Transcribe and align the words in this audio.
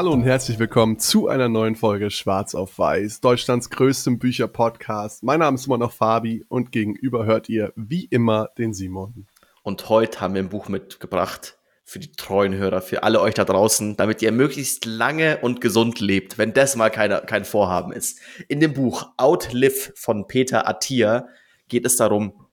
Hallo 0.00 0.12
und 0.12 0.22
herzlich 0.22 0.58
willkommen 0.58 0.98
zu 0.98 1.28
einer 1.28 1.50
neuen 1.50 1.76
Folge 1.76 2.10
Schwarz 2.10 2.54
auf 2.54 2.78
Weiß, 2.78 3.20
Deutschlands 3.20 3.68
größtem 3.68 4.18
Bücherpodcast. 4.18 5.22
Mein 5.22 5.40
Name 5.40 5.56
ist 5.56 5.66
immer 5.66 5.76
noch 5.76 5.92
Fabi 5.92 6.42
und 6.48 6.72
gegenüber 6.72 7.26
hört 7.26 7.50
ihr 7.50 7.74
wie 7.76 8.06
immer 8.06 8.48
den 8.56 8.72
Simon. 8.72 9.26
Und 9.62 9.90
heute 9.90 10.22
haben 10.22 10.32
wir 10.32 10.42
ein 10.42 10.48
Buch 10.48 10.70
mitgebracht 10.70 11.58
für 11.84 11.98
die 11.98 12.12
treuen 12.12 12.54
Hörer, 12.54 12.80
für 12.80 13.02
alle 13.02 13.20
euch 13.20 13.34
da 13.34 13.44
draußen, 13.44 13.98
damit 13.98 14.22
ihr 14.22 14.32
möglichst 14.32 14.86
lange 14.86 15.36
und 15.42 15.60
gesund 15.60 16.00
lebt, 16.00 16.38
wenn 16.38 16.54
das 16.54 16.76
mal 16.76 16.88
keine, 16.88 17.20
kein 17.20 17.44
Vorhaben 17.44 17.92
ist. 17.92 18.20
In 18.48 18.60
dem 18.60 18.72
Buch 18.72 19.10
Outlive 19.18 19.92
von 19.96 20.26
Peter 20.26 20.66
Attia 20.66 21.28
geht 21.68 21.84
es 21.84 21.96
darum, 21.96 22.46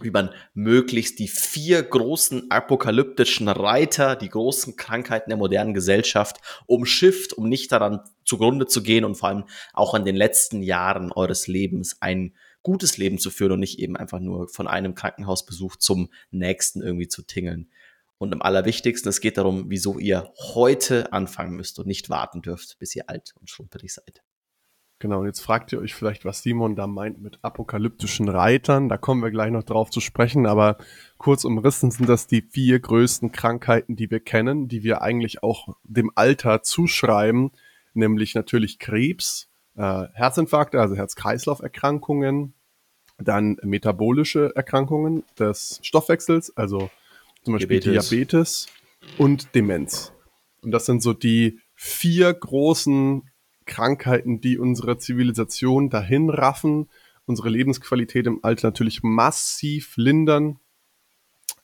wie 0.00 0.10
man 0.10 0.30
möglichst 0.54 1.20
die 1.20 1.28
vier 1.28 1.82
großen 1.82 2.50
apokalyptischen 2.50 3.48
Reiter, 3.48 4.16
die 4.16 4.28
großen 4.28 4.76
Krankheiten 4.76 5.30
der 5.30 5.36
modernen 5.36 5.72
Gesellschaft 5.72 6.38
umschifft, 6.66 7.32
um 7.32 7.48
nicht 7.48 7.70
daran 7.70 8.00
zugrunde 8.24 8.66
zu 8.66 8.82
gehen 8.82 9.04
und 9.04 9.14
vor 9.14 9.28
allem 9.28 9.44
auch 9.72 9.94
in 9.94 10.04
den 10.04 10.16
letzten 10.16 10.62
Jahren 10.62 11.12
eures 11.12 11.46
Lebens 11.46 11.96
ein 12.00 12.34
gutes 12.62 12.96
Leben 12.96 13.18
zu 13.18 13.30
führen 13.30 13.52
und 13.52 13.60
nicht 13.60 13.78
eben 13.78 13.96
einfach 13.96 14.18
nur 14.18 14.48
von 14.48 14.66
einem 14.66 14.94
Krankenhausbesuch 14.94 15.76
zum 15.76 16.08
nächsten 16.30 16.82
irgendwie 16.82 17.08
zu 17.08 17.22
tingeln. 17.22 17.70
Und 18.18 18.32
am 18.32 18.42
allerwichtigsten, 18.42 19.08
es 19.08 19.20
geht 19.20 19.36
darum, 19.36 19.66
wieso 19.68 19.98
ihr 19.98 20.32
heute 20.38 21.12
anfangen 21.12 21.54
müsst 21.54 21.78
und 21.78 21.86
nicht 21.86 22.10
warten 22.10 22.42
dürft, 22.42 22.78
bis 22.78 22.96
ihr 22.96 23.08
alt 23.10 23.34
und 23.38 23.50
schrumpelig 23.50 23.92
seid. 23.92 24.22
Genau, 25.04 25.20
und 25.20 25.26
jetzt 25.26 25.40
fragt 25.40 25.70
ihr 25.70 25.80
euch 25.80 25.94
vielleicht, 25.94 26.24
was 26.24 26.42
Simon 26.42 26.76
da 26.76 26.86
meint 26.86 27.20
mit 27.20 27.38
apokalyptischen 27.42 28.26
Reitern. 28.30 28.88
Da 28.88 28.96
kommen 28.96 29.22
wir 29.22 29.30
gleich 29.30 29.50
noch 29.50 29.62
drauf 29.62 29.90
zu 29.90 30.00
sprechen, 30.00 30.46
aber 30.46 30.78
kurz 31.18 31.44
umrissen 31.44 31.90
sind 31.90 32.08
das 32.08 32.26
die 32.26 32.40
vier 32.40 32.80
größten 32.80 33.30
Krankheiten, 33.30 33.96
die 33.96 34.10
wir 34.10 34.20
kennen, 34.20 34.66
die 34.66 34.82
wir 34.82 35.02
eigentlich 35.02 35.42
auch 35.42 35.76
dem 35.82 36.10
Alter 36.14 36.62
zuschreiben, 36.62 37.50
nämlich 37.92 38.34
natürlich 38.34 38.78
Krebs, 38.78 39.50
äh, 39.76 40.04
Herzinfarkte, 40.14 40.80
also 40.80 40.96
Herz-Kreislauf-Erkrankungen, 40.96 42.54
dann 43.18 43.58
metabolische 43.62 44.56
Erkrankungen 44.56 45.22
des 45.38 45.80
Stoffwechsels, 45.82 46.56
also 46.56 46.88
zum 47.42 47.52
Beispiel 47.52 47.80
Diabetes. 47.80 48.08
Diabetes 48.08 48.68
und 49.18 49.54
Demenz. 49.54 50.14
Und 50.62 50.70
das 50.70 50.86
sind 50.86 51.02
so 51.02 51.12
die 51.12 51.60
vier 51.74 52.32
großen 52.32 53.28
Krankheiten, 53.66 54.40
die 54.40 54.58
unsere 54.58 54.98
Zivilisation 54.98 55.90
dahin 55.90 56.30
raffen, 56.30 56.88
unsere 57.26 57.48
Lebensqualität 57.48 58.26
im 58.26 58.40
Alter 58.42 58.68
natürlich 58.68 59.02
massiv 59.02 59.96
lindern, 59.96 60.58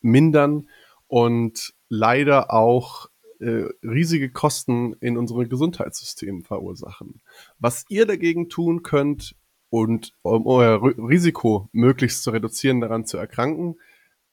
mindern 0.00 0.68
und 1.06 1.74
leider 1.88 2.52
auch 2.52 3.08
äh, 3.40 3.64
riesige 3.82 4.30
Kosten 4.30 4.94
in 5.00 5.16
unserem 5.16 5.48
Gesundheitssystem 5.48 6.44
verursachen. 6.44 7.20
Was 7.58 7.84
ihr 7.88 8.06
dagegen 8.06 8.48
tun 8.48 8.82
könnt 8.82 9.34
und 9.70 10.14
um 10.22 10.46
euer 10.46 10.82
Risiko 10.82 11.68
möglichst 11.72 12.22
zu 12.22 12.30
reduzieren, 12.30 12.80
daran 12.80 13.06
zu 13.06 13.16
erkranken, 13.16 13.76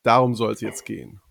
darum 0.04 0.36
soll 0.36 0.54
es 0.54 0.62
jetzt 0.62 0.86
gehen. 0.86 1.22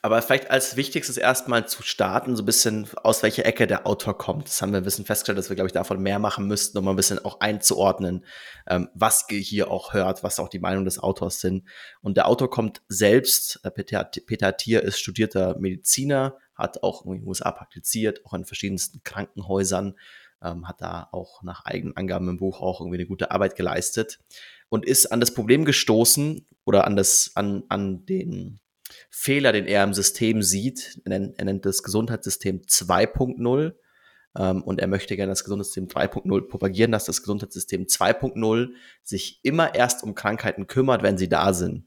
Aber 0.00 0.22
vielleicht 0.22 0.50
als 0.50 0.76
wichtigstes 0.76 1.16
erstmal 1.16 1.66
zu 1.66 1.82
starten, 1.82 2.36
so 2.36 2.42
ein 2.42 2.46
bisschen 2.46 2.88
aus 3.02 3.22
welcher 3.22 3.44
Ecke 3.44 3.66
der 3.66 3.86
Autor 3.86 4.16
kommt. 4.16 4.46
Das 4.46 4.62
haben 4.62 4.72
wir 4.72 4.78
ein 4.80 4.84
bisschen 4.84 5.04
festgestellt, 5.04 5.38
dass 5.38 5.48
wir, 5.48 5.56
glaube 5.56 5.66
ich, 5.66 5.72
davon 5.72 6.00
mehr 6.00 6.18
machen 6.18 6.46
müssten, 6.46 6.78
um 6.78 6.86
ein 6.86 6.96
bisschen 6.96 7.24
auch 7.24 7.40
einzuordnen, 7.40 8.24
ähm, 8.68 8.88
was 8.94 9.26
hier 9.28 9.70
auch 9.70 9.94
hört, 9.94 10.22
was 10.22 10.38
auch 10.38 10.48
die 10.48 10.60
Meinung 10.60 10.84
des 10.84 11.00
Autors 11.00 11.40
sind. 11.40 11.68
Und 12.00 12.16
der 12.16 12.28
Autor 12.28 12.48
kommt 12.48 12.82
selbst, 12.88 13.60
äh, 13.64 13.70
Peter, 13.70 14.04
Peter 14.04 14.56
Thier 14.56 14.82
ist 14.82 15.00
studierter 15.00 15.58
Mediziner, 15.58 16.36
hat 16.54 16.82
auch 16.82 17.04
in 17.04 17.12
den 17.12 17.26
USA 17.26 17.50
praktiziert, 17.50 18.24
auch 18.24 18.34
in 18.34 18.44
verschiedensten 18.44 19.02
Krankenhäusern, 19.02 19.94
ähm, 20.42 20.68
hat 20.68 20.80
da 20.80 21.08
auch 21.10 21.42
nach 21.42 21.64
eigenen 21.64 21.96
Angaben 21.96 22.28
im 22.28 22.36
Buch 22.38 22.60
auch 22.60 22.80
irgendwie 22.80 22.98
eine 22.98 23.06
gute 23.06 23.32
Arbeit 23.32 23.56
geleistet 23.56 24.20
und 24.68 24.84
ist 24.86 25.06
an 25.06 25.20
das 25.20 25.34
Problem 25.34 25.64
gestoßen 25.64 26.46
oder 26.64 26.86
an 26.86 26.94
das, 26.94 27.32
an, 27.34 27.64
an 27.68 28.04
den 28.06 28.60
Fehler, 29.10 29.52
den 29.52 29.66
er 29.66 29.84
im 29.84 29.94
System 29.94 30.42
sieht. 30.42 31.00
Er 31.04 31.10
nennt, 31.10 31.38
er 31.38 31.44
nennt 31.44 31.66
das 31.66 31.82
Gesundheitssystem 31.82 32.62
2.0 32.62 33.74
ähm, 34.36 34.62
und 34.62 34.80
er 34.80 34.86
möchte 34.86 35.16
gerne 35.16 35.32
das 35.32 35.44
Gesundheitssystem 35.44 35.88
3.0 35.88 36.48
propagieren, 36.48 36.92
dass 36.92 37.04
das 37.04 37.20
Gesundheitssystem 37.20 37.86
2.0 37.86 38.70
sich 39.02 39.40
immer 39.42 39.74
erst 39.74 40.02
um 40.02 40.14
Krankheiten 40.14 40.66
kümmert, 40.66 41.02
wenn 41.02 41.18
sie 41.18 41.28
da 41.28 41.52
sind. 41.52 41.84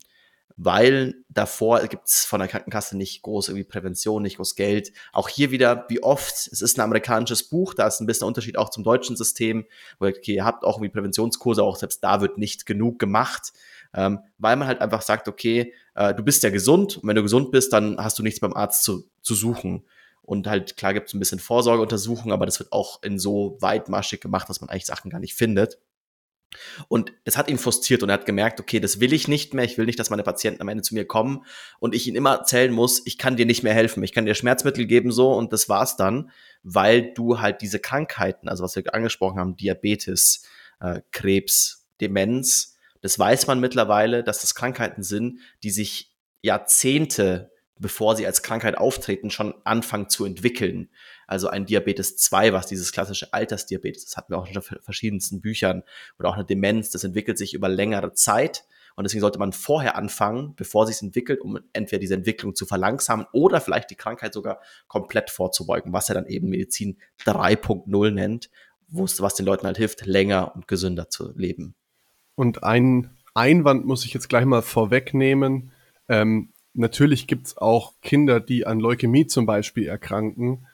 Weil 0.58 1.16
davor 1.30 1.80
gibt 1.88 2.08
es 2.08 2.26
von 2.26 2.40
der 2.40 2.50
Krankenkasse 2.50 2.96
nicht 2.96 3.24
groß 3.24 3.48
irgendwie 3.50 3.64
Prävention, 3.64 4.22
nicht 4.22 4.36
groß 4.36 4.56
Geld. 4.56 4.92
Auch 5.12 5.28
hier 5.30 5.50
wieder, 5.50 5.86
wie 5.88 6.04
oft, 6.04 6.34
es 6.52 6.62
ist 6.62 6.78
ein 6.78 6.82
amerikanisches 6.82 7.44
Buch, 7.44 7.74
da 7.74 7.88
ist 7.88 8.00
ein 8.00 8.06
bisschen 8.06 8.28
Unterschied 8.28 8.58
auch 8.58 8.70
zum 8.70 8.84
deutschen 8.84 9.16
System, 9.16 9.66
wo 9.98 10.06
okay, 10.06 10.36
ihr 10.36 10.46
habt 10.46 10.64
auch 10.64 10.78
irgendwie 10.78 10.92
Präventionskurse, 10.92 11.64
auch 11.64 11.78
selbst 11.78 12.04
da 12.04 12.22
wird 12.22 12.38
nicht 12.38 12.66
genug 12.66 13.00
gemacht 13.00 13.54
ähm, 13.94 14.20
weil 14.38 14.56
man 14.56 14.68
halt 14.68 14.82
einfach 14.82 15.02
sagt, 15.02 15.28
okay, 15.28 15.74
äh, 15.96 16.14
du 16.14 16.24
bist 16.24 16.44
ja 16.44 16.50
gesund 16.50 16.98
und 16.98 17.08
wenn 17.08 17.16
du 17.16 17.24
gesund 17.24 17.52
bist, 17.52 17.74
dann 17.74 17.98
hast 17.98 18.18
du 18.20 18.24
nichts 18.24 18.40
beim 18.40 18.54
Arzt 18.54 18.84
zu, 18.84 19.10
zu 19.22 19.36
suchen. 19.36 19.86
Und 20.24 20.48
halt, 20.48 20.78
klar 20.78 20.94
gibt 20.94 21.08
es 21.08 21.14
ein 21.14 21.20
bisschen 21.20 21.40
Vorsorgeuntersuchungen, 21.40 22.32
aber 22.32 22.46
das 22.46 22.60
wird 22.60 22.72
auch 22.72 23.02
in 23.04 23.20
so 23.20 23.58
weitmaschig 23.60 24.22
gemacht, 24.22 24.48
dass 24.48 24.62
man 24.62 24.70
eigentlich 24.70 24.86
Sachen 24.86 25.10
gar 25.10 25.20
nicht 25.20 25.34
findet. 25.34 25.80
Und 26.88 27.14
das 27.24 27.38
hat 27.38 27.50
ihn 27.50 27.58
frustriert 27.58 28.04
und 28.04 28.10
er 28.10 28.14
hat 28.14 28.26
gemerkt, 28.26 28.60
okay, 28.60 28.80
das 28.80 29.00
will 29.00 29.14
ich 29.14 29.28
nicht 29.28 29.54
mehr. 29.54 29.64
Ich 29.64 29.78
will 29.78 29.86
nicht, 29.86 30.00
dass 30.00 30.10
meine 30.10 30.24
Patienten 30.24 30.62
am 30.62 30.68
Ende 30.68 30.84
zu 30.84 30.94
mir 30.94 31.06
kommen 31.06 31.46
und 31.80 31.96
ich 31.96 32.08
ihnen 32.08 32.18
immer 32.18 32.34
erzählen 32.36 32.72
muss, 32.72 33.02
ich 33.06 33.18
kann 33.18 33.38
dir 33.38 33.46
nicht 33.46 33.64
mehr 33.64 33.74
helfen. 33.74 34.04
Ich 34.04 34.12
kann 34.12 34.26
dir 34.26 34.36
Schmerzmittel 34.36 34.86
geben 34.86 35.12
so 35.12 35.34
und 35.34 35.54
das 35.54 35.70
war's 35.70 35.96
dann, 35.96 36.30
weil 36.64 37.14
du 37.14 37.40
halt 37.40 37.62
diese 37.62 37.80
Krankheiten, 37.80 38.50
also 38.50 38.64
was 38.64 38.76
wir 38.76 38.94
angesprochen 38.94 39.40
haben, 39.40 39.56
Diabetes, 39.56 40.44
äh, 40.82 41.02
Krebs, 41.12 41.88
Demenz, 42.02 42.78
das 43.02 43.18
weiß 43.18 43.48
man 43.48 43.60
mittlerweile, 43.60 44.24
dass 44.24 44.42
das 44.42 44.56
Krankheiten 44.56 45.04
sind, 45.04 45.40
die 45.64 45.72
sich 45.72 46.12
Jahrzehnte, 46.42 47.52
bevor 47.78 48.16
sie 48.16 48.28
als 48.28 48.44
Krankheit 48.44 48.78
auftreten, 48.78 49.32
schon 49.32 49.56
anfangen 49.64 50.08
zu 50.08 50.24
entwickeln. 50.26 50.90
Also 51.26 51.48
ein 51.48 51.66
Diabetes 51.66 52.16
2, 52.18 52.54
was 52.54 52.68
dieses 52.68 52.92
klassische 52.92 53.34
Altersdiabetes, 53.34 54.06
das 54.06 54.18
hatten 54.18 54.32
wir 54.32 54.38
auch 54.38 54.46
schon 54.46 54.56
in 54.56 54.82
verschiedensten 54.84 55.42
Büchern, 55.42 55.84
oder 56.20 56.30
auch 56.30 56.36
eine 56.36 56.46
Demenz, 56.46 56.92
das 56.92 57.04
entwickelt 57.04 57.38
sich 57.38 57.54
über 57.54 57.70
längere 57.70 58.14
Zeit. 58.14 58.66
Und 58.96 59.06
deswegen 59.06 59.22
sollte 59.22 59.40
man 59.40 59.54
vorher 59.54 59.96
anfangen, 59.96 60.54
bevor 60.56 60.86
sich 60.86 61.02
entwickelt, 61.02 61.42
um 61.42 61.60
entweder 61.74 62.02
diese 62.02 62.14
Entwicklung 62.14 62.56
zu 62.56 62.66
verlangsamen 62.66 63.26
oder 63.32 63.62
vielleicht 63.62 63.90
die 63.90 63.96
Krankheit 63.96 64.34
sogar 64.34 64.62
komplett 64.88 65.32
vorzubeugen, 65.32 65.94
was 65.94 66.10
er 66.10 66.16
dann 66.16 66.28
eben 66.28 66.50
Medizin 66.50 67.00
3.0 67.26 68.12
nennt, 68.12 68.50
was 68.90 69.36
den 69.36 69.46
Leuten 69.46 69.66
halt 69.66 69.78
hilft, 69.78 70.06
länger 70.06 70.54
und 70.56 70.68
gesünder 70.68 71.10
zu 71.10 71.32
leben. 71.36 71.76
Und 72.42 72.64
ein 72.64 73.12
Einwand 73.36 73.86
muss 73.86 74.04
ich 74.04 74.16
jetzt 74.16 74.28
gleich 74.28 74.46
mal 74.46 74.64
vorwegnehmen. 74.64 75.74
Ähm, 76.10 76.50
natürlich 76.74 77.28
gibt 77.28 77.46
es 77.46 77.58
auch 77.60 77.94
Kinder, 78.02 78.40
die 78.40 78.66
an 78.66 78.80
Leukämie 78.80 79.28
zum 79.28 79.46
Beispiel 79.46 79.86
erkranken. 79.86 80.66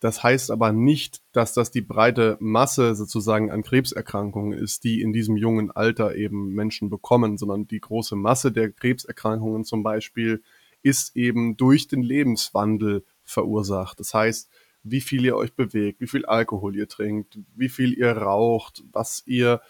Das 0.00 0.24
heißt 0.24 0.50
aber 0.50 0.72
nicht, 0.72 1.22
dass 1.30 1.54
das 1.54 1.70
die 1.70 1.82
breite 1.82 2.36
Masse 2.40 2.96
sozusagen 2.96 3.52
an 3.52 3.62
Krebserkrankungen 3.62 4.58
ist, 4.58 4.82
die 4.82 5.02
in 5.02 5.12
diesem 5.12 5.36
jungen 5.36 5.70
Alter 5.70 6.16
eben 6.16 6.48
Menschen 6.48 6.90
bekommen, 6.90 7.38
sondern 7.38 7.68
die 7.68 7.80
große 7.80 8.16
Masse 8.16 8.50
der 8.50 8.72
Krebserkrankungen 8.72 9.62
zum 9.62 9.84
Beispiel 9.84 10.42
ist 10.82 11.14
eben 11.14 11.56
durch 11.56 11.86
den 11.86 12.02
Lebenswandel 12.02 13.04
verursacht. 13.22 14.00
Das 14.00 14.14
heißt, 14.14 14.50
wie 14.82 15.00
viel 15.00 15.24
ihr 15.24 15.36
euch 15.36 15.54
bewegt, 15.54 16.00
wie 16.00 16.08
viel 16.08 16.26
Alkohol 16.26 16.74
ihr 16.74 16.88
trinkt, 16.88 17.38
wie 17.54 17.68
viel 17.68 17.96
ihr 17.96 18.10
raucht, 18.16 18.82
was 18.90 19.22
ihr 19.26 19.60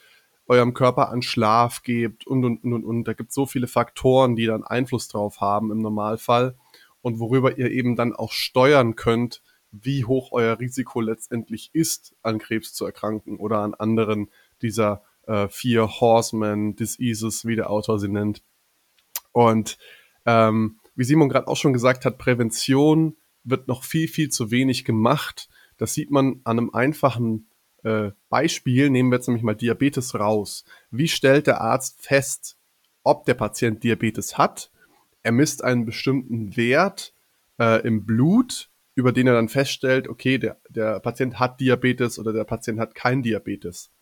eurem 0.46 0.74
Körper 0.74 1.10
an 1.10 1.22
Schlaf 1.22 1.82
gebt 1.82 2.26
und, 2.26 2.44
und, 2.44 2.64
und, 2.64 2.84
und. 2.84 3.04
Da 3.04 3.12
gibt 3.12 3.30
es 3.30 3.34
so 3.34 3.46
viele 3.46 3.66
Faktoren, 3.66 4.36
die 4.36 4.46
dann 4.46 4.64
Einfluss 4.64 5.08
drauf 5.08 5.40
haben 5.40 5.70
im 5.70 5.78
Normalfall 5.78 6.56
und 7.02 7.18
worüber 7.18 7.58
ihr 7.58 7.70
eben 7.70 7.96
dann 7.96 8.14
auch 8.14 8.32
steuern 8.32 8.96
könnt, 8.96 9.42
wie 9.70 10.04
hoch 10.04 10.30
euer 10.32 10.58
Risiko 10.58 11.00
letztendlich 11.00 11.70
ist, 11.72 12.14
an 12.22 12.38
Krebs 12.38 12.74
zu 12.74 12.84
erkranken 12.86 13.36
oder 13.36 13.58
an 13.58 13.74
anderen 13.74 14.30
dieser 14.62 15.02
äh, 15.26 15.48
vier 15.48 16.00
Horsemen 16.00 16.76
Diseases, 16.76 17.44
wie 17.44 17.56
der 17.56 17.70
Autor 17.70 17.98
sie 17.98 18.08
nennt. 18.08 18.42
Und 19.32 19.78
ähm, 20.26 20.78
wie 20.94 21.04
Simon 21.04 21.28
gerade 21.28 21.48
auch 21.48 21.56
schon 21.56 21.72
gesagt 21.72 22.04
hat, 22.04 22.18
Prävention 22.18 23.16
wird 23.42 23.68
noch 23.68 23.82
viel, 23.82 24.08
viel 24.08 24.28
zu 24.28 24.50
wenig 24.50 24.84
gemacht. 24.84 25.48
Das 25.76 25.94
sieht 25.94 26.10
man 26.10 26.40
an 26.44 26.58
einem 26.58 26.70
einfachen 26.70 27.48
äh, 27.84 28.10
Beispiel 28.28 28.90
nehmen 28.90 29.10
wir 29.10 29.16
jetzt 29.16 29.28
nämlich 29.28 29.44
mal 29.44 29.54
Diabetes 29.54 30.14
raus. 30.14 30.64
Wie 30.90 31.08
stellt 31.08 31.46
der 31.46 31.60
Arzt 31.60 32.02
fest, 32.02 32.56
ob 33.02 33.26
der 33.26 33.34
Patient 33.34 33.82
Diabetes 33.84 34.38
hat? 34.38 34.70
Er 35.22 35.32
misst 35.32 35.62
einen 35.62 35.84
bestimmten 35.84 36.56
Wert 36.56 37.14
äh, 37.58 37.86
im 37.86 38.04
Blut, 38.04 38.70
über 38.94 39.12
den 39.12 39.26
er 39.26 39.34
dann 39.34 39.48
feststellt, 39.48 40.08
okay, 40.08 40.38
der, 40.38 40.60
der 40.68 41.00
Patient 41.00 41.38
hat 41.38 41.60
Diabetes 41.60 42.18
oder 42.18 42.32
der 42.32 42.44
Patient 42.44 42.78
hat 42.78 42.94
kein 42.94 43.22
Diabetes. 43.22 43.92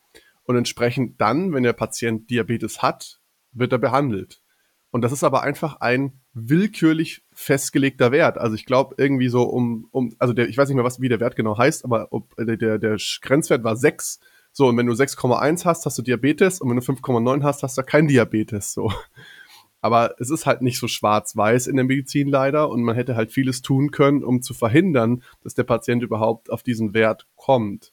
Und 0.44 0.56
entsprechend 0.56 1.20
dann, 1.20 1.52
wenn 1.52 1.62
der 1.62 1.72
Patient 1.72 2.28
Diabetes 2.28 2.82
hat, 2.82 3.20
wird 3.52 3.72
er 3.72 3.78
behandelt. 3.78 4.41
Und 4.92 5.00
das 5.00 5.10
ist 5.10 5.24
aber 5.24 5.42
einfach 5.42 5.80
ein 5.80 6.20
willkürlich 6.34 7.24
festgelegter 7.32 8.12
Wert. 8.12 8.36
Also 8.36 8.54
ich 8.54 8.66
glaube 8.66 8.94
irgendwie 8.98 9.28
so 9.28 9.44
um, 9.44 9.88
um 9.90 10.14
also 10.18 10.34
der, 10.34 10.50
ich 10.50 10.58
weiß 10.58 10.68
nicht 10.68 10.76
mehr, 10.76 10.84
was, 10.84 11.00
wie 11.00 11.08
der 11.08 11.18
Wert 11.18 11.34
genau 11.34 11.56
heißt, 11.56 11.86
aber 11.86 12.08
ob, 12.10 12.36
der, 12.36 12.58
der, 12.58 12.78
der 12.78 12.98
Grenzwert 13.22 13.64
war 13.64 13.74
6. 13.74 14.20
So, 14.52 14.68
und 14.68 14.76
wenn 14.76 14.86
du 14.86 14.92
6,1 14.92 15.64
hast, 15.64 15.86
hast 15.86 15.96
du 15.96 16.02
Diabetes 16.02 16.60
und 16.60 16.68
wenn 16.68 16.76
du 16.76 16.82
5,9 16.82 17.42
hast, 17.42 17.62
hast 17.62 17.78
du 17.78 17.82
kein 17.82 18.06
Diabetes. 18.06 18.74
So. 18.74 18.92
Aber 19.80 20.14
es 20.18 20.28
ist 20.28 20.44
halt 20.44 20.60
nicht 20.60 20.78
so 20.78 20.88
schwarz-weiß 20.88 21.68
in 21.68 21.76
der 21.76 21.86
Medizin 21.86 22.28
leider 22.28 22.68
und 22.68 22.82
man 22.82 22.94
hätte 22.94 23.16
halt 23.16 23.32
vieles 23.32 23.62
tun 23.62 23.92
können, 23.92 24.22
um 24.22 24.42
zu 24.42 24.52
verhindern, 24.52 25.22
dass 25.42 25.54
der 25.54 25.64
Patient 25.64 26.02
überhaupt 26.02 26.50
auf 26.50 26.62
diesen 26.62 26.92
Wert 26.92 27.26
kommt. 27.36 27.92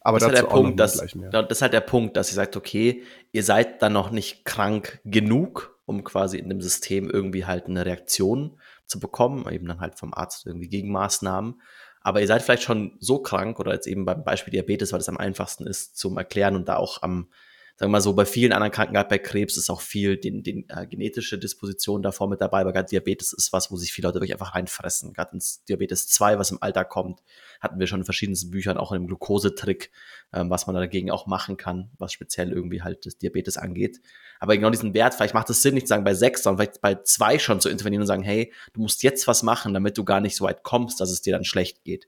Aber 0.00 0.20
das 0.20 0.28
ist 0.28 0.36
halt 0.36 0.46
der 0.46 0.54
Punkt, 0.54 0.78
dass, 0.78 0.96
das 0.98 1.50
ist 1.50 1.62
halt 1.62 1.72
der 1.72 1.80
Punkt, 1.80 2.16
dass 2.16 2.30
ihr 2.30 2.36
sagt, 2.36 2.56
okay, 2.56 3.02
ihr 3.32 3.42
seid 3.42 3.82
dann 3.82 3.94
noch 3.94 4.12
nicht 4.12 4.44
krank 4.44 5.00
genug, 5.04 5.73
um 5.86 6.04
quasi 6.04 6.38
in 6.38 6.48
dem 6.48 6.60
System 6.60 7.10
irgendwie 7.10 7.44
halt 7.44 7.66
eine 7.66 7.84
Reaktion 7.84 8.58
zu 8.86 9.00
bekommen, 9.00 9.46
eben 9.50 9.66
dann 9.66 9.80
halt 9.80 9.98
vom 9.98 10.14
Arzt 10.14 10.46
irgendwie 10.46 10.68
Gegenmaßnahmen. 10.68 11.60
Aber 12.00 12.20
ihr 12.20 12.26
seid 12.26 12.42
vielleicht 12.42 12.62
schon 12.62 12.96
so 13.00 13.20
krank 13.20 13.58
oder 13.58 13.72
jetzt 13.72 13.86
eben 13.86 14.04
beim 14.04 14.24
Beispiel 14.24 14.52
Diabetes, 14.52 14.92
weil 14.92 14.98
das 14.98 15.08
am 15.08 15.16
einfachsten 15.16 15.66
ist 15.66 15.96
zum 15.96 16.18
Erklären 16.18 16.56
und 16.56 16.68
da 16.68 16.76
auch 16.76 17.02
am 17.02 17.28
sagen 17.76 17.90
wir 17.90 17.94
mal 17.94 18.00
so, 18.00 18.12
bei 18.12 18.24
vielen 18.24 18.52
anderen 18.52 18.70
Krankheiten, 18.70 19.08
bei 19.08 19.18
Krebs 19.18 19.56
ist 19.56 19.68
auch 19.68 19.80
viel 19.80 20.16
den, 20.16 20.44
den 20.44 20.68
äh, 20.68 20.86
genetische 20.86 21.38
Disposition 21.38 22.02
davor 22.02 22.28
mit 22.28 22.40
dabei, 22.40 22.60
aber 22.60 22.72
gerade 22.72 22.88
Diabetes 22.88 23.32
ist 23.32 23.52
was, 23.52 23.72
wo 23.72 23.76
sich 23.76 23.92
viele 23.92 24.06
Leute 24.06 24.16
wirklich 24.16 24.32
einfach 24.32 24.54
reinfressen. 24.54 25.12
Gerade 25.12 25.32
ins 25.32 25.64
Diabetes 25.64 26.06
2, 26.06 26.38
was 26.38 26.52
im 26.52 26.62
Alter 26.62 26.84
kommt, 26.84 27.20
hatten 27.60 27.80
wir 27.80 27.88
schon 27.88 28.00
in 28.00 28.04
verschiedensten 28.04 28.52
Büchern, 28.52 28.76
auch 28.76 28.92
in 28.92 29.02
dem 29.02 29.06
Glukosetrick, 29.08 29.90
ähm, 30.32 30.50
was 30.50 30.68
man 30.68 30.76
dagegen 30.76 31.10
auch 31.10 31.26
machen 31.26 31.56
kann, 31.56 31.90
was 31.98 32.12
speziell 32.12 32.52
irgendwie 32.52 32.82
halt 32.82 33.06
das 33.06 33.18
Diabetes 33.18 33.56
angeht. 33.56 34.00
Aber 34.38 34.54
genau 34.54 34.70
diesen 34.70 34.94
Wert, 34.94 35.14
vielleicht 35.14 35.34
macht 35.34 35.50
es 35.50 35.60
Sinn, 35.60 35.74
nicht 35.74 35.88
zu 35.88 35.94
sagen 35.94 36.04
bei 36.04 36.14
sechs, 36.14 36.44
sondern 36.44 36.64
vielleicht 36.64 36.80
bei 36.80 36.94
zwei 37.02 37.40
schon 37.40 37.60
zu 37.60 37.68
intervenieren 37.68 38.02
und 38.02 38.06
sagen, 38.06 38.22
hey, 38.22 38.52
du 38.72 38.82
musst 38.82 39.02
jetzt 39.02 39.26
was 39.26 39.42
machen, 39.42 39.74
damit 39.74 39.98
du 39.98 40.04
gar 40.04 40.20
nicht 40.20 40.36
so 40.36 40.44
weit 40.44 40.62
kommst, 40.62 41.00
dass 41.00 41.10
es 41.10 41.22
dir 41.22 41.32
dann 41.32 41.44
schlecht 41.44 41.82
geht. 41.82 42.06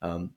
Ähm, 0.00 0.34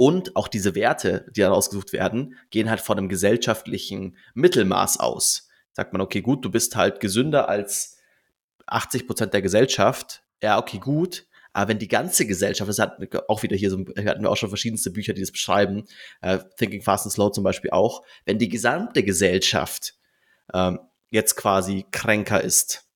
und 0.00 0.34
auch 0.34 0.48
diese 0.48 0.74
Werte, 0.74 1.26
die 1.36 1.42
dann 1.42 1.52
ausgesucht 1.52 1.92
werden, 1.92 2.34
gehen 2.48 2.70
halt 2.70 2.80
von 2.80 2.96
einem 2.96 3.10
gesellschaftlichen 3.10 4.16
Mittelmaß 4.32 4.98
aus. 4.98 5.50
Sagt 5.72 5.92
man, 5.92 6.00
okay, 6.00 6.22
gut, 6.22 6.42
du 6.42 6.50
bist 6.50 6.74
halt 6.74 7.00
gesünder 7.00 7.50
als 7.50 7.98
80 8.64 9.06
Prozent 9.06 9.34
der 9.34 9.42
Gesellschaft. 9.42 10.22
Ja, 10.42 10.58
okay, 10.58 10.78
gut. 10.78 11.26
Aber 11.52 11.68
wenn 11.68 11.78
die 11.78 11.86
ganze 11.86 12.24
Gesellschaft, 12.24 12.66
das 12.66 12.78
hat 12.78 12.96
auch 13.28 13.42
wieder 13.42 13.56
hier 13.56 13.68
so, 13.68 13.76
hatten 13.78 14.22
wir 14.22 14.30
auch 14.30 14.38
schon 14.38 14.48
verschiedenste 14.48 14.90
Bücher, 14.90 15.12
die 15.12 15.20
das 15.20 15.32
beschreiben, 15.32 15.84
äh, 16.22 16.38
Thinking 16.56 16.80
Fast 16.80 17.04
and 17.04 17.12
Slow 17.12 17.30
zum 17.30 17.44
Beispiel 17.44 17.70
auch, 17.70 18.02
wenn 18.24 18.38
die 18.38 18.48
gesamte 18.48 19.02
Gesellschaft 19.02 19.96
ähm, 20.54 20.78
jetzt 21.10 21.36
quasi 21.36 21.84
kränker 21.92 22.40
ist, 22.40 22.88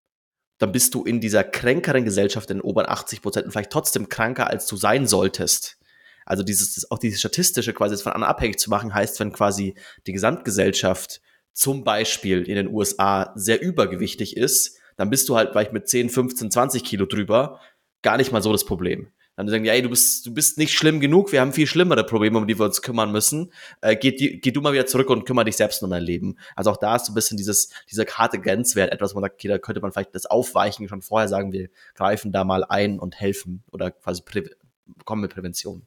dann 0.57 0.73
bist 0.73 0.95
du 0.95 1.05
in 1.05 1.21
dieser 1.21 1.45
kränkeren 1.45 2.07
Gesellschaft 2.07 2.49
in 2.49 2.61
den 2.61 2.65
oberen 2.65 2.89
80 2.89 3.21
Prozent 3.21 3.53
vielleicht 3.53 3.73
trotzdem 3.73 4.09
kranker, 4.09 4.49
als 4.49 4.67
du 4.67 4.77
sein 4.77 5.07
solltest. 5.07 5.77
Also 6.27 6.43
dieses, 6.43 6.91
auch 6.91 6.99
dieses 6.99 7.21
statistische 7.21 7.73
quasi 7.73 7.97
von 7.97 8.13
anderen 8.13 8.31
abhängig 8.31 8.59
zu 8.59 8.71
machen, 8.71 8.95
heißt, 8.95 9.19
wenn 9.21 9.33
quasi 9.33 9.75
die 10.07 10.13
Gesamtgesellschaft 10.13 11.21
zum 11.53 11.85
Beispiel 11.85 12.43
in 12.43 12.57
den 12.57 12.69
USA 12.69 13.33
sehr 13.37 13.63
übergewichtig 13.63 14.37
ist, 14.37 14.79
dann 14.97 15.11
bist 15.11 15.29
du 15.29 15.37
halt 15.37 15.51
vielleicht 15.51 15.73
mit 15.73 15.89
10, 15.89 16.11
15, 16.11 16.51
20 16.51 16.85
Kilo 16.85 17.07
drüber 17.07 17.61
gar 18.03 18.17
nicht 18.17 18.33
mal 18.33 18.43
so 18.43 18.53
das 18.53 18.65
Problem. 18.65 19.09
Dann 19.37 19.49
sagen 19.49 19.65
die, 19.65 19.71
ey, 19.71 19.83
du 19.83 19.91
bist, 19.91 20.27
du 20.27 20.33
bist 20.33 20.59
nicht 20.59 20.75
schlimm 20.75 21.01
genug, 21.01 21.33
wir 21.33 21.41
haben 21.41 21.53
viel 21.53 21.67
schlimmere 21.67 22.05
Probleme, 22.05 22.39
um 22.39 22.47
die 22.47 22.57
wir 22.57 22.67
uns 22.67 22.83
kümmern 22.83 23.11
müssen. 23.11 23.53
Äh, 23.81 23.97
geh, 23.97 24.13
die, 24.13 24.41
geh 24.41 24.53
du 24.53 24.61
mal 24.61 24.73
wieder 24.73 24.87
zurück 24.87 25.11
und 25.11 25.25
kümmere 25.25 25.47
dich 25.47 25.57
selbst 25.57 25.83
um 25.83 25.91
dein 25.91 26.05
Leben. 26.05 26.37
Also 26.55 26.71
auch 26.71 26.77
da 26.77 26.95
ist 26.95 27.07
so 27.07 27.13
ein 27.13 27.17
bisschen 27.17 27.37
dieses, 27.37 27.71
dieser 27.91 28.05
harte 28.07 28.39
Grenzwert, 28.41 28.93
etwas, 28.93 29.13
wo 29.13 29.17
man 29.17 29.25
sagt, 29.25 29.35
okay, 29.35 29.49
da 29.49 29.59
könnte 29.59 29.81
man 29.81 29.91
vielleicht 29.91 30.15
das 30.15 30.27
aufweichen, 30.27 30.89
schon 30.89 31.03
vorher 31.03 31.29
sagen, 31.29 31.53
wir 31.53 31.69
greifen 31.95 32.31
da 32.31 32.45
mal 32.45 32.63
ein 32.63 33.01
und 33.01 33.19
helfen 33.19 33.65
oder 33.73 33.91
quasi 33.91 34.23
kommen 35.05 35.23
mit 35.23 35.35
Prävention. 35.35 35.85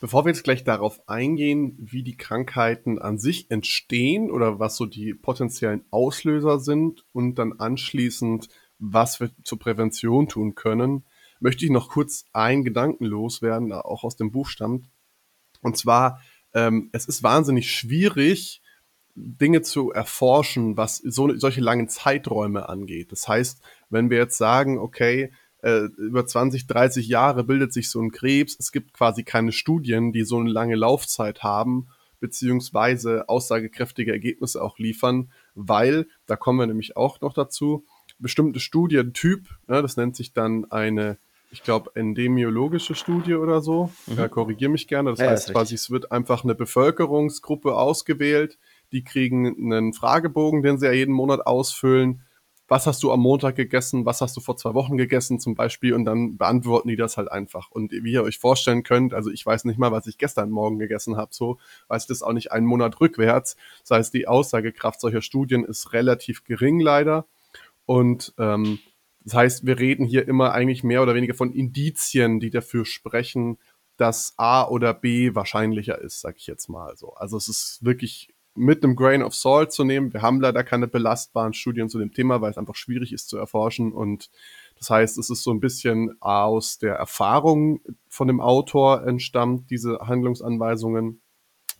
Bevor 0.00 0.24
wir 0.24 0.30
jetzt 0.30 0.44
gleich 0.44 0.64
darauf 0.64 1.06
eingehen, 1.08 1.76
wie 1.78 2.02
die 2.02 2.16
Krankheiten 2.16 2.98
an 2.98 3.18
sich 3.18 3.50
entstehen 3.50 4.30
oder 4.30 4.58
was 4.58 4.76
so 4.76 4.86
die 4.86 5.12
potenziellen 5.12 5.84
Auslöser 5.90 6.58
sind 6.58 7.04
und 7.12 7.34
dann 7.34 7.52
anschließend, 7.52 8.48
was 8.78 9.20
wir 9.20 9.30
zur 9.44 9.58
Prävention 9.58 10.26
tun 10.26 10.54
können, 10.54 11.04
möchte 11.38 11.66
ich 11.66 11.70
noch 11.70 11.90
kurz 11.90 12.24
einen 12.32 12.64
Gedanken 12.64 13.04
loswerden, 13.04 13.68
der 13.68 13.84
auch 13.84 14.02
aus 14.02 14.16
dem 14.16 14.32
Buch 14.32 14.48
stammt. 14.48 14.86
Und 15.60 15.76
zwar, 15.76 16.22
ähm, 16.54 16.88
es 16.92 17.04
ist 17.04 17.22
wahnsinnig 17.22 17.70
schwierig, 17.70 18.62
Dinge 19.14 19.60
zu 19.60 19.92
erforschen, 19.92 20.78
was 20.78 20.96
so, 20.96 21.36
solche 21.36 21.60
langen 21.60 21.88
Zeiträume 21.88 22.70
angeht. 22.70 23.12
Das 23.12 23.28
heißt, 23.28 23.60
wenn 23.90 24.08
wir 24.08 24.16
jetzt 24.16 24.38
sagen, 24.38 24.78
okay, 24.78 25.30
äh, 25.62 25.86
über 25.96 26.26
20, 26.26 26.66
30 26.66 27.08
Jahre 27.08 27.44
bildet 27.44 27.72
sich 27.72 27.90
so 27.90 28.00
ein 28.00 28.10
Krebs. 28.10 28.56
Es 28.58 28.72
gibt 28.72 28.92
quasi 28.92 29.24
keine 29.24 29.52
Studien, 29.52 30.12
die 30.12 30.24
so 30.24 30.38
eine 30.38 30.50
lange 30.50 30.76
Laufzeit 30.76 31.42
haben, 31.42 31.88
beziehungsweise 32.20 33.28
aussagekräftige 33.28 34.12
Ergebnisse 34.12 34.62
auch 34.62 34.78
liefern, 34.78 35.32
weil, 35.54 36.06
da 36.26 36.36
kommen 36.36 36.58
wir 36.58 36.66
nämlich 36.66 36.96
auch 36.96 37.20
noch 37.20 37.32
dazu, 37.32 37.84
bestimmte 38.18 38.60
Studientyp, 38.60 39.48
ne, 39.66 39.82
das 39.82 39.96
nennt 39.96 40.14
sich 40.14 40.32
dann 40.32 40.70
eine, 40.70 41.18
ich 41.50 41.62
glaube, 41.62 41.90
endemiologische 41.94 42.94
Studie 42.94 43.34
oder 43.34 43.62
so, 43.62 43.90
mhm. 44.06 44.18
ja, 44.18 44.28
korrigiere 44.28 44.70
mich 44.70 44.86
gerne, 44.86 45.10
das 45.10 45.18
ja, 45.18 45.30
heißt 45.30 45.52
quasi, 45.52 45.74
es 45.74 45.90
wird 45.90 46.12
einfach 46.12 46.44
eine 46.44 46.54
Bevölkerungsgruppe 46.54 47.74
ausgewählt, 47.74 48.58
die 48.92 49.02
kriegen 49.02 49.72
einen 49.72 49.94
Fragebogen, 49.94 50.62
den 50.62 50.78
sie 50.78 50.86
ja 50.86 50.92
jeden 50.92 51.14
Monat 51.14 51.46
ausfüllen, 51.46 52.22
was 52.70 52.86
hast 52.86 53.02
du 53.02 53.10
am 53.10 53.18
Montag 53.18 53.56
gegessen, 53.56 54.06
was 54.06 54.20
hast 54.20 54.36
du 54.36 54.40
vor 54.40 54.56
zwei 54.56 54.74
Wochen 54.74 54.96
gegessen 54.96 55.40
zum 55.40 55.56
Beispiel 55.56 55.92
und 55.92 56.04
dann 56.04 56.38
beantworten 56.38 56.86
die 56.86 56.94
das 56.94 57.16
halt 57.16 57.28
einfach. 57.28 57.68
Und 57.72 57.90
wie 57.90 58.12
ihr 58.12 58.22
euch 58.22 58.38
vorstellen 58.38 58.84
könnt, 58.84 59.12
also 59.12 59.28
ich 59.28 59.44
weiß 59.44 59.64
nicht 59.64 59.76
mal, 59.76 59.90
was 59.90 60.06
ich 60.06 60.18
gestern 60.18 60.50
Morgen 60.50 60.78
gegessen 60.78 61.16
habe, 61.16 61.34
so 61.34 61.58
weiß 61.88 62.04
ich 62.04 62.08
das 62.08 62.22
auch 62.22 62.32
nicht 62.32 62.52
einen 62.52 62.66
Monat 62.66 63.00
rückwärts. 63.00 63.56
Das 63.80 63.98
heißt, 63.98 64.14
die 64.14 64.28
Aussagekraft 64.28 65.00
solcher 65.00 65.20
Studien 65.20 65.64
ist 65.64 65.92
relativ 65.92 66.44
gering 66.44 66.78
leider. 66.78 67.26
Und 67.86 68.34
ähm, 68.38 68.78
das 69.24 69.34
heißt, 69.34 69.66
wir 69.66 69.80
reden 69.80 70.06
hier 70.06 70.28
immer 70.28 70.52
eigentlich 70.52 70.84
mehr 70.84 71.02
oder 71.02 71.16
weniger 71.16 71.34
von 71.34 71.52
Indizien, 71.52 72.38
die 72.38 72.50
dafür 72.50 72.84
sprechen, 72.84 73.58
dass 73.96 74.34
A 74.36 74.64
oder 74.64 74.94
B 74.94 75.34
wahrscheinlicher 75.34 76.00
ist, 76.00 76.20
sag 76.20 76.36
ich 76.36 76.46
jetzt 76.46 76.68
mal 76.68 76.96
so. 76.96 77.14
Also 77.14 77.36
es 77.36 77.48
ist 77.48 77.84
wirklich 77.84 78.32
mit 78.60 78.84
einem 78.84 78.94
Grain 78.94 79.22
of 79.22 79.34
Salt 79.34 79.72
zu 79.72 79.84
nehmen. 79.84 80.12
Wir 80.12 80.20
haben 80.20 80.40
leider 80.40 80.62
keine 80.62 80.86
belastbaren 80.86 81.54
Studien 81.54 81.88
zu 81.88 81.98
dem 81.98 82.12
Thema, 82.12 82.40
weil 82.42 82.50
es 82.50 82.58
einfach 82.58 82.74
schwierig 82.74 83.12
ist 83.12 83.30
zu 83.30 83.38
erforschen. 83.38 83.92
Und 83.92 84.30
das 84.78 84.90
heißt, 84.90 85.18
es 85.18 85.30
ist 85.30 85.42
so 85.42 85.50
ein 85.50 85.60
bisschen 85.60 86.20
aus 86.20 86.78
der 86.78 86.94
Erfahrung 86.94 87.80
von 88.08 88.28
dem 88.28 88.40
Autor 88.40 89.06
entstammt, 89.06 89.70
diese 89.70 90.00
Handlungsanweisungen, 90.00 91.22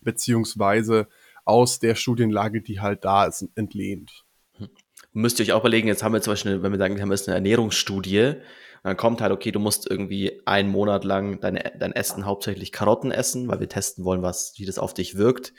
beziehungsweise 0.00 1.06
aus 1.44 1.80
der 1.80 1.94
Studienlage, 1.94 2.62
die 2.62 2.80
halt 2.80 3.04
da 3.04 3.26
ist, 3.26 3.46
entlehnt. 3.54 4.24
Hm. 4.56 4.70
Müsst 5.12 5.38
ihr 5.38 5.44
euch 5.44 5.52
auch 5.52 5.60
überlegen, 5.60 5.88
jetzt 5.88 6.02
haben 6.02 6.14
wir 6.14 6.22
zum 6.22 6.32
Beispiel, 6.32 6.62
wenn 6.62 6.72
wir 6.72 6.78
sagen, 6.78 6.96
wir 6.96 7.02
haben 7.02 7.10
jetzt 7.10 7.28
eine 7.28 7.34
Ernährungsstudie, 7.34 8.36
dann 8.82 8.96
kommt 8.96 9.20
halt, 9.20 9.32
okay, 9.32 9.52
du 9.52 9.58
musst 9.58 9.90
irgendwie 9.90 10.40
einen 10.46 10.70
Monat 10.70 11.04
lang 11.04 11.40
deine, 11.40 11.72
dein 11.78 11.92
Essen 11.92 12.24
hauptsächlich 12.24 12.72
Karotten 12.72 13.10
essen, 13.10 13.48
weil 13.48 13.60
wir 13.60 13.68
testen 13.68 14.04
wollen, 14.04 14.22
was, 14.22 14.54
wie 14.56 14.64
das 14.64 14.78
auf 14.78 14.94
dich 14.94 15.18
wirkt 15.18 15.52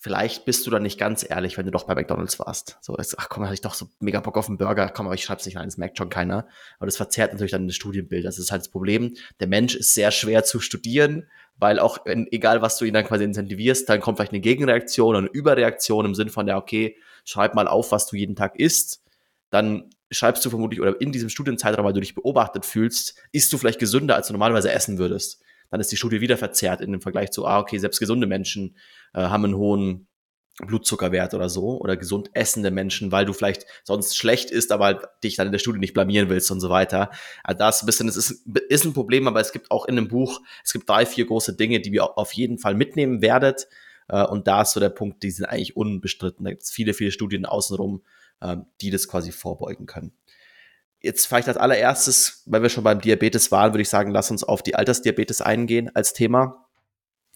vielleicht 0.00 0.46
bist 0.46 0.66
du 0.66 0.70
dann 0.70 0.82
nicht 0.82 0.98
ganz 0.98 1.28
ehrlich, 1.28 1.58
wenn 1.58 1.66
du 1.66 1.70
doch 1.70 1.84
bei 1.84 1.94
McDonalds 1.94 2.38
warst. 2.38 2.78
So, 2.80 2.96
ist, 2.96 3.18
ach 3.18 3.28
komm, 3.28 3.44
hatte 3.44 3.52
ich 3.52 3.60
doch 3.60 3.74
so 3.74 3.86
mega 4.00 4.18
Bock 4.20 4.38
auf 4.38 4.48
einen 4.48 4.56
Burger, 4.56 4.88
komm, 4.88 5.06
aber 5.06 5.14
ich 5.14 5.22
schreib's 5.22 5.44
nicht 5.44 5.58
rein, 5.58 5.66
das 5.66 5.76
merkt 5.76 5.98
schon 5.98 6.08
keiner. 6.08 6.48
Aber 6.78 6.86
das 6.86 6.96
verzerrt 6.96 7.32
natürlich 7.32 7.52
dann 7.52 7.66
das 7.66 7.76
Studienbild. 7.76 8.24
Das 8.24 8.38
ist 8.38 8.50
halt 8.50 8.62
das 8.62 8.70
Problem. 8.70 9.14
Der 9.40 9.46
Mensch 9.46 9.74
ist 9.74 9.92
sehr 9.92 10.10
schwer 10.10 10.42
zu 10.42 10.58
studieren, 10.58 11.28
weil 11.58 11.78
auch, 11.78 11.98
wenn, 12.06 12.26
egal 12.32 12.62
was 12.62 12.78
du 12.78 12.86
ihn 12.86 12.94
dann 12.94 13.04
quasi 13.04 13.24
incentivierst, 13.24 13.86
dann 13.90 14.00
kommt 14.00 14.16
vielleicht 14.16 14.32
eine 14.32 14.40
Gegenreaktion, 14.40 15.16
eine 15.16 15.28
Überreaktion 15.28 16.06
im 16.06 16.14
Sinn 16.14 16.30
von, 16.30 16.48
ja, 16.48 16.56
okay, 16.56 16.96
schreib 17.26 17.54
mal 17.54 17.68
auf, 17.68 17.92
was 17.92 18.06
du 18.06 18.16
jeden 18.16 18.36
Tag 18.36 18.58
isst. 18.58 19.02
Dann 19.50 19.90
schreibst 20.10 20.42
du 20.46 20.48
vermutlich, 20.48 20.80
oder 20.80 20.98
in 20.98 21.12
diesem 21.12 21.28
Studienzeitraum, 21.28 21.84
weil 21.84 21.92
du 21.92 22.00
dich 22.00 22.14
beobachtet 22.14 22.64
fühlst, 22.64 23.16
isst 23.32 23.52
du 23.52 23.58
vielleicht 23.58 23.78
gesünder, 23.78 24.16
als 24.16 24.28
du 24.28 24.32
normalerweise 24.32 24.72
essen 24.72 24.96
würdest 24.96 25.42
dann 25.70 25.80
ist 25.80 25.92
die 25.92 25.96
Studie 25.96 26.20
wieder 26.20 26.36
verzerrt 26.36 26.80
in 26.80 26.92
dem 26.92 27.00
Vergleich 27.00 27.30
zu, 27.30 27.46
ah, 27.46 27.58
okay, 27.58 27.78
selbst 27.78 28.00
gesunde 28.00 28.26
Menschen 28.26 28.76
äh, 29.14 29.20
haben 29.20 29.44
einen 29.44 29.56
hohen 29.56 30.08
Blutzuckerwert 30.66 31.34
oder 31.34 31.48
so 31.48 31.80
oder 31.80 31.96
gesund 31.96 32.30
essende 32.34 32.70
Menschen, 32.70 33.12
weil 33.12 33.24
du 33.24 33.32
vielleicht 33.32 33.64
sonst 33.84 34.16
schlecht 34.16 34.50
isst, 34.50 34.72
aber 34.72 34.84
halt 34.84 35.08
dich 35.24 35.36
dann 35.36 35.46
in 35.46 35.52
der 35.52 35.58
Studie 35.58 35.78
nicht 35.78 35.94
blamieren 35.94 36.28
willst 36.28 36.50
und 36.50 36.60
so 36.60 36.70
weiter. 36.70 37.10
Also 37.42 37.58
das 37.58 37.82
ein 37.82 37.86
bisschen, 37.86 38.08
es 38.08 38.16
ist, 38.16 38.46
ist 38.68 38.84
ein 38.84 38.92
Problem, 38.92 39.26
aber 39.26 39.40
es 39.40 39.52
gibt 39.52 39.70
auch 39.70 39.86
in 39.86 39.96
dem 39.96 40.08
Buch, 40.08 40.40
es 40.64 40.72
gibt 40.72 40.88
drei, 40.88 41.06
vier 41.06 41.26
große 41.26 41.56
Dinge, 41.56 41.80
die 41.80 41.90
ihr 41.90 42.18
auf 42.18 42.32
jeden 42.32 42.58
Fall 42.58 42.74
mitnehmen 42.74 43.22
werdet. 43.22 43.68
Äh, 44.08 44.24
und 44.24 44.46
da 44.46 44.62
ist 44.62 44.72
so 44.72 44.80
der 44.80 44.90
Punkt, 44.90 45.22
die 45.22 45.30
sind 45.30 45.46
eigentlich 45.46 45.76
unbestritten. 45.76 46.44
Da 46.44 46.50
gibt 46.50 46.62
es 46.62 46.70
viele, 46.70 46.94
viele 46.94 47.10
Studien 47.10 47.46
außenrum, 47.46 48.02
äh, 48.40 48.56
die 48.80 48.90
das 48.90 49.08
quasi 49.08 49.32
vorbeugen 49.32 49.86
können. 49.86 50.12
Jetzt 51.02 51.26
vielleicht 51.26 51.48
als 51.48 51.56
allererstes, 51.56 52.42
weil 52.46 52.62
wir 52.62 52.68
schon 52.68 52.84
beim 52.84 53.00
Diabetes 53.00 53.50
waren, 53.50 53.72
würde 53.72 53.82
ich 53.82 53.88
sagen, 53.88 54.10
lass 54.10 54.30
uns 54.30 54.44
auf 54.44 54.62
die 54.62 54.74
Altersdiabetes 54.74 55.40
eingehen 55.40 55.90
als 55.94 56.12
Thema. 56.12 56.66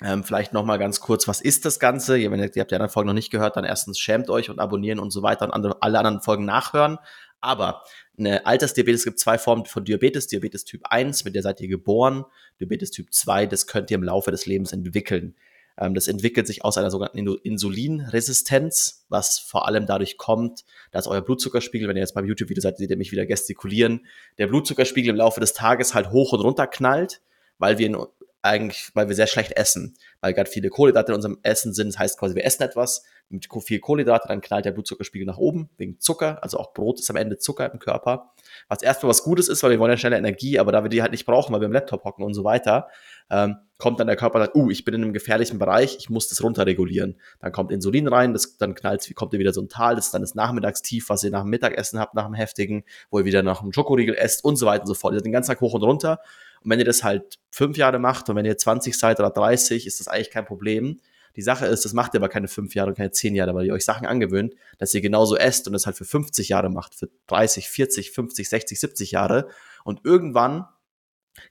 Ähm, 0.02 0.25
vielleicht 0.25 0.52
noch 0.52 0.64
mal 0.64 0.76
ganz 0.76 1.00
kurz, 1.00 1.28
was 1.28 1.40
ist 1.40 1.64
das 1.64 1.78
Ganze? 1.78 2.18
Ihr, 2.18 2.30
wenn 2.30 2.40
ihr, 2.40 2.54
ihr 2.54 2.61
habt 2.61 2.71
die 2.71 2.75
anderen 2.75 2.90
Folgen 2.90 3.06
noch 3.06 3.14
nicht 3.14 3.30
gehört, 3.30 3.56
dann 3.56 3.64
erstens 3.64 3.99
schämt 3.99 4.28
euch 4.28 4.50
und 4.50 4.59
abonnieren 4.59 4.99
und 4.99 5.12
so 5.12 5.23
weiter 5.23 5.47
und 5.47 5.52
andere, 5.52 5.78
alle 5.80 5.99
anderen 5.99 6.21
Folgen 6.21 6.44
nachhören. 6.44 6.99
Aber 7.40 7.83
eine 8.18 8.44
Altersdiabetes 8.44 9.04
gibt 9.04 9.18
zwei 9.18 9.38
Formen 9.38 9.66
von 9.66 9.85
Diabetes. 9.85 10.26
Diabetes 10.26 10.64
Typ 10.64 10.83
1, 10.88 11.25
mit 11.25 11.35
der 11.35 11.42
seid 11.42 11.61
ihr 11.61 11.68
geboren. 11.68 12.25
Diabetes 12.59 12.90
Typ 12.90 13.12
2, 13.12 13.47
das 13.47 13.66
könnt 13.66 13.90
ihr 13.90 13.97
im 13.97 14.02
Laufe 14.02 14.30
des 14.30 14.47
Lebens 14.47 14.73
entwickeln. 14.73 15.37
Ähm, 15.78 15.95
das 15.95 16.09
entwickelt 16.09 16.47
sich 16.47 16.64
aus 16.64 16.78
einer 16.78 16.90
sogenannten 16.90 17.19
Insulinresistenz, 17.43 19.04
was 19.09 19.38
vor 19.38 19.66
allem 19.66 19.87
dadurch 19.87 20.16
kommt, 20.16 20.64
dass 20.93 21.07
euer 21.07 21.23
Blutzuckerspiegel, 21.23 21.88
wenn 21.88 21.97
ihr 21.97 22.02
jetzt 22.02 22.14
beim 22.14 22.26
YouTube-Video 22.26 22.61
seid, 22.61 22.78
seht 22.78 22.90
ihr 22.90 22.97
mich 22.97 23.12
wieder 23.12 23.26
gestikulieren, 23.26 24.07
der 24.38 24.47
Blutzuckerspiegel 24.47 25.11
im 25.11 25.16
Laufe 25.16 25.40
des 25.40 25.52
Tages 25.52 25.95
halt 25.95 26.11
hoch 26.11 26.33
und 26.33 26.40
runter 26.40 26.66
knallt, 26.66 27.21
weil 27.59 27.78
wir 27.78 27.87
ihn 27.87 27.97
eigentlich, 28.44 28.90
weil 28.94 29.08
wir 29.08 29.14
sehr 29.14 29.26
schlecht 29.26 29.52
essen, 29.52 29.96
weil 30.20 30.34
gerade 30.34 30.50
viele 30.50 30.68
Kohlenhydrate 30.68 31.12
in 31.12 31.16
unserem 31.16 31.38
Essen 31.42 31.72
sind. 31.72 31.88
Das 31.88 31.98
heißt 31.98 32.18
quasi, 32.18 32.34
wir 32.34 32.44
essen 32.44 32.62
etwas 32.62 33.04
mit 33.30 33.48
viel 33.64 33.80
Kohlenhydrate, 33.80 34.28
dann 34.28 34.42
knallt 34.42 34.66
der 34.66 34.72
Blutzuckerspiegel 34.72 35.26
nach 35.26 35.38
oben 35.38 35.70
wegen 35.78 35.98
Zucker. 35.98 36.42
Also 36.42 36.58
auch 36.58 36.74
Brot 36.74 37.00
ist 37.00 37.08
am 37.08 37.16
Ende 37.16 37.38
Zucker 37.38 37.72
im 37.72 37.78
Körper. 37.78 38.32
Was 38.68 38.82
erstmal 38.82 39.10
was 39.10 39.22
Gutes 39.22 39.48
ist, 39.48 39.62
weil 39.62 39.70
wir 39.70 39.78
wollen 39.78 39.90
ja 39.90 39.96
schnelle 39.96 40.18
Energie, 40.18 40.58
aber 40.58 40.72
da 40.72 40.84
wir 40.84 40.90
die 40.90 41.00
halt 41.00 41.12
nicht 41.12 41.24
brauchen, 41.24 41.52
weil 41.52 41.60
wir 41.60 41.66
im 41.66 41.72
Laptop 41.72 42.04
hocken 42.04 42.22
und 42.22 42.34
so 42.34 42.44
weiter, 42.44 42.88
ähm, 43.30 43.56
kommt 43.78 43.98
dann 43.98 44.06
der 44.06 44.16
Körper 44.16 44.36
und 44.36 44.44
sagt, 44.44 44.56
uh, 44.56 44.70
ich 44.70 44.84
bin 44.84 44.94
in 44.94 45.02
einem 45.02 45.12
gefährlichen 45.14 45.58
Bereich, 45.58 45.96
ich 45.98 46.10
muss 46.10 46.28
das 46.28 46.42
runterregulieren. 46.42 47.18
Dann 47.40 47.50
kommt 47.50 47.72
Insulin 47.72 48.06
rein, 48.08 48.34
das, 48.34 48.58
dann 48.58 48.74
knallt, 48.74 49.10
kommt 49.14 49.32
ihr 49.32 49.38
wieder 49.38 49.54
so 49.54 49.62
ein 49.62 49.68
Tal, 49.68 49.96
das 49.96 50.06
ist 50.06 50.14
dann 50.14 50.20
das 50.20 50.34
Nachmittagstief, 50.34 51.08
was 51.08 51.24
ihr 51.24 51.30
nach 51.30 51.42
dem 51.42 51.50
Mittagessen 51.50 51.98
habt, 51.98 52.14
nach 52.14 52.26
dem 52.26 52.34
heftigen, 52.34 52.84
wo 53.10 53.18
ihr 53.18 53.24
wieder 53.24 53.42
nach 53.42 53.62
einem 53.62 53.72
Schokoriegel 53.72 54.14
esst 54.14 54.44
und 54.44 54.56
so 54.56 54.66
weiter 54.66 54.82
und 54.82 54.88
so 54.88 54.94
fort. 54.94 55.14
Ihr 55.14 55.18
seid 55.18 55.26
den 55.26 55.32
ganzen 55.32 55.50
Tag 55.50 55.60
hoch 55.62 55.72
und 55.72 55.82
runter 55.82 56.20
und 56.64 56.71
wenn 56.71 56.78
ihr 56.78 56.85
das 56.85 57.04
halt 57.04 57.38
fünf 57.50 57.76
Jahre 57.76 57.99
macht 57.99 58.28
und 58.30 58.37
wenn 58.37 58.47
ihr 58.47 58.56
20 58.56 58.97
seid 58.99 59.21
oder 59.21 59.30
30, 59.30 59.87
ist 59.87 60.00
das 60.00 60.09
eigentlich 60.09 60.30
kein 60.30 60.47
Problem. 60.47 60.99
Die 61.37 61.42
Sache 61.42 61.66
ist, 61.66 61.85
das 61.85 61.92
macht 61.92 62.14
ihr 62.14 62.21
aber 62.21 62.28
keine 62.28 62.49
fünf 62.49 62.75
Jahre 62.75 62.90
und 62.90 62.97
keine 62.97 63.11
zehn 63.11 63.35
Jahre, 63.35 63.54
weil 63.54 63.66
ihr 63.66 63.75
euch 63.75 63.85
Sachen 63.85 64.06
angewöhnt, 64.06 64.54
dass 64.78 64.94
ihr 64.94 65.00
genauso 65.00 65.37
esst 65.37 65.66
und 65.66 65.73
das 65.73 65.85
halt 65.85 65.97
für 65.97 66.04
50 66.04 66.49
Jahre 66.49 66.71
macht, 66.71 66.94
für 66.94 67.11
30, 67.26 67.68
40, 67.68 68.11
50, 68.12 68.49
60, 68.49 68.80
70 68.80 69.11
Jahre. 69.11 69.49
Und 69.85 70.00
irgendwann 70.04 70.66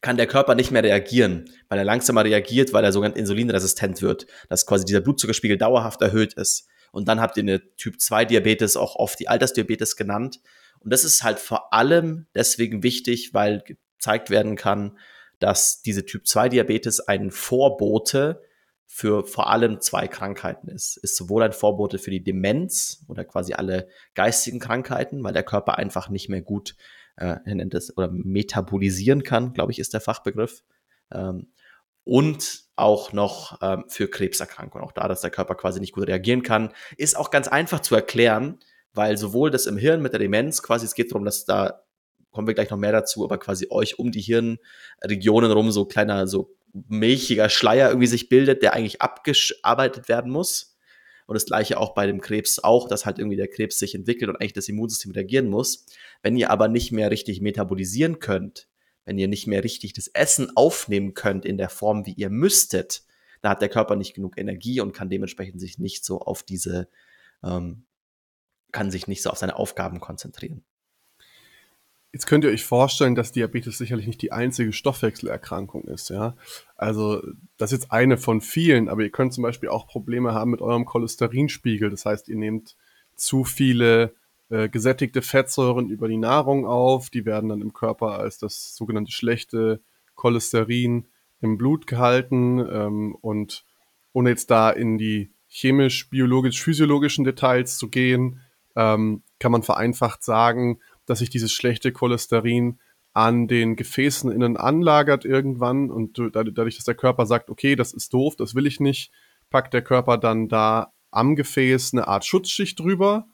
kann 0.01 0.17
der 0.17 0.27
Körper 0.27 0.55
nicht 0.55 0.72
mehr 0.72 0.84
reagieren, 0.84 1.46
weil 1.67 1.77
er 1.77 1.86
langsamer 1.86 2.24
reagiert, 2.24 2.74
weil 2.74 2.84
er 2.84 2.93
sogenannt 2.93 3.17
insulinresistent 3.17 4.01
wird, 4.01 4.25
dass 4.50 4.65
quasi 4.65 4.86
dieser 4.86 5.01
Blutzuckerspiegel 5.01 5.58
dauerhaft 5.58 6.01
erhöht 6.01 6.34
ist. 6.34 6.67
Und 6.91 7.08
dann 7.08 7.20
habt 7.20 7.38
ihr 7.38 7.43
eine 7.43 7.75
Typ 7.75 8.00
2 8.00 8.25
Diabetes, 8.25 8.77
auch 8.77 8.96
oft 8.96 9.20
die 9.20 9.27
Altersdiabetes 9.27 9.96
genannt. 9.96 10.39
Und 10.79 10.91
das 10.91 11.03
ist 11.03 11.24
halt 11.24 11.39
vor 11.39 11.74
allem 11.74 12.27
deswegen 12.34 12.84
wichtig, 12.84 13.34
weil 13.34 13.63
gezeigt 14.03 14.29
werden 14.29 14.57
kann, 14.57 14.98
dass 15.39 15.81
diese 15.81 16.05
Typ-2-Diabetes 16.05 17.00
ein 17.00 17.31
Vorbote 17.31 18.41
für 18.86 19.25
vor 19.25 19.50
allem 19.50 19.79
zwei 19.79 20.07
Krankheiten 20.07 20.67
ist. 20.67 20.98
Ist 20.98 21.15
sowohl 21.15 21.41
ein 21.43 21.53
Vorbote 21.53 22.00
für 22.00 22.12
die 22.12 22.24
Demenz 22.24 23.05
oder 23.07 23.24
quasi 23.24 23.53
alle 23.53 23.88
geistigen 24.13 24.60
Krankheiten, 24.60 25.24
weil 25.24 25.33
der 25.33 25.43
Körper 25.43 25.77
einfach 25.77 26.10
nicht 26.10 26.27
mehr 26.27 26.41
gut 26.41 26.75
äh, 27.15 27.38
nennt 27.45 27.74
es, 27.74 27.95
oder 27.95 28.10
metabolisieren 28.12 29.24
kann, 29.24 29.53
glaube 29.53 29.72
ich, 29.72 29.79
ist 29.79 29.93
der 29.93 30.01
Fachbegriff. 30.01 30.63
Ähm, 31.12 31.53
und 32.03 32.63
auch 32.75 33.13
noch 33.13 33.60
ähm, 33.62 33.86
für 33.88 34.10
Krebserkrankungen. 34.10 34.86
Auch 34.86 34.91
da, 34.91 35.07
dass 35.07 35.22
der 35.22 35.31
Körper 35.31 35.55
quasi 35.55 35.79
nicht 35.79 35.93
gut 35.93 36.07
reagieren 36.07 36.43
kann, 36.43 36.74
ist 36.98 37.15
auch 37.15 37.31
ganz 37.31 37.48
einfach 37.48 37.79
zu 37.79 37.95
erklären, 37.95 38.60
weil 38.93 39.17
sowohl 39.17 39.50
das 39.50 39.65
im 39.65 39.77
Hirn 39.77 40.01
mit 40.01 40.12
der 40.12 40.19
Demenz 40.19 40.62
quasi, 40.62 40.86
es 40.86 40.95
geht 40.95 41.12
darum, 41.12 41.24
dass 41.24 41.45
da 41.45 41.82
kommen 42.33 42.47
wir 42.47 42.53
gleich 42.53 42.69
noch 42.69 42.77
mehr 42.77 42.91
dazu, 42.91 43.23
aber 43.23 43.37
quasi 43.37 43.67
euch 43.69 43.99
um 43.99 44.11
die 44.11 44.21
Hirnregionen 44.21 45.51
rum 45.51 45.71
so 45.71 45.85
kleiner, 45.85 46.27
so 46.27 46.53
milchiger 46.73 47.49
Schleier 47.49 47.89
irgendwie 47.89 48.07
sich 48.07 48.27
bildet, 48.27 48.61
der 48.61 48.73
eigentlich 48.73 49.01
abgearbeitet 49.01 50.09
werden 50.09 50.31
muss. 50.31 50.75
Und 51.25 51.35
das 51.35 51.45
gleiche 51.45 51.79
auch 51.79 51.93
bei 51.93 52.05
dem 52.05 52.19
Krebs 52.19 52.59
auch, 52.59 52.89
dass 52.89 53.05
halt 53.05 53.17
irgendwie 53.17 53.37
der 53.37 53.47
Krebs 53.47 53.79
sich 53.79 53.95
entwickelt 53.95 54.29
und 54.29 54.35
eigentlich 54.35 54.53
das 54.53 54.67
Immunsystem 54.67 55.11
reagieren 55.11 55.47
muss. 55.47 55.85
Wenn 56.21 56.35
ihr 56.35 56.49
aber 56.49 56.67
nicht 56.67 56.91
mehr 56.91 57.11
richtig 57.11 57.39
metabolisieren 57.39 58.19
könnt, 58.19 58.67
wenn 59.05 59.17
ihr 59.17 59.27
nicht 59.27 59.47
mehr 59.47 59.63
richtig 59.63 59.93
das 59.93 60.07
Essen 60.07 60.51
aufnehmen 60.55 61.13
könnt 61.13 61.45
in 61.45 61.57
der 61.57 61.69
Form, 61.69 62.05
wie 62.05 62.13
ihr 62.13 62.29
müsstet, 62.29 63.03
da 63.41 63.49
hat 63.49 63.61
der 63.61 63.69
Körper 63.69 63.95
nicht 63.95 64.15
genug 64.15 64.37
Energie 64.37 64.81
und 64.81 64.93
kann 64.93 65.09
dementsprechend 65.09 65.59
sich 65.59 65.77
nicht 65.77 66.03
so 66.05 66.19
auf 66.19 66.43
diese, 66.43 66.89
ähm, 67.43 67.85
kann 68.71 68.91
sich 68.91 69.07
nicht 69.07 69.21
so 69.21 69.29
auf 69.29 69.37
seine 69.37 69.57
Aufgaben 69.57 69.99
konzentrieren. 69.99 70.63
Jetzt 72.13 72.27
könnt 72.27 72.43
ihr 72.43 72.51
euch 72.51 72.63
vorstellen, 72.63 73.15
dass 73.15 73.32
Diabetes 73.32 73.79
sicherlich 73.79 74.05
nicht 74.05 74.22
die 74.22 74.32
einzige 74.32 74.72
Stoffwechselerkrankung 74.72 75.86
ist, 75.86 76.10
ja. 76.10 76.36
Also, 76.75 77.24
das 77.58 77.72
ist 77.72 77.82
jetzt 77.82 77.91
eine 77.91 78.17
von 78.17 78.39
vielen, 78.39 78.88
aber 78.88 79.01
ihr 79.01 79.10
könnt 79.10 79.34
zum 79.34 79.41
Beispiel 79.41 79.70
auch 79.70 79.88
Probleme 79.88 80.34
haben 80.34 80.51
mit 80.51 80.62
eurem 80.62 80.86
Cholesterinspiegel. 80.86 81.89
Das 81.89 82.05
heißt, 82.05 82.29
ihr 82.29 82.38
nehmt 82.38 82.77
zu 83.15 83.43
viele 83.43 84.13
äh, 84.50 84.70
gesättigte 84.70 85.24
Fettsäuren 85.24 85.89
über 85.89 86.08
die 86.08 86.17
Nahrung 86.17 86.67
auf. 86.67 87.10
Die 87.10 87.25
werden 87.25 87.50
dann 87.50 87.62
im 87.62 87.74
Körper 87.74 88.20
als 88.20 88.38
das 88.38 88.75
sogenannte 88.75 89.12
schlechte 89.12 89.82
Cholesterin 90.13 91.08
im 91.41 91.58
Blut 91.58 91.88
gehalten. 91.88 92.60
Ähm, 92.60 93.15
und 93.22 93.65
ohne 94.12 94.29
jetzt 94.29 94.51
da 94.51 94.70
in 94.70 95.00
die 95.00 95.32
chemisch, 95.48 96.12
biologisch, 96.12 96.62
physiologischen 96.62 97.24
Details 97.25 97.79
zu 97.79 97.89
gehen, 97.89 98.41
ähm, 98.75 99.24
kann 99.39 99.51
man 99.51 99.63
vereinfacht 99.63 100.24
sagen, 100.24 100.79
dass 101.05 101.19
sich 101.19 101.29
dieses 101.29 101.51
schlechte 101.51 101.91
Cholesterin 101.91 102.79
an 103.13 103.48
den 103.48 103.75
Gefäßen 103.75 104.31
innen 104.31 104.57
anlagert 104.57 105.24
irgendwann 105.24 105.91
und 105.91 106.17
dadurch, 106.17 106.75
dass 106.75 106.86
der 106.86 106.95
Körper 106.95 107.25
sagt, 107.25 107.50
okay, 107.50 107.75
das 107.75 107.93
ist 107.93 108.13
doof, 108.13 108.36
das 108.36 108.55
will 108.55 108.65
ich 108.65 108.79
nicht, 108.79 109.12
packt 109.50 109.74
der 109.74 109.83
Körper 109.83 110.17
dann 110.17 110.48
da 110.48 110.93
am 111.12 111.36
Gefäß 111.36 111.93
eine 111.93 112.07
Art 112.07 112.25
Schutzschicht 112.25 112.79
drüber. 112.79 113.27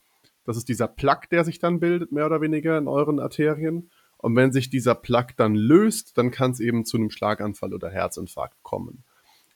Das 0.43 0.57
ist 0.57 0.67
dieser 0.67 0.87
Plaque, 0.87 1.29
der 1.29 1.45
sich 1.45 1.59
dann 1.59 1.79
bildet, 1.79 2.11
mehr 2.11 2.25
oder 2.25 2.41
weniger 2.41 2.77
in 2.77 2.87
euren 2.87 3.19
Arterien. 3.19 3.89
Und 4.17 4.35
wenn 4.35 4.51
sich 4.51 4.69
dieser 4.69 4.95
Plaque 4.95 5.35
dann 5.37 5.55
löst, 5.55 6.17
dann 6.17 6.29
kann 6.29 6.51
es 6.51 6.59
eben 6.59 6.83
zu 6.83 6.97
einem 6.97 7.09
Schlaganfall 7.09 7.73
oder 7.73 7.89
Herzinfarkt 7.89 8.61
kommen. 8.63 9.05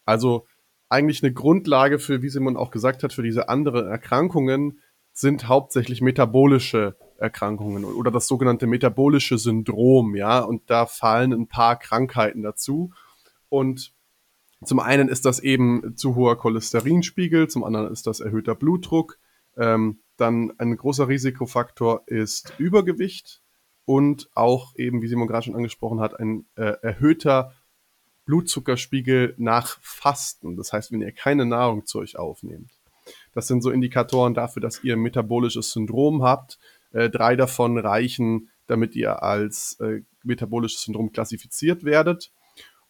Also 0.06 0.46
eigentlich 0.88 1.22
eine 1.22 1.34
Grundlage 1.34 2.00
für, 2.00 2.22
wie 2.22 2.30
Simon 2.30 2.56
auch 2.56 2.72
gesagt 2.72 3.04
hat, 3.04 3.12
für 3.12 3.24
diese 3.24 3.50
anderen 3.50 3.88
Erkrankungen 3.88 4.80
sind 5.12 5.48
hauptsächlich 5.48 6.02
metabolische 6.02 6.96
Erkrankungen 7.24 7.86
oder 7.86 8.12
das 8.12 8.28
sogenannte 8.28 8.68
metabolische 8.68 9.38
Syndrom, 9.38 10.16
ja, 10.16 10.40
und 10.40 10.70
da 10.70 10.86
fallen 10.86 11.32
ein 11.34 11.48
paar 11.48 11.80
Krankheiten 11.80 12.44
dazu. 12.44 12.92
Und 13.50 13.94
zum 14.64 14.80
einen 14.80 15.08
ist 15.08 15.26
das 15.26 15.40
eben 15.40 15.96
zu 15.96 16.16
hoher 16.16 16.38
Cholesterinspiegel, 16.38 17.48
zum 17.48 17.64
anderen 17.64 17.92
ist 17.92 18.06
das 18.08 18.20
erhöhter 18.20 18.56
Blutdruck. 18.56 19.18
Ähm, 19.58 20.00
dann 20.18 20.54
ein 20.58 20.76
großer 20.76 21.08
Risikofaktor 21.08 22.04
ist 22.06 22.54
Übergewicht 22.58 23.42
und 23.86 24.30
auch 24.36 24.76
eben, 24.76 25.02
wie 25.02 25.08
Simon 25.08 25.28
gerade 25.28 25.46
schon 25.46 25.56
angesprochen 25.56 26.00
hat, 26.02 26.20
ein 26.20 26.46
äh, 26.56 26.76
erhöhter 26.82 27.54
Blutzuckerspiegel 28.26 29.36
nach 29.38 29.80
Fasten. 29.82 30.56
Das 30.56 30.74
heißt, 30.74 30.92
wenn 30.92 31.02
ihr 31.02 31.12
keine 31.12 31.46
Nahrung 31.46 31.86
zu 31.86 32.00
euch 32.00 32.18
aufnehmt. 32.18 32.72
Das 33.34 33.48
sind 33.48 33.62
so 33.62 33.70
Indikatoren 33.70 34.34
dafür, 34.34 34.62
dass 34.62 34.84
ihr 34.84 34.94
ein 34.94 35.02
metabolisches 35.02 35.72
Syndrom 35.72 36.24
habt. 36.24 36.60
Äh, 36.94 37.10
drei 37.10 37.36
davon 37.36 37.78
reichen, 37.78 38.50
damit 38.68 38.96
ihr 38.96 39.22
als 39.24 39.78
äh, 39.82 40.02
metabolisches 40.24 40.84
Syndrom 40.84 41.12
klassifiziert 41.12 41.84
werdet. 41.84 42.32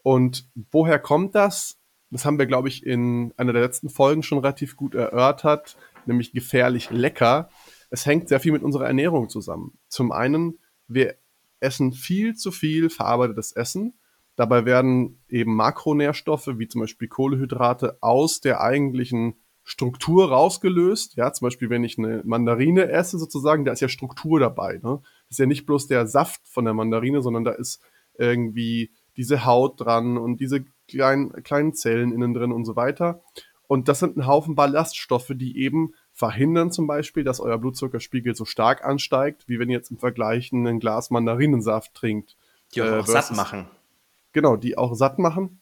Und 0.04 0.50
woher 0.72 1.00
kommt 1.00 1.34
das? 1.36 1.80
Das 2.12 2.26
haben 2.26 2.38
wir, 2.38 2.46
glaube 2.46 2.68
ich, 2.68 2.86
in 2.86 3.34
einer 3.38 3.54
der 3.54 3.64
letzten 3.64 3.90
Folgen 3.90 4.22
schon 4.22 4.38
relativ 4.38 4.76
gut 4.76 4.94
erörtert, 4.94 5.78
nämlich 6.06 6.32
gefährlich 6.32 6.92
lecker. 6.92 7.50
Es 7.90 8.06
hängt 8.06 8.30
sehr 8.30 8.40
viel 8.40 8.52
mit 8.52 8.62
unserer 8.62 8.86
Ernährung 8.86 9.30
zusammen. 9.30 9.80
Zum 9.88 10.12
einen, 10.12 10.60
wir 10.88 11.16
essen 11.60 11.94
viel 11.94 12.36
zu 12.36 12.52
viel 12.52 12.90
verarbeitetes 12.90 13.54
Essen. 13.54 13.96
Dabei 14.36 14.66
werden 14.66 15.24
eben 15.30 15.56
Makronährstoffe 15.56 16.50
wie 16.58 16.68
zum 16.68 16.82
Beispiel 16.82 17.08
Kohlehydrate 17.08 17.98
aus 18.02 18.42
der 18.42 18.62
eigentlichen 18.62 19.36
Struktur 19.64 20.30
rausgelöst. 20.30 21.16
Ja, 21.16 21.32
zum 21.32 21.46
Beispiel, 21.48 21.70
wenn 21.70 21.84
ich 21.84 21.98
eine 21.98 22.22
Mandarine 22.26 22.90
esse, 22.90 23.18
sozusagen, 23.18 23.66
da 23.66 23.72
ist 23.72 23.82
ja 23.82 23.90
Struktur 23.90 24.40
dabei. 24.40 24.74
Ne? 24.84 25.00
Das 25.02 25.32
ist 25.32 25.40
ja 25.40 25.46
nicht 25.46 25.66
bloß 25.66 25.88
der 25.88 26.06
Saft 26.08 26.42
von 26.48 26.66
der 26.66 26.74
Mandarine, 26.74 27.22
sondern 27.22 27.44
da 27.44 27.52
ist 27.52 27.82
irgendwie 28.18 28.92
diese 29.16 29.46
Haut 29.46 29.80
dran 29.80 30.18
und 30.18 30.40
diese 30.42 30.66
kleinen, 30.88 31.32
kleinen 31.44 31.74
Zellen 31.74 32.12
innen 32.12 32.34
drin 32.34 32.52
und 32.52 32.66
so 32.66 32.76
weiter. 32.76 33.24
Und 33.68 33.88
das 33.88 34.00
sind 34.00 34.18
ein 34.18 34.28
Haufen 34.28 34.56
Ballaststoffe, 34.56 35.32
die 35.34 35.58
eben 35.60 35.94
verhindern 36.12 36.72
zum 36.72 36.86
Beispiel, 36.86 37.24
dass 37.24 37.40
euer 37.40 37.58
Blutzuckerspiegel 37.58 38.36
so 38.36 38.46
stark 38.46 38.84
ansteigt, 38.84 39.48
wie 39.48 39.58
wenn 39.60 39.70
ihr 39.70 39.78
jetzt 39.78 39.92
im 39.92 39.98
Vergleich 39.98 40.52
ein 40.52 40.80
Glas 40.80 41.10
Mandarinensaft 41.10 41.94
trinkt. 41.94 42.36
Die 42.76 42.82
äh, 42.82 43.00
auch 43.00 43.08
satt 43.08 43.36
machen. 43.36 43.68
Genau, 44.34 44.58
die 44.58 44.78
auch 44.78 44.94
satt 44.94 45.20
machen. 45.20 45.62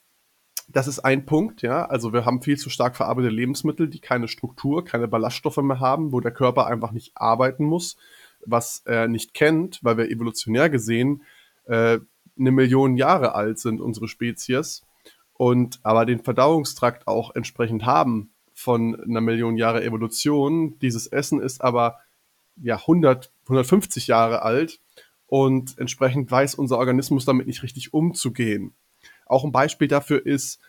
Das 0.67 0.87
ist 0.87 0.99
ein 0.99 1.25
Punkt, 1.25 1.61
ja. 1.61 1.85
Also 1.85 2.13
wir 2.13 2.25
haben 2.25 2.41
viel 2.41 2.57
zu 2.57 2.69
stark 2.69 2.95
verarbeitete 2.95 3.33
Lebensmittel, 3.33 3.89
die 3.89 3.99
keine 3.99 4.27
Struktur, 4.27 4.85
keine 4.85 5.07
Ballaststoffe 5.07 5.57
mehr 5.57 5.79
haben, 5.79 6.11
wo 6.11 6.19
der 6.19 6.31
Körper 6.31 6.67
einfach 6.67 6.91
nicht 6.91 7.11
arbeiten 7.15 7.65
muss, 7.65 7.97
was 8.45 8.81
er 8.85 9.07
nicht 9.07 9.33
kennt, 9.33 9.79
weil 9.83 9.97
wir 9.97 10.09
evolutionär 10.09 10.69
gesehen 10.69 11.23
äh, 11.65 11.99
eine 12.39 12.51
Million 12.51 12.97
Jahre 12.97 13.35
alt 13.35 13.59
sind, 13.59 13.81
unsere 13.81 14.07
Spezies, 14.07 14.83
und 15.33 15.79
aber 15.83 16.05
den 16.05 16.23
Verdauungstrakt 16.23 17.07
auch 17.07 17.35
entsprechend 17.35 17.85
haben 17.85 18.31
von 18.53 18.99
einer 18.99 19.21
Million 19.21 19.57
Jahre 19.57 19.83
Evolution. 19.83 20.77
Dieses 20.79 21.07
Essen 21.07 21.41
ist 21.41 21.61
aber 21.61 21.97
ja 22.61 22.75
100, 22.75 23.31
150 23.45 24.07
Jahre 24.07 24.43
alt 24.43 24.79
und 25.27 25.77
entsprechend 25.77 26.29
weiß 26.29 26.55
unser 26.55 26.77
Organismus 26.77 27.25
damit 27.25 27.47
nicht 27.47 27.63
richtig 27.63 27.93
umzugehen. 27.93 28.73
Auch 29.31 29.45
ein 29.45 29.53
Beispiel 29.53 29.87
dafür 29.87 30.25
ist 30.25 30.59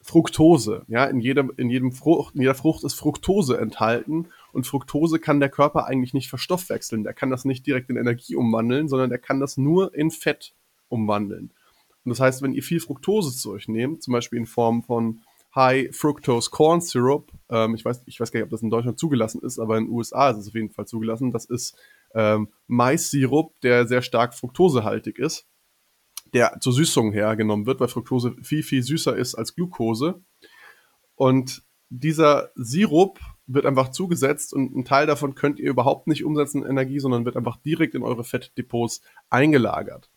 Fructose. 0.00 0.84
Ja, 0.88 1.04
in 1.04 1.20
jedem, 1.20 1.52
in 1.56 1.70
jedem 1.70 1.92
Frucht, 1.92 2.34
in 2.34 2.40
jeder 2.40 2.56
Frucht 2.56 2.82
ist 2.82 2.94
Fructose 2.94 3.56
enthalten 3.58 4.26
und 4.52 4.66
Fructose 4.66 5.20
kann 5.20 5.38
der 5.38 5.48
Körper 5.48 5.86
eigentlich 5.86 6.12
nicht 6.12 6.28
verstoffwechseln. 6.28 7.04
Der 7.04 7.14
kann 7.14 7.30
das 7.30 7.44
nicht 7.44 7.64
direkt 7.64 7.90
in 7.90 7.96
Energie 7.96 8.34
umwandeln, 8.34 8.88
sondern 8.88 9.08
der 9.08 9.20
kann 9.20 9.38
das 9.38 9.56
nur 9.56 9.94
in 9.94 10.10
Fett 10.10 10.52
umwandeln. 10.88 11.52
Und 12.04 12.10
das 12.10 12.18
heißt, 12.18 12.42
wenn 12.42 12.52
ihr 12.52 12.64
viel 12.64 12.80
Fructose 12.80 13.36
zu 13.36 13.52
euch 13.52 13.68
nehmt, 13.68 14.02
zum 14.02 14.10
Beispiel 14.10 14.40
in 14.40 14.46
Form 14.46 14.82
von 14.82 15.20
High 15.54 15.94
Fructose 15.94 16.50
Corn 16.50 16.80
Syrup, 16.80 17.30
ähm, 17.50 17.76
ich, 17.76 17.84
weiß, 17.84 18.02
ich 18.06 18.18
weiß 18.18 18.32
gar 18.32 18.40
nicht, 18.40 18.46
ob 18.46 18.50
das 18.50 18.62
in 18.62 18.70
Deutschland 18.70 18.98
zugelassen 18.98 19.42
ist, 19.42 19.60
aber 19.60 19.78
in 19.78 19.84
den 19.84 19.92
USA 19.92 20.30
ist 20.30 20.38
es 20.38 20.48
auf 20.48 20.54
jeden 20.54 20.70
Fall 20.70 20.88
zugelassen. 20.88 21.30
Das 21.30 21.44
ist 21.44 21.76
ähm, 22.16 22.48
Mais-Sirup, 22.66 23.60
der 23.60 23.86
sehr 23.86 24.02
stark 24.02 24.34
fruktosehaltig 24.34 25.20
ist 25.20 25.46
der 26.32 26.58
zur 26.60 26.72
Süßung 26.72 27.12
hergenommen 27.12 27.66
wird, 27.66 27.80
weil 27.80 27.88
Fructose 27.88 28.34
viel, 28.42 28.62
viel 28.62 28.82
süßer 28.82 29.16
ist 29.16 29.34
als 29.34 29.54
Glucose. 29.54 30.22
Und 31.14 31.62
dieser 31.90 32.50
Sirup 32.54 33.20
wird 33.46 33.66
einfach 33.66 33.90
zugesetzt 33.90 34.54
und 34.54 34.74
ein 34.74 34.84
Teil 34.84 35.06
davon 35.06 35.34
könnt 35.34 35.58
ihr 35.58 35.68
überhaupt 35.68 36.06
nicht 36.06 36.24
umsetzen 36.24 36.62
in 36.62 36.70
Energie, 36.70 37.00
sondern 37.00 37.24
wird 37.24 37.36
einfach 37.36 37.58
direkt 37.58 37.94
in 37.94 38.02
eure 38.02 38.24
Fettdepots 38.24 39.02
eingelagert. 39.28 40.10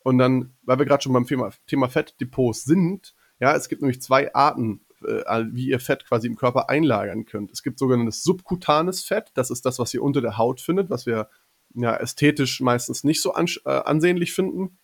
Und 0.00 0.18
dann, 0.18 0.54
weil 0.62 0.78
wir 0.78 0.84
gerade 0.84 1.02
schon 1.02 1.14
beim 1.14 1.26
Thema, 1.26 1.50
Thema 1.66 1.88
Fettdepots 1.88 2.64
sind, 2.64 3.14
ja, 3.40 3.56
es 3.56 3.68
gibt 3.68 3.80
nämlich 3.80 4.02
zwei 4.02 4.34
Arten, 4.34 4.84
äh, 5.02 5.44
wie 5.50 5.68
ihr 5.68 5.80
Fett 5.80 6.06
quasi 6.06 6.26
im 6.26 6.36
Körper 6.36 6.68
einlagern 6.68 7.24
könnt. 7.24 7.50
Es 7.50 7.62
gibt 7.62 7.78
sogenanntes 7.78 8.22
subkutanes 8.22 9.02
Fett, 9.02 9.30
das 9.34 9.50
ist 9.50 9.64
das, 9.64 9.78
was 9.78 9.94
ihr 9.94 10.02
unter 10.02 10.20
der 10.20 10.36
Haut 10.36 10.60
findet, 10.60 10.90
was 10.90 11.06
wir 11.06 11.30
ja 11.74 11.96
ästhetisch 11.96 12.60
meistens 12.60 13.02
nicht 13.02 13.22
so 13.22 13.34
äh, 13.34 13.70
ansehnlich 13.70 14.32
finden. 14.32 14.78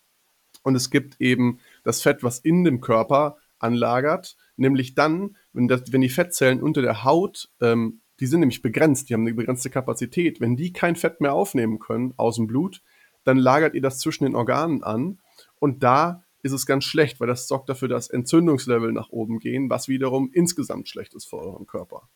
Und 0.63 0.75
es 0.75 0.89
gibt 0.89 1.19
eben 1.19 1.59
das 1.83 2.01
Fett, 2.01 2.23
was 2.23 2.39
in 2.39 2.63
dem 2.63 2.81
Körper 2.81 3.37
anlagert, 3.59 4.37
nämlich 4.55 4.95
dann, 4.95 5.37
wenn, 5.53 5.67
das, 5.67 5.91
wenn 5.91 6.01
die 6.01 6.09
Fettzellen 6.09 6.61
unter 6.61 6.81
der 6.81 7.03
Haut, 7.03 7.49
ähm, 7.61 8.01
die 8.19 8.27
sind 8.27 8.41
nämlich 8.41 8.61
begrenzt, 8.61 9.09
die 9.09 9.13
haben 9.13 9.21
eine 9.21 9.33
begrenzte 9.33 9.69
Kapazität, 9.69 10.39
wenn 10.41 10.55
die 10.55 10.73
kein 10.73 10.95
Fett 10.95 11.21
mehr 11.21 11.33
aufnehmen 11.33 11.79
können 11.79 12.13
aus 12.17 12.35
dem 12.35 12.47
Blut, 12.47 12.81
dann 13.23 13.37
lagert 13.37 13.73
ihr 13.73 13.81
das 13.81 13.99
zwischen 13.99 14.23
den 14.23 14.35
Organen 14.35 14.83
an 14.83 15.19
und 15.59 15.83
da 15.83 16.23
ist 16.43 16.51
es 16.53 16.65
ganz 16.65 16.85
schlecht, 16.85 17.19
weil 17.19 17.27
das 17.27 17.47
sorgt 17.47 17.69
dafür, 17.69 17.87
dass 17.87 18.09
Entzündungslevel 18.09 18.91
nach 18.91 19.09
oben 19.09 19.39
gehen, 19.39 19.69
was 19.69 19.87
wiederum 19.87 20.31
insgesamt 20.33 20.89
schlecht 20.89 21.13
ist 21.13 21.25
für 21.25 21.37
euren 21.37 21.67
Körper. 21.67 22.09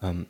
Ähm, 0.00 0.26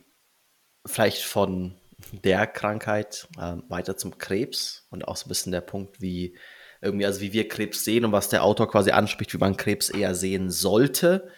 vielleicht 0.86 1.24
von 1.24 1.74
der 2.12 2.46
Krankheit 2.46 3.28
äh, 3.38 3.56
weiter 3.68 3.96
zum 3.96 4.18
Krebs 4.18 4.86
und 4.90 5.06
auch 5.06 5.16
so 5.16 5.26
ein 5.26 5.28
bisschen 5.28 5.52
der 5.52 5.60
Punkt, 5.60 6.00
wie 6.00 6.36
irgendwie, 6.80 7.06
also 7.06 7.20
wie 7.20 7.32
wir 7.32 7.48
Krebs 7.48 7.84
sehen 7.84 8.04
und 8.04 8.12
was 8.12 8.28
der 8.28 8.44
Autor 8.44 8.70
quasi 8.70 8.90
anspricht, 8.90 9.34
wie 9.34 9.38
man 9.38 9.56
Krebs 9.56 9.90
eher 9.90 10.14
sehen 10.14 10.50
sollte. 10.50 11.28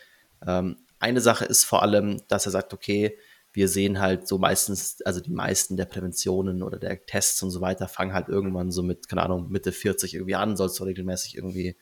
Ähm, 0.46 0.76
eine 0.98 1.20
Sache 1.20 1.46
ist 1.46 1.64
vor 1.64 1.82
allem, 1.82 2.20
dass 2.28 2.46
er 2.46 2.52
sagt, 2.52 2.74
okay, 2.74 3.16
wir 3.52 3.68
sehen 3.68 4.00
halt 4.00 4.28
so 4.28 4.38
meistens, 4.38 5.02
also 5.02 5.20
die 5.20 5.32
meisten 5.32 5.76
der 5.76 5.86
Präventionen 5.86 6.62
oder 6.62 6.78
der 6.78 7.04
Tests 7.04 7.42
und 7.42 7.50
so 7.50 7.60
weiter 7.60 7.88
fangen 7.88 8.12
halt 8.12 8.28
irgendwann 8.28 8.70
so 8.70 8.82
mit, 8.82 9.08
keine 9.08 9.22
Ahnung, 9.22 9.50
Mitte 9.50 9.72
40 9.72 10.14
irgendwie 10.14 10.36
an, 10.36 10.56
sollst 10.56 10.78
du 10.78 10.84
regelmäßig 10.84 11.36
irgendwie 11.36 11.76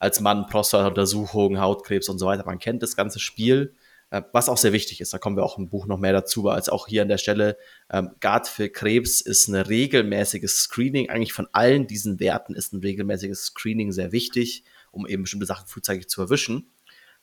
als 0.00 0.20
Mann 0.20 0.46
Prostata-Untersuchungen, 0.46 1.60
Hautkrebs 1.60 2.08
und 2.08 2.18
so 2.18 2.26
weiter. 2.26 2.44
Man 2.44 2.58
kennt 2.58 2.82
das 2.82 2.96
ganze 2.96 3.20
Spiel. 3.20 3.74
Äh, 4.10 4.22
was 4.32 4.48
auch 4.48 4.56
sehr 4.56 4.72
wichtig 4.72 5.00
ist, 5.00 5.12
da 5.12 5.18
kommen 5.18 5.36
wir 5.36 5.44
auch 5.44 5.58
im 5.58 5.68
Buch 5.68 5.86
noch 5.86 5.98
mehr 5.98 6.12
dazu, 6.12 6.48
als 6.48 6.68
auch 6.68 6.86
hier 6.86 7.02
an 7.02 7.08
der 7.08 7.18
Stelle, 7.18 7.56
ähm, 7.90 8.10
Guard 8.20 8.46
für 8.46 8.68
Krebs 8.68 9.20
ist 9.20 9.48
ein 9.48 9.56
regelmäßiges 9.56 10.60
Screening, 10.60 11.10
eigentlich 11.10 11.32
von 11.32 11.48
allen 11.52 11.86
diesen 11.86 12.20
Werten 12.20 12.54
ist 12.54 12.72
ein 12.72 12.80
regelmäßiges 12.80 13.46
Screening 13.46 13.92
sehr 13.92 14.12
wichtig, 14.12 14.64
um 14.92 15.06
eben 15.06 15.24
bestimmte 15.24 15.46
Sachen 15.46 15.66
frühzeitig 15.66 16.08
zu 16.08 16.22
erwischen. 16.22 16.70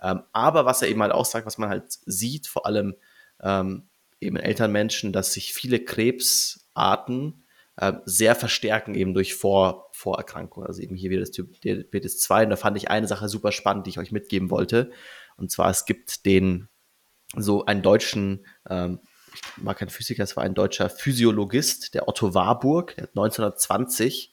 Ähm, 0.01 0.23
aber 0.33 0.65
was 0.65 0.81
er 0.81 0.89
eben 0.89 1.01
halt 1.01 1.13
auch 1.13 1.25
sagt, 1.25 1.45
was 1.45 1.57
man 1.57 1.69
halt 1.69 1.85
sieht, 2.05 2.47
vor 2.47 2.65
allem 2.65 2.95
ähm, 3.41 3.87
eben 4.19 4.35
in 4.35 4.43
älteren 4.43 4.71
Menschen, 4.71 5.13
dass 5.13 5.33
sich 5.33 5.53
viele 5.53 5.79
Krebsarten 5.79 7.45
äh, 7.77 7.93
sehr 8.05 8.35
verstärken 8.35 8.93
eben 8.93 9.13
durch 9.13 9.35
Vor 9.35 9.89
Vorerkrankungen. 9.93 10.67
Also 10.67 10.81
eben 10.81 10.95
hier 10.95 11.09
wieder 11.09 11.21
das 11.21 11.31
Typ 11.31 11.59
Diabetes 11.61 12.19
2. 12.19 12.43
Und 12.43 12.49
da 12.51 12.55
fand 12.55 12.77
ich 12.77 12.89
eine 12.89 13.07
Sache 13.07 13.29
super 13.29 13.51
spannend, 13.51 13.87
die 13.87 13.91
ich 13.91 13.99
euch 13.99 14.11
mitgeben 14.11 14.49
wollte. 14.49 14.91
Und 15.37 15.49
zwar, 15.51 15.69
es 15.69 15.85
gibt 15.85 16.25
den 16.25 16.67
so 17.35 17.65
einen 17.65 17.81
deutschen, 17.81 18.45
ähm, 18.69 18.99
ich 19.33 19.63
mag 19.63 19.77
kein 19.77 19.89
Physiker, 19.89 20.23
es 20.23 20.35
war 20.35 20.43
ein 20.43 20.53
deutscher 20.53 20.89
Physiologist, 20.89 21.93
der 21.93 22.07
Otto 22.07 22.33
Warburg, 22.33 22.95
der 22.95 23.03
hat 23.03 23.11
1920 23.11 24.31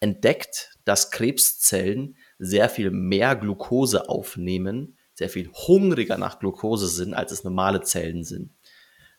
entdeckt, 0.00 0.76
dass 0.84 1.10
Krebszellen 1.10 2.16
sehr 2.38 2.68
viel 2.68 2.90
mehr 2.90 3.36
Glucose 3.36 4.08
aufnehmen, 4.08 4.98
sehr 5.14 5.30
viel 5.30 5.50
hungriger 5.52 6.18
nach 6.18 6.38
Glucose 6.38 6.88
sind, 6.88 7.14
als 7.14 7.32
es 7.32 7.44
normale 7.44 7.82
Zellen 7.82 8.24
sind. 8.24 8.52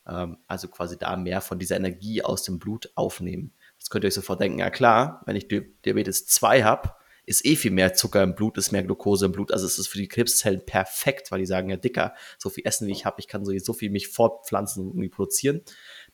Ähm, 0.07 0.37
also 0.47 0.67
quasi 0.67 0.97
da 0.97 1.15
mehr 1.15 1.41
von 1.41 1.57
dieser 1.57 1.77
Energie 1.77 2.21
aus 2.21 2.43
dem 2.43 2.59
Blut 2.59 2.91
aufnehmen. 2.95 3.53
Das 3.79 3.89
könnt 3.89 4.03
ihr 4.03 4.09
euch 4.09 4.13
sofort 4.13 4.41
denken, 4.41 4.59
ja 4.59 4.69
klar, 4.69 5.21
wenn 5.25 5.35
ich 5.35 5.47
Diabetes 5.47 6.27
2 6.27 6.63
habe, 6.63 6.91
ist 7.25 7.45
eh 7.45 7.55
viel 7.55 7.71
mehr 7.71 7.93
Zucker 7.93 8.23
im 8.23 8.35
Blut, 8.35 8.57
ist 8.57 8.71
mehr 8.71 8.83
Glucose 8.83 9.25
im 9.25 9.31
Blut. 9.31 9.51
Also 9.51 9.65
es 9.65 9.79
ist 9.79 9.87
für 9.87 9.97
die 9.97 10.07
Krebszellen 10.07 10.65
perfekt, 10.65 11.31
weil 11.31 11.39
die 11.39 11.45
sagen, 11.45 11.69
ja 11.69 11.77
dicker, 11.77 12.13
so 12.37 12.49
viel 12.49 12.65
Essen 12.65 12.87
wie 12.87 12.91
ich 12.91 13.05
habe, 13.05 13.19
ich 13.19 13.27
kann 13.27 13.45
so, 13.45 13.73
viel 13.73 13.89
mich 13.89 14.09
fortpflanzen 14.09 14.89
und 14.89 15.09
produzieren, 15.09 15.61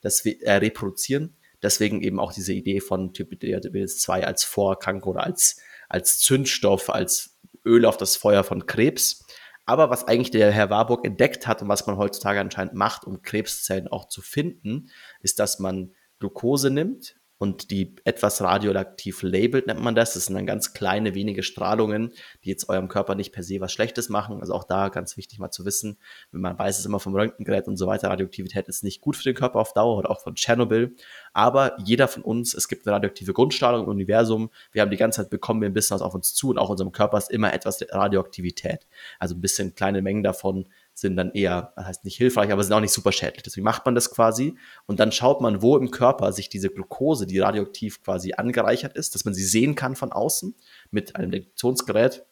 das, 0.01 0.25
äh, 0.25 0.53
reproduzieren. 0.53 1.35
Deswegen 1.61 2.01
eben 2.01 2.19
auch 2.19 2.33
diese 2.33 2.53
Idee 2.53 2.79
von 2.79 3.13
Typ 3.13 3.39
Diabetes 3.39 3.99
2 3.99 4.25
als 4.25 4.43
Vorerkrankung 4.43 5.13
oder 5.13 5.23
als, 5.23 5.57
als 5.89 6.19
Zündstoff, 6.19 6.89
als 6.89 7.37
Öl 7.65 7.85
auf 7.85 7.97
das 7.97 8.15
Feuer 8.15 8.43
von 8.43 8.65
Krebs. 8.65 9.25
Aber 9.65 9.89
was 9.89 10.07
eigentlich 10.07 10.31
der 10.31 10.51
Herr 10.51 10.69
Warburg 10.69 11.05
entdeckt 11.05 11.45
hat 11.45 11.61
und 11.61 11.69
was 11.69 11.85
man 11.85 11.97
heutzutage 11.97 12.39
anscheinend 12.39 12.73
macht, 12.73 13.05
um 13.05 13.21
Krebszellen 13.21 13.87
auch 13.87 14.07
zu 14.07 14.21
finden, 14.21 14.89
ist, 15.21 15.39
dass 15.39 15.59
man 15.59 15.93
Glucose 16.19 16.71
nimmt, 16.71 17.15
und 17.41 17.71
die 17.71 17.95
etwas 18.03 18.39
radioaktiv 18.43 19.23
labelt, 19.23 19.65
nennt 19.65 19.81
man 19.81 19.95
das. 19.95 20.13
Das 20.13 20.27
sind 20.27 20.35
dann 20.35 20.45
ganz 20.45 20.73
kleine, 20.73 21.15
wenige 21.15 21.41
Strahlungen, 21.41 22.13
die 22.43 22.49
jetzt 22.49 22.69
eurem 22.69 22.87
Körper 22.87 23.15
nicht 23.15 23.31
per 23.31 23.41
se 23.41 23.59
was 23.59 23.73
Schlechtes 23.73 24.09
machen. 24.09 24.41
Also 24.41 24.53
auch 24.53 24.63
da 24.63 24.89
ganz 24.89 25.17
wichtig 25.17 25.39
mal 25.39 25.49
zu 25.49 25.65
wissen, 25.65 25.97
wenn 26.31 26.41
man 26.41 26.59
weiß 26.59 26.77
es 26.77 26.85
immer 26.85 26.99
vom 26.99 27.15
Röntgengerät 27.15 27.67
und 27.67 27.77
so 27.77 27.87
weiter, 27.87 28.09
Radioaktivität 28.09 28.67
ist 28.67 28.83
nicht 28.83 29.01
gut 29.01 29.15
für 29.15 29.23
den 29.23 29.33
Körper 29.33 29.59
auf 29.59 29.73
Dauer 29.73 29.97
oder 29.97 30.11
auch 30.11 30.21
von 30.21 30.35
Tschernobyl. 30.35 30.95
Aber 31.33 31.75
jeder 31.83 32.07
von 32.07 32.21
uns, 32.21 32.53
es 32.53 32.67
gibt 32.67 32.85
eine 32.85 32.95
radioaktive 32.95 33.33
Grundstrahlung 33.33 33.85
im 33.85 33.89
Universum. 33.89 34.51
Wir 34.71 34.83
haben 34.83 34.91
die 34.91 34.97
ganze 34.97 35.23
Zeit 35.23 35.31
bekommen 35.31 35.61
wir 35.61 35.69
ein 35.69 35.73
bisschen 35.73 35.95
was 35.95 36.03
auf 36.03 36.13
uns 36.13 36.35
zu 36.35 36.51
und 36.51 36.59
auch 36.59 36.69
unserem 36.69 36.91
Körper 36.91 37.17
ist 37.17 37.31
immer 37.31 37.55
etwas 37.55 37.83
Radioaktivität. 37.89 38.85
Also 39.17 39.33
ein 39.33 39.41
bisschen 39.41 39.73
kleine 39.73 40.03
Mengen 40.03 40.21
davon 40.21 40.67
sind 41.01 41.17
dann 41.17 41.31
eher, 41.31 41.73
das 41.75 41.85
heißt 41.85 42.05
nicht 42.05 42.17
hilfreich, 42.17 42.51
aber 42.51 42.63
sind 42.63 42.73
auch 42.73 42.79
nicht 42.79 42.93
super 42.93 43.11
schädlich. 43.11 43.43
Deswegen 43.43 43.65
macht 43.65 43.85
man 43.85 43.95
das 43.95 44.11
quasi 44.11 44.57
und 44.85 44.99
dann 44.99 45.11
schaut 45.11 45.41
man, 45.41 45.61
wo 45.61 45.75
im 45.77 45.91
Körper 45.91 46.31
sich 46.31 46.47
diese 46.47 46.69
Glucose, 46.69 47.27
die 47.27 47.39
radioaktiv 47.39 48.01
quasi 48.03 48.33
angereichert 48.33 48.95
ist, 48.95 49.15
dass 49.15 49.25
man 49.25 49.33
sie 49.33 49.43
sehen 49.43 49.75
kann 49.75 49.95
von 49.95 50.11
außen 50.11 50.55
mit 50.91 51.15
einem 51.15 51.31
Detektionsgerät, 51.31 52.25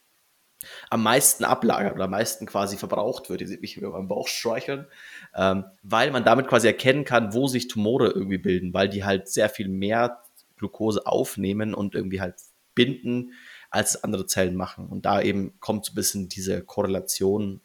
am 0.89 1.03
meisten 1.03 1.45
ablagert 1.45 1.95
oder 1.95 2.05
am 2.05 2.11
meisten 2.11 2.45
quasi 2.45 2.77
verbraucht 2.77 3.29
wird. 3.29 3.41
Ihr 3.41 3.47
seht 3.47 3.61
mich 3.61 3.77
über 3.77 3.91
meinem 3.91 4.09
Bauch 4.09 4.27
streicheln, 4.27 4.87
ähm, 5.33 5.65
weil 5.83 6.11
man 6.11 6.23
damit 6.23 6.47
quasi 6.47 6.67
erkennen 6.67 7.05
kann, 7.05 7.33
wo 7.33 7.47
sich 7.47 7.67
Tumore 7.69 8.09
irgendwie 8.09 8.37
bilden, 8.37 8.73
weil 8.73 8.89
die 8.89 9.03
halt 9.03 9.29
sehr 9.29 9.49
viel 9.49 9.69
mehr 9.69 10.21
Glucose 10.57 11.05
aufnehmen 11.07 11.73
und 11.73 11.95
irgendwie 11.95 12.19
halt 12.19 12.35
binden, 12.75 13.31
als 13.69 14.03
andere 14.03 14.25
Zellen 14.25 14.55
machen. 14.55 14.87
Und 14.87 15.05
da 15.05 15.21
eben 15.21 15.59
kommt 15.59 15.85
so 15.85 15.93
ein 15.93 15.95
bisschen 15.95 16.29
diese 16.29 16.61
Korrelation 16.61 17.61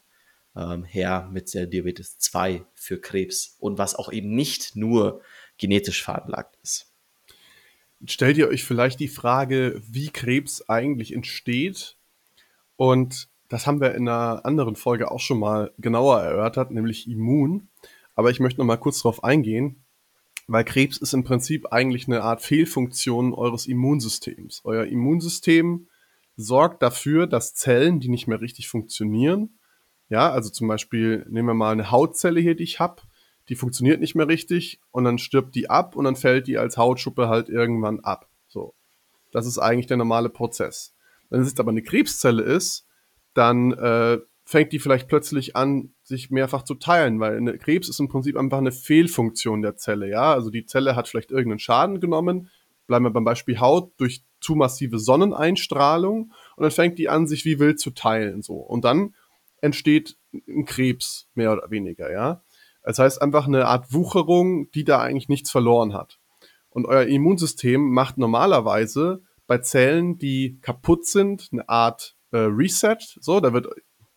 ähm, 0.56 0.84
her 0.84 1.28
mit 1.32 1.52
der 1.54 1.66
Diabetes 1.66 2.18
2 2.18 2.64
für 2.74 3.00
Krebs 3.00 3.56
und 3.58 3.78
was 3.78 3.94
auch 3.94 4.12
eben 4.12 4.34
nicht 4.34 4.76
nur 4.76 5.20
genetisch 5.58 6.02
veranlagt 6.02 6.56
ist. 6.62 6.92
Stellt 8.06 8.36
ihr 8.36 8.48
euch 8.48 8.64
vielleicht 8.64 9.00
die 9.00 9.08
Frage, 9.08 9.80
wie 9.86 10.10
Krebs 10.10 10.68
eigentlich 10.68 11.12
entsteht? 11.12 11.96
Und 12.76 13.28
das 13.48 13.66
haben 13.66 13.80
wir 13.80 13.94
in 13.94 14.08
einer 14.08 14.44
anderen 14.44 14.76
Folge 14.76 15.10
auch 15.10 15.20
schon 15.20 15.38
mal 15.38 15.72
genauer 15.78 16.20
erörtert, 16.20 16.70
nämlich 16.70 17.08
Immun. 17.08 17.68
Aber 18.14 18.30
ich 18.30 18.40
möchte 18.40 18.60
noch 18.60 18.66
mal 18.66 18.76
kurz 18.76 18.98
darauf 18.98 19.24
eingehen, 19.24 19.84
weil 20.46 20.64
Krebs 20.64 20.98
ist 20.98 21.14
im 21.14 21.24
Prinzip 21.24 21.72
eigentlich 21.72 22.06
eine 22.06 22.22
Art 22.22 22.42
Fehlfunktion 22.42 23.32
eures 23.32 23.66
Immunsystems. 23.66 24.60
Euer 24.64 24.84
Immunsystem 24.84 25.88
sorgt 26.36 26.82
dafür, 26.82 27.26
dass 27.26 27.54
Zellen, 27.54 28.00
die 28.00 28.08
nicht 28.08 28.26
mehr 28.26 28.40
richtig 28.40 28.68
funktionieren, 28.68 29.58
ja, 30.14 30.30
also 30.30 30.48
zum 30.48 30.68
Beispiel 30.68 31.26
nehmen 31.28 31.48
wir 31.48 31.54
mal 31.54 31.72
eine 31.72 31.90
Hautzelle 31.90 32.40
hier, 32.40 32.54
die 32.54 32.62
ich 32.62 32.78
habe, 32.78 33.02
die 33.48 33.56
funktioniert 33.56 34.00
nicht 34.00 34.14
mehr 34.14 34.28
richtig 34.28 34.80
und 34.92 35.02
dann 35.02 35.18
stirbt 35.18 35.56
die 35.56 35.68
ab 35.68 35.96
und 35.96 36.04
dann 36.04 36.14
fällt 36.14 36.46
die 36.46 36.56
als 36.56 36.76
Hautschuppe 36.76 37.28
halt 37.28 37.48
irgendwann 37.48 37.98
ab. 37.98 38.28
So. 38.46 38.74
Das 39.32 39.44
ist 39.44 39.58
eigentlich 39.58 39.88
der 39.88 39.96
normale 39.96 40.28
Prozess. 40.28 40.94
Wenn 41.30 41.40
es 41.40 41.48
jetzt 41.48 41.58
aber 41.58 41.72
eine 41.72 41.82
Krebszelle 41.82 42.44
ist, 42.44 42.86
dann 43.34 43.72
äh, 43.72 44.18
fängt 44.44 44.72
die 44.72 44.78
vielleicht 44.78 45.08
plötzlich 45.08 45.56
an, 45.56 45.92
sich 46.04 46.30
mehrfach 46.30 46.62
zu 46.62 46.76
teilen, 46.76 47.18
weil 47.18 47.36
eine 47.36 47.58
Krebs 47.58 47.88
ist 47.88 47.98
im 47.98 48.08
Prinzip 48.08 48.36
einfach 48.36 48.58
eine 48.58 48.70
Fehlfunktion 48.70 49.62
der 49.62 49.76
Zelle, 49.76 50.08
ja. 50.08 50.32
Also 50.32 50.50
die 50.50 50.64
Zelle 50.64 50.94
hat 50.94 51.08
vielleicht 51.08 51.32
irgendeinen 51.32 51.58
Schaden 51.58 51.98
genommen, 51.98 52.50
bleiben 52.86 53.04
wir 53.04 53.10
beim 53.10 53.24
Beispiel 53.24 53.58
Haut, 53.58 53.92
durch 53.96 54.22
zu 54.38 54.54
massive 54.54 55.00
Sonneneinstrahlung 55.00 56.30
und 56.56 56.62
dann 56.62 56.70
fängt 56.70 57.00
die 57.00 57.08
an, 57.08 57.26
sich 57.26 57.44
wie 57.44 57.58
wild 57.58 57.80
zu 57.80 57.90
teilen, 57.90 58.42
so. 58.42 58.54
Und 58.54 58.84
dann 58.84 59.14
entsteht 59.64 60.16
ein 60.32 60.64
Krebs, 60.64 61.28
mehr 61.34 61.52
oder 61.52 61.70
weniger, 61.70 62.12
ja. 62.12 62.42
Das 62.82 62.98
heißt 62.98 63.22
einfach 63.22 63.46
eine 63.46 63.66
Art 63.66 63.92
Wucherung, 63.92 64.70
die 64.72 64.84
da 64.84 65.00
eigentlich 65.00 65.28
nichts 65.28 65.50
verloren 65.50 65.94
hat. 65.94 66.20
Und 66.68 66.86
euer 66.86 67.04
Immunsystem 67.04 67.80
macht 67.90 68.18
normalerweise 68.18 69.22
bei 69.46 69.58
Zellen, 69.58 70.18
die 70.18 70.58
kaputt 70.60 71.06
sind, 71.06 71.48
eine 71.52 71.68
Art 71.68 72.16
äh, 72.30 72.38
Reset. 72.38 72.98
So, 73.20 73.40
da 73.40 73.52
wird 73.52 73.68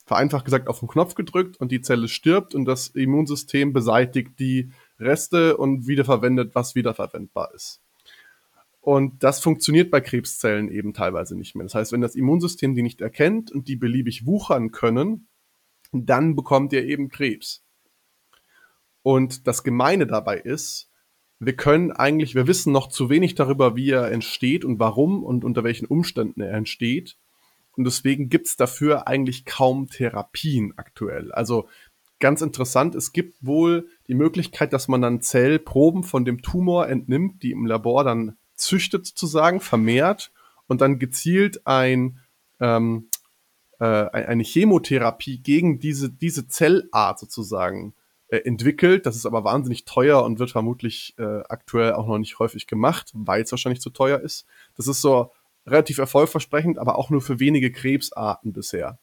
vereinfacht 0.05 0.45
gesagt 0.45 0.67
auf 0.67 0.79
den 0.79 0.87
Knopf 0.87 1.15
gedrückt 1.15 1.57
und 1.57 1.71
die 1.71 1.81
Zelle 1.81 2.07
stirbt 2.07 2.55
und 2.55 2.65
das 2.65 2.89
Immunsystem 2.89 3.73
beseitigt 3.73 4.39
die 4.39 4.71
Reste 4.99 5.57
und 5.57 5.87
wiederverwendet, 5.87 6.55
was 6.55 6.75
wiederverwendbar 6.75 7.53
ist. 7.53 7.81
Und 8.87 9.21
das 9.21 9.41
funktioniert 9.41 9.91
bei 9.91 9.99
Krebszellen 9.99 10.69
eben 10.71 10.93
teilweise 10.93 11.37
nicht 11.37 11.55
mehr. 11.55 11.65
Das 11.65 11.75
heißt, 11.75 11.91
wenn 11.91 11.99
das 11.99 12.15
Immunsystem 12.15 12.73
die 12.73 12.83
nicht 12.83 13.01
erkennt 13.01 13.51
und 13.51 13.67
die 13.67 13.75
beliebig 13.75 14.25
wuchern 14.25 14.71
können, 14.71 15.26
dann 15.91 16.35
bekommt 16.35 16.73
ihr 16.73 16.85
eben 16.85 17.09
Krebs. 17.09 17.63
Und 19.03 19.47
das 19.47 19.63
Gemeine 19.63 20.07
dabei 20.07 20.37
ist, 20.37 20.89
wir 21.39 21.55
können 21.55 21.91
eigentlich, 21.91 22.35
wir 22.35 22.47
wissen 22.47 22.73
noch 22.73 22.87
zu 22.87 23.09
wenig 23.09 23.35
darüber, 23.35 23.75
wie 23.75 23.91
er 23.91 24.11
entsteht 24.11 24.65
und 24.65 24.79
warum 24.79 25.23
und 25.23 25.45
unter 25.45 25.63
welchen 25.63 25.85
Umständen 25.85 26.41
er 26.41 26.53
entsteht. 26.53 27.17
Und 27.75 27.85
deswegen 27.85 28.29
gibt's 28.29 28.57
dafür 28.57 29.07
eigentlich 29.07 29.45
kaum 29.45 29.87
Therapien 29.87 30.73
aktuell. 30.77 31.31
Also 31.31 31.69
ganz 32.19 32.41
interessant, 32.41 32.95
es 32.95 33.13
gibt 33.13 33.35
wohl 33.45 33.87
die 34.07 34.15
Möglichkeit, 34.15 34.73
dass 34.73 34.87
man 34.87 35.01
dann 35.01 35.21
Zellproben 35.21 36.03
von 36.03 36.25
dem 36.25 36.41
Tumor 36.41 36.87
entnimmt, 36.87 37.43
die 37.43 37.51
im 37.51 37.67
Labor 37.67 38.03
dann 38.03 38.35
züchtet 38.55 39.05
sozusagen, 39.05 39.59
vermehrt 39.59 40.31
und 40.65 40.81
dann 40.81 40.97
gezielt 40.97 41.67
ein, 41.67 42.19
ähm, 42.59 43.09
äh, 43.79 43.85
eine 43.85 44.43
Chemotherapie 44.43 45.39
gegen 45.39 45.79
diese, 45.79 46.09
diese 46.09 46.47
Zellart 46.47 47.19
sozusagen 47.19 47.93
äh, 48.29 48.37
entwickelt. 48.37 49.05
Das 49.05 49.15
ist 49.15 49.25
aber 49.25 49.43
wahnsinnig 49.43 49.85
teuer 49.85 50.23
und 50.23 50.39
wird 50.39 50.51
vermutlich 50.51 51.15
äh, 51.17 51.43
aktuell 51.49 51.93
auch 51.93 52.07
noch 52.07 52.17
nicht 52.17 52.39
häufig 52.39 52.67
gemacht, 52.67 53.11
weil 53.13 53.41
es 53.41 53.51
wahrscheinlich 53.51 53.81
zu 53.81 53.89
teuer 53.89 54.19
ist. 54.19 54.45
Das 54.75 54.87
ist 54.87 55.01
so 55.01 55.31
relativ 55.65 55.97
erfolgversprechend, 55.97 56.77
aber 56.79 56.97
auch 56.97 57.09
nur 57.09 57.21
für 57.21 57.39
wenige 57.39 57.71
Krebsarten 57.71 58.53
bisher. 58.53 58.99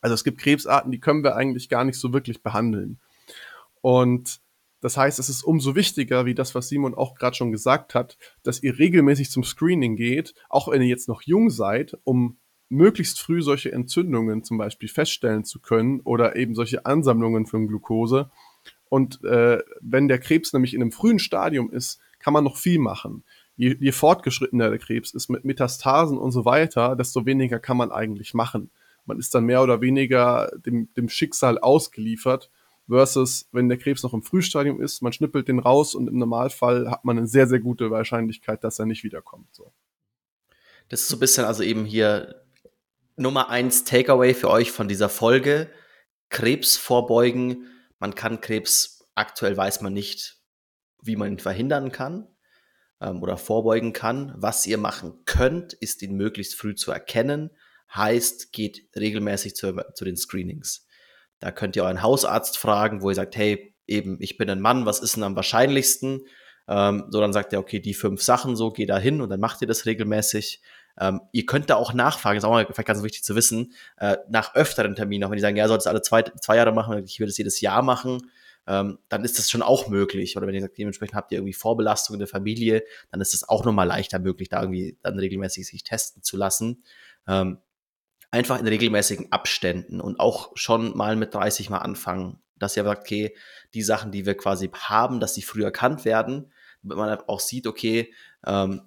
Also 0.00 0.14
es 0.14 0.24
gibt 0.24 0.38
Krebsarten, 0.38 0.92
die 0.92 1.00
können 1.00 1.24
wir 1.24 1.36
eigentlich 1.36 1.68
gar 1.68 1.84
nicht 1.84 1.98
so 1.98 2.12
wirklich 2.12 2.42
behandeln. 2.42 3.00
Und 3.80 4.40
das 4.80 4.96
heißt, 4.96 5.18
es 5.18 5.28
ist 5.28 5.42
umso 5.42 5.74
wichtiger, 5.74 6.26
wie 6.26 6.34
das, 6.34 6.54
was 6.54 6.68
Simon 6.68 6.94
auch 6.94 7.14
gerade 7.14 7.34
schon 7.34 7.50
gesagt 7.50 7.94
hat, 7.94 8.18
dass 8.42 8.62
ihr 8.62 8.78
regelmäßig 8.78 9.30
zum 9.30 9.42
Screening 9.42 9.96
geht, 9.96 10.34
auch 10.48 10.68
wenn 10.68 10.82
ihr 10.82 10.88
jetzt 10.88 11.08
noch 11.08 11.22
jung 11.22 11.50
seid, 11.50 11.98
um 12.04 12.38
möglichst 12.68 13.20
früh 13.20 13.42
solche 13.42 13.72
Entzündungen 13.72 14.42
zum 14.42 14.58
Beispiel 14.58 14.88
feststellen 14.88 15.44
zu 15.44 15.60
können 15.60 16.00
oder 16.00 16.36
eben 16.36 16.54
solche 16.54 16.84
Ansammlungen 16.86 17.46
von 17.46 17.68
Glucose. 17.68 18.30
Und 18.88 19.22
äh, 19.24 19.62
wenn 19.80 20.08
der 20.08 20.18
Krebs 20.18 20.52
nämlich 20.52 20.74
in 20.74 20.82
einem 20.82 20.92
frühen 20.92 21.18
Stadium 21.18 21.70
ist, 21.70 22.00
kann 22.18 22.32
man 22.32 22.44
noch 22.44 22.56
viel 22.56 22.78
machen. 22.78 23.24
Je, 23.56 23.76
je 23.78 23.92
fortgeschrittener 23.92 24.70
der 24.70 24.78
Krebs 24.78 25.12
ist 25.12 25.28
mit 25.28 25.44
Metastasen 25.44 26.18
und 26.18 26.32
so 26.32 26.44
weiter, 26.44 26.96
desto 26.96 27.24
weniger 27.24 27.58
kann 27.58 27.76
man 27.76 27.90
eigentlich 27.90 28.34
machen. 28.34 28.70
Man 29.04 29.18
ist 29.18 29.34
dann 29.34 29.44
mehr 29.44 29.62
oder 29.62 29.80
weniger 29.80 30.50
dem, 30.64 30.92
dem 30.94 31.08
Schicksal 31.08 31.58
ausgeliefert, 31.58 32.50
versus 32.88 33.48
wenn 33.52 33.68
der 33.68 33.78
Krebs 33.78 34.02
noch 34.02 34.14
im 34.14 34.22
Frühstadium 34.22 34.80
ist, 34.80 35.02
man 35.02 35.12
schnippelt 35.12 35.48
den 35.48 35.58
raus 35.58 35.94
und 35.94 36.08
im 36.08 36.18
Normalfall 36.18 36.90
hat 36.90 37.04
man 37.04 37.18
eine 37.18 37.26
sehr, 37.26 37.46
sehr 37.46 37.60
gute 37.60 37.90
Wahrscheinlichkeit, 37.90 38.62
dass 38.62 38.78
er 38.78 38.86
nicht 38.86 39.04
wiederkommt. 39.04 39.48
So. 39.52 39.72
Das 40.88 41.02
ist 41.02 41.08
so 41.08 41.16
ein 41.16 41.20
bisschen 41.20 41.44
also 41.44 41.62
eben 41.62 41.84
hier 41.84 42.45
Nummer 43.16 43.48
eins 43.48 43.84
Takeaway 43.84 44.34
für 44.34 44.50
euch 44.50 44.70
von 44.70 44.88
dieser 44.88 45.08
Folge. 45.08 45.70
Krebs 46.28 46.76
vorbeugen. 46.76 47.66
Man 47.98 48.14
kann 48.14 48.42
Krebs, 48.42 49.08
aktuell 49.14 49.56
weiß 49.56 49.80
man 49.80 49.94
nicht, 49.94 50.36
wie 51.02 51.16
man 51.16 51.32
ihn 51.32 51.38
verhindern 51.38 51.92
kann 51.92 52.28
ähm, 53.00 53.22
oder 53.22 53.38
vorbeugen 53.38 53.94
kann. 53.94 54.34
Was 54.36 54.66
ihr 54.66 54.76
machen 54.76 55.22
könnt, 55.24 55.72
ist 55.72 56.02
ihn 56.02 56.14
möglichst 56.16 56.56
früh 56.56 56.74
zu 56.74 56.92
erkennen. 56.92 57.50
Heißt, 57.94 58.52
geht 58.52 58.88
regelmäßig 58.94 59.54
zu, 59.56 59.82
zu 59.94 60.04
den 60.04 60.18
Screenings. 60.18 60.86
Da 61.38 61.52
könnt 61.52 61.74
ihr 61.76 61.84
euren 61.84 62.02
Hausarzt 62.02 62.58
fragen, 62.58 63.00
wo 63.00 63.08
ihr 63.08 63.14
sagt, 63.14 63.36
hey, 63.36 63.74
eben, 63.86 64.18
ich 64.20 64.36
bin 64.36 64.50
ein 64.50 64.60
Mann, 64.60 64.84
was 64.84 65.00
ist 65.00 65.16
denn 65.16 65.22
am 65.22 65.36
wahrscheinlichsten? 65.36 66.26
Ähm, 66.68 67.06
so, 67.08 67.20
dann 67.20 67.32
sagt 67.32 67.54
er, 67.54 67.60
okay, 67.60 67.80
die 67.80 67.94
fünf 67.94 68.22
Sachen, 68.22 68.56
so, 68.56 68.72
geh 68.72 68.84
da 68.84 68.98
hin 68.98 69.22
und 69.22 69.30
dann 69.30 69.40
macht 69.40 69.62
ihr 69.62 69.68
das 69.68 69.86
regelmäßig. 69.86 70.60
Ähm, 70.98 71.20
ihr 71.32 71.46
könnt 71.46 71.70
da 71.70 71.76
auch 71.76 71.92
nachfragen, 71.92 72.38
ist 72.38 72.44
auch 72.44 72.50
mal 72.50 72.66
vielleicht 72.66 72.86
ganz 72.86 73.02
wichtig 73.02 73.22
zu 73.22 73.34
wissen, 73.36 73.72
äh, 73.98 74.16
nach 74.28 74.54
öfteren 74.54 74.94
Terminen, 74.94 75.24
auch 75.24 75.30
wenn 75.30 75.36
die 75.36 75.42
sagen, 75.42 75.56
ja, 75.56 75.68
soll 75.68 75.78
es 75.78 75.86
alle 75.86 76.02
zwei, 76.02 76.22
zwei 76.22 76.56
Jahre 76.56 76.72
machen, 76.72 77.04
ich 77.04 77.20
will 77.20 77.28
es 77.28 77.36
jedes 77.36 77.60
Jahr 77.60 77.82
machen, 77.82 78.30
ähm, 78.66 78.98
dann 79.08 79.24
ist 79.24 79.38
das 79.38 79.50
schon 79.50 79.62
auch 79.62 79.88
möglich. 79.88 80.36
Oder 80.36 80.46
wenn 80.46 80.54
ihr 80.54 80.60
sagt, 80.60 80.78
dementsprechend 80.78 81.14
habt 81.14 81.32
ihr 81.32 81.38
irgendwie 81.38 81.52
Vorbelastung 81.52 82.14
in 82.14 82.20
der 82.20 82.28
Familie, 82.28 82.82
dann 83.10 83.20
ist 83.20 83.34
es 83.34 83.48
auch 83.48 83.64
nochmal 83.64 83.86
leichter 83.86 84.18
möglich, 84.18 84.48
da 84.48 84.60
irgendwie 84.60 84.98
dann 85.02 85.18
regelmäßig 85.18 85.66
sich 85.66 85.84
testen 85.84 86.22
zu 86.22 86.36
lassen. 86.36 86.82
Ähm, 87.28 87.58
einfach 88.30 88.58
in 88.58 88.66
regelmäßigen 88.66 89.30
Abständen 89.32 90.00
und 90.00 90.18
auch 90.18 90.52
schon 90.56 90.96
mal 90.96 91.16
mit 91.16 91.34
30 91.34 91.70
mal 91.70 91.78
anfangen, 91.78 92.40
dass 92.58 92.76
ihr 92.76 92.84
sagt, 92.84 93.02
okay, 93.02 93.36
die 93.74 93.82
Sachen, 93.82 94.10
die 94.10 94.26
wir 94.26 94.36
quasi 94.36 94.70
haben, 94.72 95.20
dass 95.20 95.34
sie 95.34 95.42
früh 95.42 95.62
erkannt 95.62 96.04
werden, 96.04 96.52
damit 96.82 96.96
man 96.96 97.18
auch 97.28 97.40
sieht, 97.40 97.66
okay, 97.66 98.12
ähm, 98.44 98.82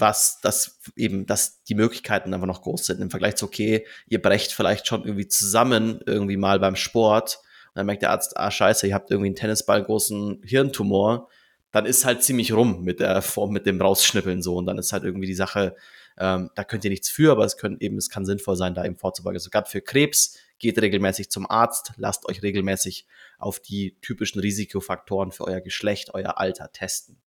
was 0.00 0.40
das 0.40 0.80
eben, 0.96 1.26
dass 1.26 1.62
die 1.64 1.74
Möglichkeiten 1.74 2.32
einfach 2.34 2.46
noch 2.46 2.62
groß 2.62 2.86
sind 2.86 3.00
im 3.00 3.10
Vergleich 3.10 3.36
zu, 3.36 3.46
okay, 3.46 3.86
ihr 4.06 4.20
brecht 4.20 4.52
vielleicht 4.52 4.86
schon 4.86 5.04
irgendwie 5.04 5.28
zusammen 5.28 6.00
irgendwie 6.06 6.36
mal 6.36 6.58
beim 6.58 6.76
Sport. 6.76 7.40
Und 7.68 7.76
dann 7.76 7.86
merkt 7.86 8.02
der 8.02 8.10
Arzt, 8.10 8.36
ah 8.36 8.50
scheiße, 8.50 8.86
ihr 8.86 8.94
habt 8.94 9.10
irgendwie 9.10 9.28
einen 9.28 9.36
Tennisball 9.36 9.82
großen 9.82 10.42
Hirntumor, 10.44 11.28
dann 11.72 11.86
ist 11.86 12.04
halt 12.04 12.22
ziemlich 12.22 12.52
rum 12.52 12.84
mit 12.84 13.00
der 13.00 13.20
Form, 13.20 13.50
mit 13.50 13.66
dem 13.66 13.80
Rausschnippeln 13.80 14.42
so. 14.42 14.56
Und 14.56 14.66
dann 14.66 14.78
ist 14.78 14.92
halt 14.92 15.02
irgendwie 15.02 15.26
die 15.26 15.34
Sache, 15.34 15.74
ähm, 16.16 16.50
da 16.54 16.62
könnt 16.62 16.84
ihr 16.84 16.90
nichts 16.90 17.10
für, 17.10 17.32
aber 17.32 17.44
es 17.44 17.56
können 17.56 17.78
eben, 17.80 17.98
es 17.98 18.10
kann 18.10 18.24
sinnvoll 18.24 18.56
sein, 18.56 18.74
da 18.74 18.84
eben 18.84 18.96
vorzubeugen. 18.96 19.36
Also 19.36 19.50
für 19.66 19.80
Krebs 19.80 20.38
geht 20.58 20.80
regelmäßig 20.80 21.30
zum 21.30 21.50
Arzt, 21.50 21.92
lasst 21.96 22.28
euch 22.28 22.42
regelmäßig 22.42 23.06
auf 23.38 23.58
die 23.58 23.96
typischen 24.02 24.40
Risikofaktoren 24.40 25.32
für 25.32 25.44
euer 25.44 25.60
Geschlecht, 25.60 26.14
euer 26.14 26.38
Alter 26.38 26.70
testen 26.72 27.23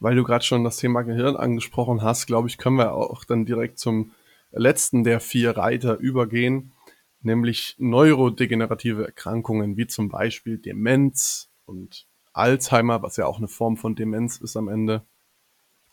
weil 0.00 0.14
du 0.14 0.24
gerade 0.24 0.44
schon 0.44 0.64
das 0.64 0.76
Thema 0.76 1.02
Gehirn 1.02 1.36
angesprochen 1.36 2.02
hast, 2.02 2.26
glaube 2.26 2.48
ich, 2.48 2.58
können 2.58 2.76
wir 2.76 2.94
auch 2.94 3.24
dann 3.24 3.44
direkt 3.44 3.78
zum 3.78 4.12
letzten 4.52 5.04
der 5.04 5.20
vier 5.20 5.56
Reiter 5.56 5.98
übergehen, 5.98 6.72
nämlich 7.20 7.74
neurodegenerative 7.78 9.04
Erkrankungen, 9.04 9.76
wie 9.76 9.86
zum 9.86 10.08
Beispiel 10.08 10.58
Demenz 10.58 11.50
und 11.64 12.06
Alzheimer, 12.32 13.02
was 13.02 13.16
ja 13.16 13.26
auch 13.26 13.38
eine 13.38 13.48
Form 13.48 13.76
von 13.76 13.94
Demenz 13.94 14.38
ist 14.38 14.56
am 14.56 14.68
Ende. 14.68 15.02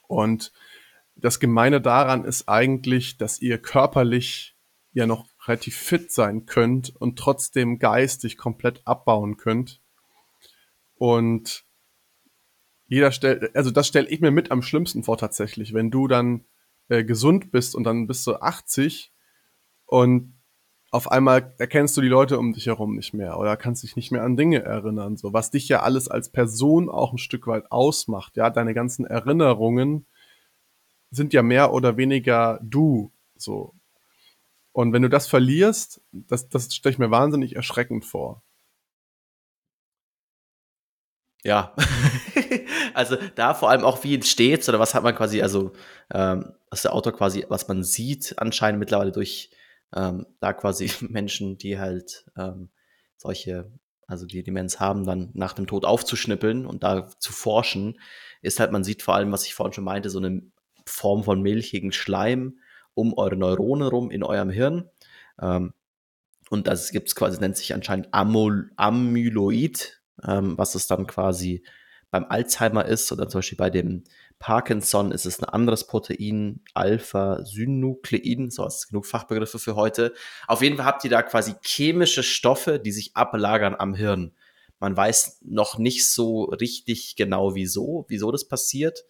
Und 0.07 0.53
das 1.15 1.39
Gemeine 1.39 1.81
daran 1.81 2.23
ist 2.25 2.47
eigentlich, 2.47 3.17
dass 3.17 3.41
ihr 3.41 3.57
körperlich 3.57 4.55
ja 4.93 5.07
noch 5.07 5.25
relativ 5.47 5.75
fit 5.75 6.11
sein 6.11 6.45
könnt 6.45 6.95
und 6.95 7.17
trotzdem 7.17 7.79
geistig 7.79 8.37
komplett 8.37 8.81
abbauen 8.85 9.37
könnt. 9.37 9.81
Und 10.97 11.65
jeder 12.87 13.11
stellt, 13.11 13.55
also 13.55 13.71
das 13.71 13.87
stelle 13.87 14.07
ich 14.09 14.21
mir 14.21 14.31
mit 14.31 14.51
am 14.51 14.61
schlimmsten 14.61 15.03
vor 15.03 15.17
tatsächlich, 15.17 15.73
wenn 15.73 15.91
du 15.91 16.07
dann 16.07 16.45
äh, 16.87 17.03
gesund 17.03 17.51
bist 17.51 17.75
und 17.75 17.83
dann 17.83 18.07
bist 18.07 18.25
du 18.27 18.35
80 18.35 19.11
und 19.85 20.35
auf 20.91 21.11
einmal 21.11 21.53
erkennst 21.57 21.97
du 21.97 22.01
die 22.01 22.07
Leute 22.07 22.39
um 22.39 22.53
dich 22.53 22.67
herum 22.67 22.95
nicht 22.95 23.13
mehr 23.13 23.37
oder 23.37 23.57
kannst 23.57 23.83
dich 23.83 23.95
nicht 23.95 24.11
mehr 24.11 24.23
an 24.23 24.37
Dinge 24.37 24.63
erinnern, 24.63 25.17
so 25.17 25.33
was 25.33 25.51
dich 25.51 25.67
ja 25.67 25.81
alles 25.81 26.07
als 26.07 26.29
Person 26.29 26.89
auch 26.89 27.11
ein 27.11 27.17
Stück 27.17 27.47
weit 27.47 27.71
ausmacht, 27.71 28.37
ja, 28.37 28.49
deine 28.49 28.73
ganzen 28.73 29.05
Erinnerungen 29.05 30.05
sind 31.11 31.33
ja 31.33 31.43
mehr 31.43 31.73
oder 31.73 31.97
weniger 31.97 32.59
du, 32.61 33.11
so. 33.35 33.73
Und 34.71 34.91
wenn 34.91 35.01
du 35.01 35.09
das 35.09 35.27
verlierst, 35.27 36.01
das, 36.11 36.49
das 36.49 36.73
stelle 36.73 36.93
ich 36.93 36.99
mir 36.99 37.11
wahnsinnig 37.11 37.55
erschreckend 37.55 38.03
vor. 38.03 38.43
Ja, 41.45 41.75
also 42.95 43.17
da 43.35 43.53
vor 43.53 43.69
allem 43.69 43.83
auch, 43.83 44.03
wie 44.03 44.15
entsteht 44.15 44.67
oder 44.67 44.79
was 44.79 44.95
hat 44.95 45.03
man 45.03 45.15
quasi, 45.15 45.41
also 45.43 45.73
ähm, 46.11 46.53
was 46.71 46.81
der 46.81 46.93
Autor 46.93 47.13
quasi, 47.13 47.45
was 47.49 47.67
man 47.67 47.83
sieht, 47.83 48.33
anscheinend 48.39 48.79
mittlerweile 48.79 49.11
durch 49.11 49.51
ähm, 49.95 50.25
da 50.39 50.53
quasi 50.53 50.91
Menschen, 51.07 51.57
die 51.59 51.77
halt 51.79 52.25
ähm, 52.35 52.71
solche, 53.17 53.71
also 54.07 54.25
die 54.25 54.41
Demenz 54.43 54.79
haben, 54.79 55.05
dann 55.05 55.29
nach 55.35 55.53
dem 55.53 55.67
Tod 55.67 55.85
aufzuschnippeln 55.85 56.65
und 56.65 56.83
da 56.83 57.07
zu 57.19 57.31
forschen, 57.31 57.99
ist 58.41 58.59
halt, 58.59 58.71
man 58.71 58.83
sieht 58.83 59.03
vor 59.03 59.15
allem, 59.15 59.31
was 59.31 59.45
ich 59.45 59.53
vorhin 59.53 59.73
schon 59.73 59.83
meinte, 59.83 60.09
so 60.09 60.19
eine 60.19 60.41
Form 60.87 61.23
von 61.23 61.41
milchigen 61.43 61.91
Schleim 61.91 62.59
um 62.95 63.13
eure 63.17 63.35
Neuronen 63.37 63.87
rum 63.87 64.09
in 64.11 64.23
eurem 64.23 64.49
Hirn. 64.49 64.89
Ähm, 65.41 65.73
Und 66.49 66.67
das 66.67 66.91
gibt 66.91 67.07
es 67.09 67.15
quasi, 67.15 67.39
nennt 67.39 67.57
sich 67.57 67.73
anscheinend 67.73 68.13
Amyl 68.13 68.71
Amyloid, 68.77 70.01
ähm, 70.23 70.57
was 70.57 70.75
es 70.75 70.87
dann 70.87 71.07
quasi 71.07 71.63
beim 72.11 72.25
Alzheimer 72.29 72.85
ist 72.85 73.11
oder 73.11 73.27
zum 73.27 73.39
Beispiel 73.39 73.57
bei 73.57 73.69
dem 73.69 74.03
Parkinson 74.39 75.11
ist 75.11 75.25
es 75.25 75.39
ein 75.39 75.45
anderes 75.45 75.87
Protein, 75.87 76.61
Alpha-Synuklein, 76.73 78.49
so 78.51 78.65
ist 78.65 78.87
genug 78.89 79.05
Fachbegriffe 79.05 79.59
für 79.59 79.75
heute. 79.75 80.13
Auf 80.47 80.61
jeden 80.61 80.77
Fall 80.77 80.85
habt 80.85 81.03
ihr 81.03 81.09
da 81.09 81.23
quasi 81.23 81.55
chemische 81.63 82.23
Stoffe, 82.23 82.79
die 82.79 82.91
sich 82.91 83.15
ablagern 83.15 83.75
am 83.77 83.95
Hirn. 83.95 84.33
Man 84.79 84.95
weiß 84.95 85.39
noch 85.43 85.77
nicht 85.77 86.09
so 86.09 86.43
richtig 86.45 87.15
genau, 87.15 87.55
wieso, 87.55 88.05
wieso 88.07 88.31
das 88.31 88.47
passiert. 88.47 89.05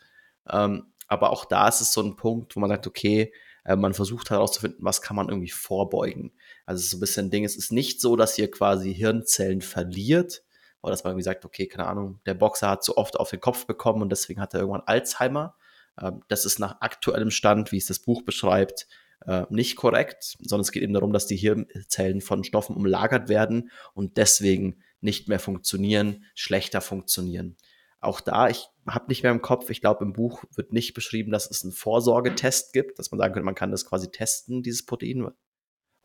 Ähm, 0.50 0.94
aber 1.08 1.32
auch 1.32 1.46
da 1.46 1.68
ist 1.68 1.82
es 1.82 1.94
so 1.94 2.02
ein 2.02 2.16
Punkt, 2.16 2.56
wo 2.56 2.60
man 2.60 2.70
sagt, 2.70 2.88
okay, 2.88 3.34
äh, 3.64 3.76
man 3.76 3.94
versucht 3.94 4.30
herauszufinden, 4.30 4.80
was 4.84 5.02
kann 5.02 5.16
man 5.16 5.30
irgendwie 5.30 5.50
vorbeugen. 5.50 6.32
Also 6.66 6.80
es 6.80 6.86
ist 6.86 6.92
so 6.92 6.98
ein 6.98 7.02
bisschen 7.02 7.28
ein 7.28 7.32
Ding, 7.32 7.46
es 7.46 7.56
ist 7.56 7.72
nicht 7.72 8.00
so, 8.00 8.16
dass 8.16 8.38
ihr 8.38 8.50
quasi 8.50 8.94
Hirnzellen 8.94 9.62
verliert, 9.62 10.44
oder 10.86 10.92
dass 10.92 11.04
man 11.04 11.12
irgendwie 11.12 11.24
sagt, 11.24 11.46
okay, 11.46 11.66
keine 11.66 11.88
Ahnung, 11.88 12.20
der 12.28 12.36
Boxer 12.36 12.70
hat 12.70 12.84
zu 12.84 12.96
oft 12.96 13.20
auf 13.20 13.32
den 13.32 13.40
Kopf 13.40 13.66
bekommen 13.66 14.04
und 14.04 14.12
deswegen 14.12 14.40
hat 14.40 14.54
er 14.54 14.60
irgendwann 14.60 14.84
Alzheimer. 14.86 15.56
Ähm, 16.00 16.24
das 16.28 16.46
ist 16.46 16.60
nach 16.60 16.80
aktuellem 16.82 17.32
Stand, 17.32 17.72
wie 17.72 17.78
es 17.78 17.88
das 17.88 18.00
Buch 18.00 18.22
beschreibt, 18.22 18.88
äh, 19.26 19.46
nicht 19.50 19.78
korrekt, 19.78 20.38
sondern 20.40 20.62
es 20.62 20.72
geht 20.72 20.84
eben 20.84 20.94
darum, 20.94 21.12
dass 21.12 21.26
die 21.26 21.38
Hirnzellen 21.38 22.22
von 22.22 22.44
Stoffen 22.44 22.76
umlagert 22.76 23.30
werden 23.30 23.72
und 23.96 24.18
deswegen 24.18 24.84
nicht 25.02 25.28
mehr 25.28 25.40
funktionieren, 25.40 26.26
schlechter 26.36 26.82
funktionieren. 26.82 27.58
Auch 28.00 28.22
da, 28.22 28.50
ich 28.50 28.68
habe 28.88 29.08
nicht 29.08 29.24
mehr 29.24 29.32
im 29.32 29.42
Kopf, 29.42 29.72
ich 29.72 29.82
glaube, 29.82 30.06
im 30.06 30.14
Buch 30.14 30.44
wird 30.54 30.72
nicht 30.72 30.94
beschrieben, 30.94 31.32
dass 31.32 31.50
es 31.50 31.64
einen 31.64 31.74
Vorsorgetest 31.74 32.74
gibt, 32.74 33.00
dass 33.00 33.10
man 33.10 33.18
sagen 33.18 33.34
könnte, 33.34 33.46
man 33.46 33.56
kann 33.56 33.72
das 33.72 33.88
quasi 33.88 34.12
testen, 34.12 34.62
dieses 34.62 34.86
Protein. 34.86 35.32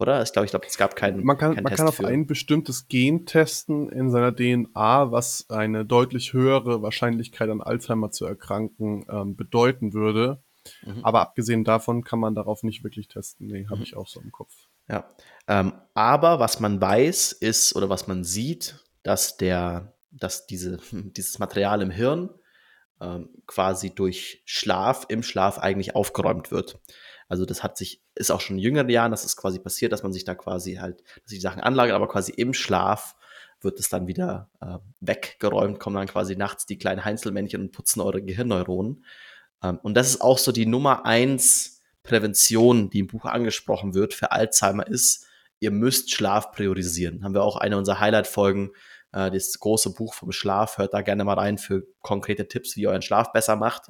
Oder? 0.01 0.23
Ich 0.23 0.33
glaube, 0.33 0.47
ich 0.47 0.51
glaube, 0.51 0.67
es 0.67 0.79
gab 0.79 0.97
keinen. 0.97 1.25
Man 1.25 1.37
kann, 1.37 1.55
keinen 1.55 1.65
man 1.65 1.75
kann 1.75 1.87
auf 1.87 1.97
für. 1.97 2.07
ein 2.07 2.27
bestimmtes 2.27 2.89
Gen 2.89 3.27
testen 3.27 3.91
in 3.91 4.11
seiner 4.11 4.35
DNA, 4.35 5.13
was 5.13 5.51
eine 5.51 5.85
deutlich 5.85 6.33
höhere 6.33 6.81
Wahrscheinlichkeit 6.83 7.51
an 7.51 7.61
Alzheimer 7.61 8.11
zu 8.11 8.25
erkranken 8.25 9.05
ähm, 9.11 9.37
bedeuten 9.37 9.93
würde. 9.93 10.43
Mhm. 10.83 11.05
Aber 11.05 11.21
abgesehen 11.21 11.65
davon 11.65 12.03
kann 12.03 12.19
man 12.19 12.35
darauf 12.35 12.63
nicht 12.63 12.83
wirklich 12.83 13.09
testen. 13.09 13.47
Nee, 13.47 13.67
habe 13.67 13.77
mhm. 13.77 13.83
ich 13.83 13.97
auch 13.97 14.09
so 14.09 14.21
im 14.21 14.33
Kopf. 14.33 14.55
Ja. 14.89 15.09
Ähm, 15.47 15.75
aber 15.95 16.41
was 16.41 16.61
man 16.61 16.81
weiß, 16.81 17.33
ist, 17.33 17.77
oder 17.77 17.89
was 17.89 18.07
man 18.07 18.25
sieht, 18.25 18.85
dass 19.03 19.37
der, 19.37 19.95
dass 20.11 20.47
diese, 20.47 20.79
dieses 20.93 21.39
Material 21.39 21.83
im 21.83 21.91
Hirn 21.91 22.31
ähm, 23.01 23.29
quasi 23.47 23.95
durch 23.95 24.43
Schlaf 24.47 25.07
im 25.09 25.23
Schlaf 25.23 25.59
eigentlich 25.59 25.95
aufgeräumt 25.95 26.51
wird. 26.51 26.81
Also 27.31 27.47
das 27.47 27.63
hat 27.63 27.79
sich, 27.79 28.03
ist 28.17 28.33
auch 28.33 28.41
schon 28.41 28.57
in 28.57 28.63
jüngeren 28.63 28.89
Jahren, 28.89 29.13
dass 29.13 29.25
es 29.25 29.37
quasi 29.37 29.61
passiert, 29.61 29.93
dass 29.93 30.03
man 30.03 30.13
sich 30.13 30.25
da 30.25 30.35
quasi 30.35 30.75
halt, 30.75 31.01
dass 31.23 31.31
sich 31.31 31.39
die 31.39 31.43
Sachen 31.43 31.63
anlagert, 31.63 31.95
aber 31.95 32.09
quasi 32.09 32.33
im 32.33 32.53
Schlaf 32.53 33.15
wird 33.61 33.79
es 33.79 33.89
dann 33.89 34.09
wieder 34.09 34.51
äh, 34.61 34.79
weggeräumt, 35.01 35.79
kommen 35.79 35.95
dann 35.95 36.09
quasi 36.09 36.35
nachts 36.35 36.67
die 36.67 36.77
kleinen 36.77 37.05
Heinzelmännchen 37.05 37.61
und 37.61 37.73
putzen 37.73 38.01
eure 38.01 38.21
Gehirnneuronen. 38.21 39.05
Ähm, 39.63 39.79
und 39.83 39.95
das 39.95 40.09
ist 40.09 40.21
auch 40.21 40.39
so 40.39 40.51
die 40.51 40.67
Nummer 40.67 41.07
eins 41.07 41.83
Prävention, 42.03 42.91
die 42.91 42.99
im 42.99 43.07
Buch 43.07 43.27
angesprochen 43.27 43.95
wird 43.95 44.13
für 44.13 44.33
Alzheimer 44.33 44.89
ist, 44.89 45.27
ihr 45.61 45.71
müsst 45.71 46.11
Schlaf 46.11 46.51
priorisieren. 46.51 47.23
Haben 47.23 47.35
wir 47.35 47.45
auch 47.45 47.57
eine 47.57 47.79
unserer 47.79 48.01
Highlight-Folgen, 48.01 48.73
äh, 49.13 49.31
das 49.31 49.59
große 49.61 49.95
Buch 49.95 50.15
vom 50.15 50.33
Schlaf, 50.33 50.79
hört 50.79 50.95
da 50.95 51.03
gerne 51.03 51.23
mal 51.23 51.35
rein 51.35 51.59
für 51.59 51.87
konkrete 52.01 52.49
Tipps, 52.49 52.75
wie 52.75 52.83
ihr 52.83 52.89
euren 52.91 53.03
Schlaf 53.03 53.33
besser 53.33 53.55
macht. 53.55 53.87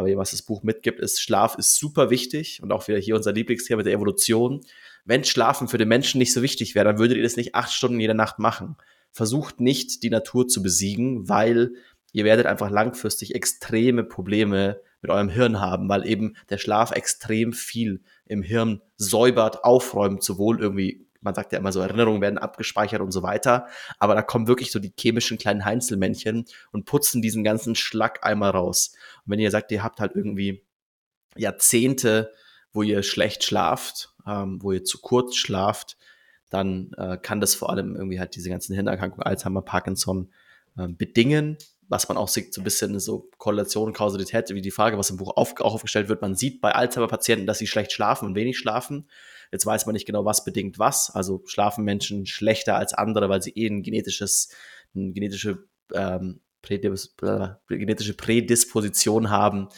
Aber 0.00 0.16
was 0.16 0.30
das 0.30 0.40
Buch 0.40 0.62
mitgibt, 0.62 0.98
ist, 0.98 1.20
Schlaf 1.20 1.56
ist 1.58 1.76
super 1.76 2.08
wichtig 2.08 2.62
und 2.62 2.72
auch 2.72 2.88
wieder 2.88 2.98
hier 2.98 3.16
unser 3.16 3.32
Lieblingsthema 3.32 3.82
der 3.82 3.92
Evolution. 3.92 4.62
Wenn 5.04 5.24
Schlafen 5.24 5.68
für 5.68 5.76
den 5.76 5.88
Menschen 5.88 6.18
nicht 6.18 6.32
so 6.32 6.40
wichtig 6.40 6.74
wäre, 6.74 6.86
dann 6.86 6.98
würdet 6.98 7.18
ihr 7.18 7.22
das 7.22 7.36
nicht 7.36 7.54
acht 7.54 7.70
Stunden 7.70 8.00
jede 8.00 8.14
Nacht 8.14 8.38
machen. 8.38 8.76
Versucht 9.10 9.60
nicht, 9.60 10.02
die 10.02 10.08
Natur 10.08 10.48
zu 10.48 10.62
besiegen, 10.62 11.28
weil 11.28 11.74
ihr 12.12 12.24
werdet 12.24 12.46
einfach 12.46 12.70
langfristig 12.70 13.34
extreme 13.34 14.02
Probleme 14.02 14.80
mit 15.02 15.10
eurem 15.10 15.28
Hirn 15.28 15.60
haben, 15.60 15.88
weil 15.90 16.06
eben 16.06 16.34
der 16.48 16.56
Schlaf 16.56 16.92
extrem 16.92 17.52
viel 17.52 18.00
im 18.24 18.42
Hirn 18.42 18.80
säubert, 18.96 19.64
aufräumt, 19.64 20.22
sowohl 20.22 20.60
irgendwie 20.60 21.06
man 21.20 21.34
sagt 21.34 21.52
ja 21.52 21.58
immer 21.58 21.72
so, 21.72 21.80
Erinnerungen 21.80 22.22
werden 22.22 22.38
abgespeichert 22.38 23.00
und 23.00 23.12
so 23.12 23.22
weiter. 23.22 23.66
Aber 23.98 24.14
da 24.14 24.22
kommen 24.22 24.48
wirklich 24.48 24.72
so 24.72 24.78
die 24.78 24.92
chemischen 24.98 25.38
kleinen 25.38 25.64
Heinzelmännchen 25.64 26.46
und 26.72 26.86
putzen 26.86 27.22
diesen 27.22 27.44
ganzen 27.44 27.74
Schlag 27.74 28.24
einmal 28.24 28.50
raus. 28.50 28.94
Und 29.24 29.32
wenn 29.32 29.40
ihr 29.40 29.50
sagt, 29.50 29.72
ihr 29.72 29.82
habt 29.82 30.00
halt 30.00 30.12
irgendwie 30.14 30.64
Jahrzehnte, 31.36 32.32
wo 32.72 32.82
ihr 32.82 33.02
schlecht 33.02 33.44
schlaft, 33.44 34.14
ähm, 34.26 34.62
wo 34.62 34.72
ihr 34.72 34.84
zu 34.84 35.00
kurz 35.00 35.36
schlaft, 35.36 35.96
dann 36.50 36.92
äh, 36.96 37.16
kann 37.16 37.40
das 37.40 37.54
vor 37.54 37.70
allem 37.70 37.94
irgendwie 37.94 38.18
halt 38.18 38.34
diese 38.34 38.50
ganzen 38.50 38.74
Hirnerkrankungen, 38.74 39.24
Alzheimer, 39.24 39.62
Parkinson 39.62 40.32
äh, 40.76 40.88
bedingen 40.88 41.58
was 41.90 42.08
man 42.08 42.16
auch 42.16 42.28
sieht, 42.28 42.54
so 42.54 42.60
ein 42.60 42.64
bisschen 42.64 43.00
so 43.00 43.28
Korrelation, 43.36 43.92
Kausalität, 43.92 44.48
wie 44.50 44.62
die 44.62 44.70
Frage, 44.70 44.96
was 44.96 45.10
im 45.10 45.16
Buch 45.16 45.36
auf, 45.36 45.60
auch 45.60 45.74
aufgestellt 45.74 46.08
wird. 46.08 46.22
Man 46.22 46.36
sieht 46.36 46.60
bei 46.60 46.72
Alzheimer-Patienten, 46.72 47.48
dass 47.48 47.58
sie 47.58 47.66
schlecht 47.66 47.90
schlafen 47.90 48.26
und 48.26 48.36
wenig 48.36 48.56
schlafen. 48.58 49.08
Jetzt 49.50 49.66
weiß 49.66 49.86
man 49.86 49.94
nicht 49.94 50.06
genau, 50.06 50.24
was 50.24 50.44
bedingt 50.44 50.78
was. 50.78 51.10
Also 51.10 51.42
schlafen 51.46 51.84
Menschen 51.84 52.26
schlechter 52.26 52.76
als 52.76 52.94
andere, 52.94 53.28
weil 53.28 53.42
sie 53.42 53.50
eh 53.56 53.66
ein 53.66 53.82
genetisches, 53.82 54.54
eine 54.94 55.12
genetische, 55.12 55.66
ähm, 55.92 56.40
Genetische 56.62 58.14
Prädisposition 58.14 59.30
haben, 59.30 59.68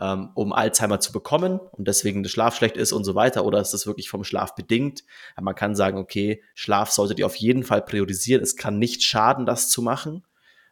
ähm, 0.00 0.30
um 0.34 0.52
Alzheimer 0.52 1.00
zu 1.00 1.12
bekommen 1.12 1.58
und 1.58 1.86
deswegen 1.86 2.22
der 2.22 2.30
Schlaf 2.30 2.56
schlecht 2.56 2.76
ist 2.76 2.92
und 2.92 3.04
so 3.04 3.14
weiter. 3.14 3.44
Oder 3.44 3.60
ist 3.60 3.72
das 3.72 3.86
wirklich 3.86 4.08
vom 4.08 4.24
Schlaf 4.24 4.54
bedingt? 4.54 5.04
Aber 5.36 5.44
man 5.44 5.54
kann 5.54 5.74
sagen, 5.74 5.98
okay, 5.98 6.42
Schlaf 6.54 6.90
solltet 6.90 7.18
ihr 7.18 7.26
auf 7.26 7.36
jeden 7.36 7.64
Fall 7.64 7.82
priorisieren. 7.82 8.42
Es 8.42 8.56
kann 8.56 8.78
nicht 8.78 9.02
schaden, 9.02 9.46
das 9.46 9.68
zu 9.68 9.82
machen. 9.82 10.26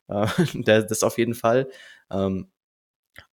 Äh, 0.08 0.26
das 0.54 1.02
auf 1.02 1.18
jeden 1.18 1.34
Fall. 1.34 1.68
Ähm, 2.10 2.50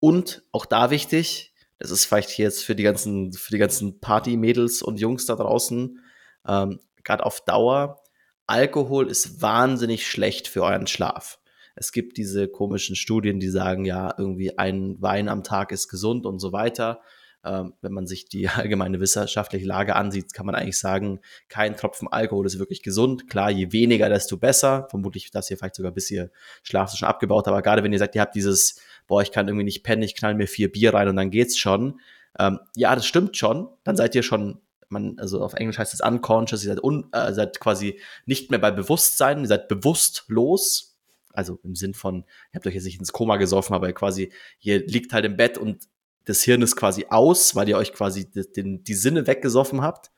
und 0.00 0.42
auch 0.52 0.66
da 0.66 0.90
wichtig, 0.90 1.54
das 1.78 1.90
ist 1.90 2.06
vielleicht 2.06 2.38
jetzt 2.38 2.64
für 2.64 2.74
die 2.74 2.82
ganzen, 2.82 3.32
für 3.32 3.52
die 3.52 3.58
ganzen 3.58 4.00
Party-Mädels 4.00 4.82
und 4.82 4.98
Jungs 4.98 5.26
da 5.26 5.36
draußen, 5.36 6.02
ähm, 6.46 6.80
gerade 7.04 7.24
auf 7.24 7.44
Dauer, 7.44 8.02
Alkohol 8.46 9.08
ist 9.08 9.42
wahnsinnig 9.42 10.06
schlecht 10.06 10.48
für 10.48 10.62
euren 10.62 10.86
Schlaf. 10.86 11.38
Es 11.76 11.92
gibt 11.92 12.16
diese 12.16 12.48
komischen 12.48 12.96
Studien, 12.96 13.38
die 13.38 13.50
sagen, 13.50 13.84
ja, 13.84 14.14
irgendwie 14.16 14.58
ein 14.58 15.00
Wein 15.00 15.28
am 15.28 15.44
Tag 15.44 15.72
ist 15.72 15.88
gesund 15.88 16.26
und 16.26 16.38
so 16.38 16.52
weiter. 16.52 17.00
Ähm, 17.44 17.74
wenn 17.82 17.92
man 17.92 18.06
sich 18.06 18.28
die 18.28 18.48
allgemeine 18.48 18.98
wissenschaftliche 18.98 19.66
Lage 19.66 19.94
ansieht, 19.94 20.32
kann 20.32 20.46
man 20.46 20.54
eigentlich 20.54 20.78
sagen, 20.78 21.20
kein 21.48 21.76
Tropfen 21.76 22.08
Alkohol 22.08 22.46
ist 22.46 22.58
wirklich 22.58 22.82
gesund. 22.82 23.28
Klar, 23.28 23.50
je 23.50 23.72
weniger, 23.72 24.08
desto 24.08 24.38
besser. 24.38 24.88
Vermutlich, 24.90 25.30
dass 25.30 25.50
ihr 25.50 25.58
vielleicht 25.58 25.76
sogar 25.76 25.92
bis 25.92 26.10
ihr 26.10 26.30
Schlaf 26.62 26.96
schon 26.96 27.06
abgebaut, 27.06 27.46
aber 27.46 27.62
gerade 27.62 27.84
wenn 27.84 27.92
ihr 27.92 27.98
sagt, 27.98 28.14
ihr 28.14 28.22
habt 28.22 28.34
dieses, 28.34 28.80
boah, 29.06 29.22
ich 29.22 29.30
kann 29.30 29.46
irgendwie 29.46 29.64
nicht 29.64 29.84
pennen, 29.84 30.02
ich 30.02 30.16
knall 30.16 30.34
mir 30.34 30.48
vier 30.48 30.72
Bier 30.72 30.94
rein 30.94 31.08
und 31.08 31.16
dann 31.16 31.30
geht's 31.30 31.58
schon. 31.58 32.00
Ähm, 32.38 32.58
ja, 32.74 32.94
das 32.94 33.06
stimmt 33.06 33.36
schon. 33.36 33.68
Dann 33.84 33.96
seid 33.96 34.14
ihr 34.14 34.22
schon 34.22 34.60
man, 34.88 35.18
also 35.18 35.42
auf 35.42 35.54
Englisch 35.54 35.78
heißt 35.78 35.94
es 35.94 36.00
unconscious, 36.00 36.64
ihr 36.64 36.74
seid, 36.74 36.82
un, 36.82 37.08
äh, 37.12 37.32
seid 37.32 37.58
quasi 37.60 38.00
nicht 38.24 38.50
mehr 38.50 38.60
bei 38.60 38.70
Bewusstsein, 38.70 39.40
ihr 39.40 39.48
seid 39.48 39.68
bewusstlos. 39.68 40.95
Also 41.36 41.60
im 41.62 41.74
Sinn 41.74 41.94
von, 41.94 42.24
ihr 42.52 42.56
habt 42.56 42.66
euch 42.66 42.74
jetzt 42.74 42.84
nicht 42.84 42.98
ins 42.98 43.12
Koma 43.12 43.36
gesoffen, 43.36 43.74
aber 43.74 43.92
quasi, 43.92 44.32
ihr 44.60 44.86
liegt 44.86 45.12
halt 45.12 45.24
im 45.24 45.36
Bett 45.36 45.58
und 45.58 45.88
das 46.24 46.42
Hirn 46.42 46.62
ist 46.62 46.76
quasi 46.76 47.06
aus, 47.08 47.54
weil 47.54 47.68
ihr 47.68 47.76
euch 47.76 47.92
quasi 47.92 48.30
die, 48.30 48.82
die 48.82 48.94
Sinne 48.94 49.26
weggesoffen 49.26 49.82
habt. 49.82 50.10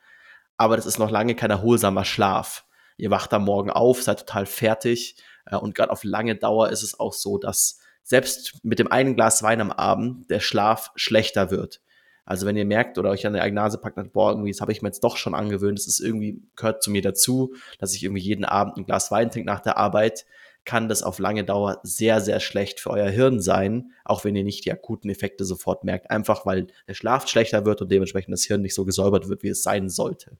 Aber 0.56 0.76
das 0.76 0.86
ist 0.86 0.98
noch 0.98 1.10
lange 1.10 1.34
kein 1.34 1.50
erholsamer 1.50 2.04
Schlaf. 2.04 2.64
Ihr 2.96 3.10
wacht 3.10 3.32
am 3.32 3.44
Morgen 3.44 3.70
auf, 3.70 4.02
seid 4.02 4.20
total 4.20 4.46
fertig. 4.46 5.22
Äh, 5.46 5.56
und 5.56 5.74
gerade 5.74 5.92
auf 5.92 6.04
lange 6.04 6.34
Dauer 6.34 6.70
ist 6.70 6.82
es 6.82 6.98
auch 6.98 7.12
so, 7.12 7.38
dass 7.38 7.80
selbst 8.02 8.64
mit 8.64 8.78
dem 8.78 8.90
einen 8.90 9.16
Glas 9.16 9.42
Wein 9.42 9.60
am 9.60 9.70
Abend 9.70 10.30
der 10.30 10.40
Schlaf 10.40 10.90
schlechter 10.96 11.50
wird. 11.50 11.80
Also 12.24 12.46
wenn 12.46 12.56
ihr 12.56 12.64
merkt 12.64 12.98
oder 12.98 13.10
euch 13.10 13.26
an 13.26 13.32
der 13.32 13.42
eigene 13.42 13.60
Nase 13.60 13.78
packt, 13.78 14.12
boah, 14.12 14.32
irgendwie, 14.32 14.50
das 14.50 14.60
habe 14.60 14.72
ich 14.72 14.82
mir 14.82 14.88
jetzt 14.88 15.04
doch 15.04 15.16
schon 15.16 15.34
angewöhnt, 15.34 15.78
das 15.78 15.86
ist 15.86 16.00
irgendwie, 16.00 16.42
gehört 16.56 16.82
zu 16.82 16.90
mir 16.90 17.00
dazu, 17.00 17.54
dass 17.78 17.94
ich 17.94 18.02
irgendwie 18.02 18.22
jeden 18.22 18.44
Abend 18.44 18.76
ein 18.76 18.84
Glas 18.84 19.10
Wein 19.10 19.30
trinke 19.30 19.46
nach 19.46 19.60
der 19.60 19.78
Arbeit, 19.78 20.26
kann 20.68 20.90
das 20.90 21.02
auf 21.02 21.18
lange 21.18 21.44
Dauer 21.44 21.80
sehr, 21.82 22.20
sehr 22.20 22.40
schlecht 22.40 22.78
für 22.78 22.90
euer 22.90 23.08
Hirn 23.08 23.40
sein, 23.40 23.92
auch 24.04 24.24
wenn 24.24 24.36
ihr 24.36 24.44
nicht 24.44 24.66
die 24.66 24.70
akuten 24.70 25.08
Effekte 25.08 25.46
sofort 25.46 25.82
merkt, 25.82 26.10
einfach 26.10 26.44
weil 26.44 26.66
der 26.86 26.92
Schlaf 26.92 27.26
schlechter 27.26 27.64
wird 27.64 27.80
und 27.80 27.90
dementsprechend 27.90 28.34
das 28.34 28.44
Hirn 28.44 28.60
nicht 28.60 28.74
so 28.74 28.84
gesäubert 28.84 29.30
wird, 29.30 29.42
wie 29.42 29.48
es 29.48 29.62
sein 29.62 29.88
sollte. 29.88 30.36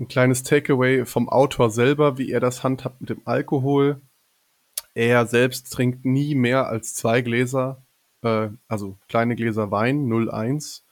Ein 0.00 0.08
kleines 0.08 0.42
Takeaway 0.42 1.04
vom 1.04 1.28
Autor 1.28 1.70
selber, 1.70 2.18
wie 2.18 2.32
er 2.32 2.40
das 2.40 2.64
handhabt 2.64 3.00
mit 3.00 3.10
dem 3.10 3.22
Alkohol. 3.26 4.00
Er 4.92 5.24
selbst 5.26 5.72
trinkt 5.72 6.04
nie 6.04 6.34
mehr 6.34 6.66
als 6.66 6.94
zwei 6.94 7.20
Gläser, 7.20 7.86
äh, 8.22 8.48
also 8.66 8.98
kleine 9.08 9.36
Gläser 9.36 9.70
Wein, 9.70 10.08
0,1 10.08 10.82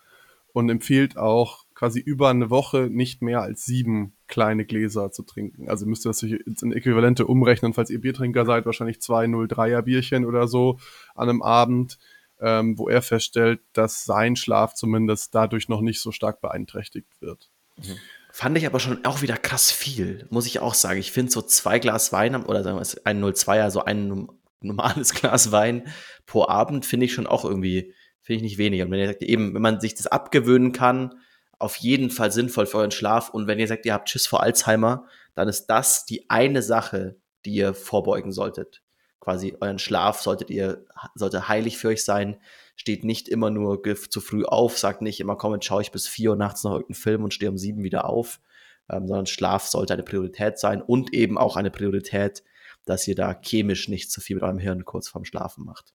und 0.53 0.68
empfiehlt 0.68 1.16
auch 1.16 1.66
quasi 1.75 1.98
über 1.98 2.29
eine 2.29 2.48
Woche 2.48 2.88
nicht 2.92 3.22
mehr 3.22 3.42
als 3.42 3.64
sieben 3.64 4.12
kleine 4.33 4.64
Gläser 4.64 5.12
zu 5.12 5.25
trinken. 5.25 5.68
Also 5.68 5.85
müsst 5.85 6.07
ihr 6.07 6.09
das 6.09 6.23
in 6.23 6.73
Äquivalente 6.73 7.27
umrechnen, 7.27 7.75
falls 7.75 7.90
ihr 7.90 8.01
Biertrinker 8.01 8.47
seid, 8.47 8.64
wahrscheinlich 8.64 9.03
zwei 9.03 9.27
0,3er 9.27 9.83
Bierchen 9.83 10.25
oder 10.25 10.49
so 10.49 10.79
an 11.14 11.29
einem 11.29 11.42
Abend, 11.42 11.99
ähm, 12.40 12.79
wo 12.79 12.88
er 12.88 13.03
feststellt, 13.03 13.61
dass 13.75 14.07
sein 14.07 14.35
Schlaf 14.35 14.73
zumindest 14.73 15.35
dadurch 15.35 15.68
noch 15.68 15.83
nicht 15.83 16.01
so 16.01 16.12
stark 16.12 16.40
beeinträchtigt 16.40 17.21
wird. 17.21 17.51
Mhm. 17.77 17.99
Fand 18.33 18.57
ich 18.57 18.64
aber 18.64 18.81
schon 18.81 19.05
auch 19.05 19.21
wieder 19.21 19.37
krass 19.37 19.71
viel, 19.71 20.27
muss 20.31 20.47
ich 20.47 20.61
auch 20.61 20.73
sagen. 20.73 20.99
Ich 20.99 21.12
finde 21.12 21.31
so 21.31 21.42
zwei 21.42 21.79
Glas 21.79 22.11
Wein 22.14 22.35
oder 22.35 22.62
sagen 22.62 22.79
wir 22.79 22.81
es, 22.81 23.05
ein 23.05 23.23
02er, 23.23 23.68
so 23.68 23.85
ein 23.85 24.29
normales 24.62 25.12
Glas 25.21 25.53
Wein 25.53 25.88
pro 26.25 26.49
Abend 26.49 26.87
finde 26.87 27.05
ich 27.05 27.12
schon 27.12 27.27
auch 27.27 27.45
irgendwie, 27.45 27.92
finde 28.23 28.37
ich 28.37 28.42
nicht 28.42 28.59
wenig. 28.59 28.81
Und 28.81 28.90
wenn 28.90 28.99
ihr 28.99 29.09
sagt, 29.09 29.23
eben, 29.23 29.53
wenn 29.53 29.61
man 29.61 29.79
sich 29.79 29.95
das 29.95 30.07
abgewöhnen 30.07 30.73
kann, 30.73 31.16
auf 31.62 31.77
jeden 31.77 32.11
Fall 32.11 32.33
sinnvoll 32.33 32.66
für 32.66 32.79
euren 32.79 32.90
Schlaf. 32.90 33.31
Und 33.31 33.46
wenn 33.46 33.59
ihr 33.59 33.68
sagt, 33.68 33.87
ihr 33.87 33.94
habt 33.94 34.11
Schiss 34.11 34.27
vor 34.27 34.42
Alzheimer, 34.42 35.07
dann 35.35 35.48
ist 35.48 35.66
das 35.66 36.05
die 36.05 36.29
eine 36.29 36.62
Sache, 36.62 37.16
die 37.44 37.55
ihr 37.55 37.75
vorbeugen 37.75 38.33
solltet. 38.33 38.83
Quasi 39.20 39.57
euren 39.61 39.79
Schlaf 39.79 40.20
solltet 40.20 40.51
ihr, 40.51 40.85
sollte 41.14 41.48
heilig 41.48 41.79
für 41.79 41.88
euch 41.88 42.05
sein. 42.05 42.40
Steht 42.75 43.05
nicht 43.05 43.29
immer 43.29 43.51
nur 43.51 43.81
zu 44.11 44.20
früh 44.20 44.44
auf, 44.44 44.79
sagt 44.79 45.03
nicht 45.03 45.20
immer, 45.20 45.37
komm, 45.37 45.55
jetzt 45.55 45.66
schaue 45.66 45.83
ich 45.83 45.92
bis 45.92 46.09
vier 46.09 46.31
Uhr 46.31 46.37
nachts 46.37 46.64
noch 46.64 46.72
irgendeinen 46.72 46.94
Film 46.96 47.25
und 47.25 47.35
stehe 47.35 47.51
um 47.51 47.59
sieben 47.59 47.85
wieder 47.85 48.09
auf, 48.09 48.40
ähm, 48.90 49.07
sondern 49.07 49.27
Schlaf 49.27 49.66
sollte 49.66 49.94
eine 49.94 50.03
Priorität 50.03 50.59
sein 50.59 50.83
und 50.83 51.14
eben 51.14 51.38
auch 51.38 51.57
eine 51.57 51.70
Priorität, 51.70 52.42
dass 52.85 53.07
ihr 53.07 53.14
da 53.14 53.33
chemisch 53.40 53.88
nicht 53.88 54.11
zu 54.11 54.20
viel 54.20 54.35
mit 54.37 54.42
eurem 54.42 54.59
Hirn 54.59 54.85
kurz 54.85 55.09
vorm 55.09 55.25
Schlafen 55.25 55.64
macht. 55.64 55.94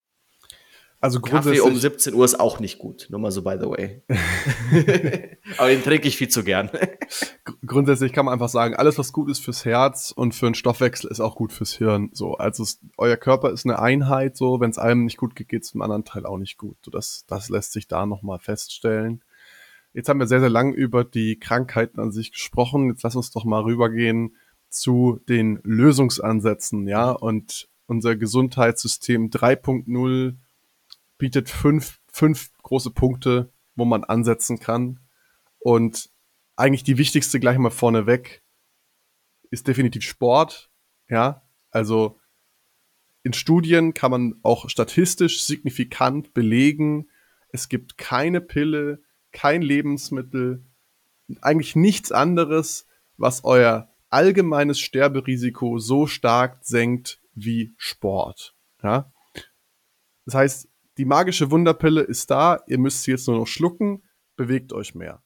Also 0.99 1.21
Kaffee 1.21 1.59
um 1.59 1.75
17 1.75 2.15
Uhr 2.15 2.25
ist 2.25 2.39
auch 2.39 2.59
nicht 2.59 2.79
gut, 2.79 3.07
nur 3.11 3.19
mal 3.19 3.31
so 3.31 3.43
by 3.43 3.57
the 3.59 3.67
way. 3.67 4.01
Aber 5.57 5.69
den 5.69 5.83
trinke 5.83 6.07
ich 6.07 6.17
viel 6.17 6.29
zu 6.29 6.43
gern. 6.43 6.71
grundsätzlich 7.65 8.13
kann 8.13 8.25
man 8.25 8.33
einfach 8.33 8.49
sagen, 8.49 8.75
alles 8.75 8.97
was 8.97 9.13
gut 9.13 9.29
ist 9.29 9.43
fürs 9.43 9.63
Herz 9.63 10.11
und 10.11 10.33
für 10.33 10.47
den 10.47 10.55
Stoffwechsel 10.55 11.11
ist 11.11 11.19
auch 11.19 11.35
gut 11.35 11.53
fürs 11.53 11.73
Hirn. 11.73 12.09
So, 12.13 12.35
also 12.35 12.63
es, 12.63 12.79
euer 12.97 13.17
Körper 13.17 13.51
ist 13.51 13.65
eine 13.65 13.79
Einheit. 13.79 14.37
So, 14.37 14.59
wenn 14.59 14.71
es 14.71 14.79
einem 14.79 15.05
nicht 15.05 15.17
gut 15.17 15.35
geht, 15.35 15.49
geht 15.49 15.63
es 15.63 15.71
dem 15.71 15.83
anderen 15.83 16.03
Teil 16.03 16.25
auch 16.25 16.37
nicht 16.37 16.57
gut. 16.57 16.77
So, 16.83 16.89
das, 16.89 17.25
das 17.27 17.49
lässt 17.49 17.73
sich 17.73 17.87
da 17.87 18.07
noch 18.07 18.23
mal 18.23 18.39
feststellen. 18.39 19.23
Jetzt 19.93 20.09
haben 20.09 20.19
wir 20.19 20.27
sehr 20.27 20.39
sehr 20.39 20.49
lang 20.49 20.73
über 20.73 21.03
die 21.03 21.39
Krankheiten 21.39 21.99
an 21.99 22.11
sich 22.11 22.31
gesprochen. 22.31 22.89
Jetzt 22.89 23.03
lass 23.03 23.15
uns 23.15 23.31
doch 23.31 23.45
mal 23.45 23.61
rübergehen 23.61 24.35
zu 24.69 25.19
den 25.29 25.59
Lösungsansätzen, 25.63 26.87
ja 26.87 27.11
und 27.11 27.69
unser 27.85 28.15
Gesundheitssystem 28.15 29.29
3.0 29.29 30.35
bietet 31.17 31.49
fünf, 31.49 31.99
fünf 32.11 32.51
große 32.63 32.91
Punkte, 32.91 33.51
wo 33.75 33.85
man 33.85 34.03
ansetzen 34.03 34.59
kann. 34.59 34.99
Und 35.59 36.09
eigentlich 36.55 36.83
die 36.83 36.97
wichtigste 36.97 37.39
gleich 37.39 37.57
mal 37.57 37.69
vorneweg 37.69 38.43
ist 39.49 39.67
definitiv 39.67 40.03
Sport. 40.03 40.69
Ja, 41.09 41.47
also 41.71 42.19
in 43.23 43.33
Studien 43.33 43.93
kann 43.93 44.11
man 44.11 44.35
auch 44.41 44.69
statistisch 44.69 45.43
signifikant 45.43 46.33
belegen, 46.33 47.09
es 47.49 47.69
gibt 47.69 47.97
keine 47.97 48.41
Pille, 48.41 49.01
kein 49.31 49.61
Lebensmittel, 49.61 50.65
eigentlich 51.41 51.75
nichts 51.75 52.11
anderes, 52.11 52.87
was 53.17 53.43
euer 53.43 53.89
allgemeines 54.09 54.79
Sterberisiko 54.79 55.79
so 55.79 56.07
stark 56.07 56.59
senkt 56.61 57.21
wie 57.33 57.73
Sport. 57.77 58.55
Ja? 58.81 59.11
Das 60.25 60.35
heißt, 60.35 60.69
die 60.97 61.05
magische 61.05 61.51
Wunderpille 61.51 62.01
ist 62.01 62.31
da, 62.31 62.59
ihr 62.67 62.79
müsst 62.79 63.03
sie 63.03 63.11
jetzt 63.11 63.27
nur 63.27 63.37
noch 63.37 63.47
schlucken, 63.47 64.03
bewegt 64.35 64.73
euch 64.73 64.95
mehr. 64.95 65.21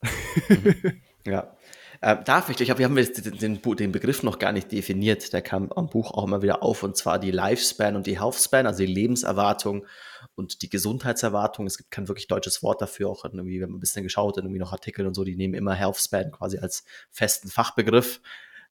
Mhm. 0.49 1.01
Ja. 1.23 1.55
Äh, 2.01 2.23
darf 2.23 2.49
ich, 2.49 2.59
ich 2.59 2.65
glaube, 2.65 2.79
wir 2.79 2.85
haben 2.87 2.95
den, 2.95 3.61
den, 3.61 3.61
den, 3.61 3.91
Begriff 3.91 4.23
noch 4.23 4.39
gar 4.39 4.51
nicht 4.51 4.71
definiert. 4.71 5.33
Der 5.33 5.43
kam 5.43 5.71
am 5.71 5.87
Buch 5.87 6.09
auch 6.09 6.23
immer 6.25 6.41
wieder 6.41 6.63
auf, 6.63 6.81
und 6.81 6.97
zwar 6.97 7.19
die 7.19 7.29
Lifespan 7.29 7.95
und 7.95 8.07
die 8.07 8.19
Healthspan, 8.19 8.65
also 8.65 8.79
die 8.79 8.91
Lebenserwartung 8.91 9.85
und 10.33 10.63
die 10.63 10.69
Gesundheitserwartung. 10.69 11.67
Es 11.67 11.77
gibt 11.77 11.91
kein 11.91 12.07
wirklich 12.07 12.25
deutsches 12.27 12.63
Wort 12.63 12.81
dafür, 12.81 13.07
auch 13.07 13.23
irgendwie, 13.23 13.61
wenn 13.61 13.69
man 13.69 13.77
ein 13.77 13.81
bisschen 13.81 14.01
geschaut 14.01 14.35
hat, 14.35 14.43
irgendwie 14.43 14.59
noch 14.59 14.71
Artikel 14.71 15.05
und 15.05 15.13
so, 15.13 15.23
die 15.23 15.35
nehmen 15.35 15.53
immer 15.53 15.75
Healthspan 15.75 16.31
quasi 16.31 16.57
als 16.57 16.85
festen 17.11 17.49
Fachbegriff. 17.49 18.19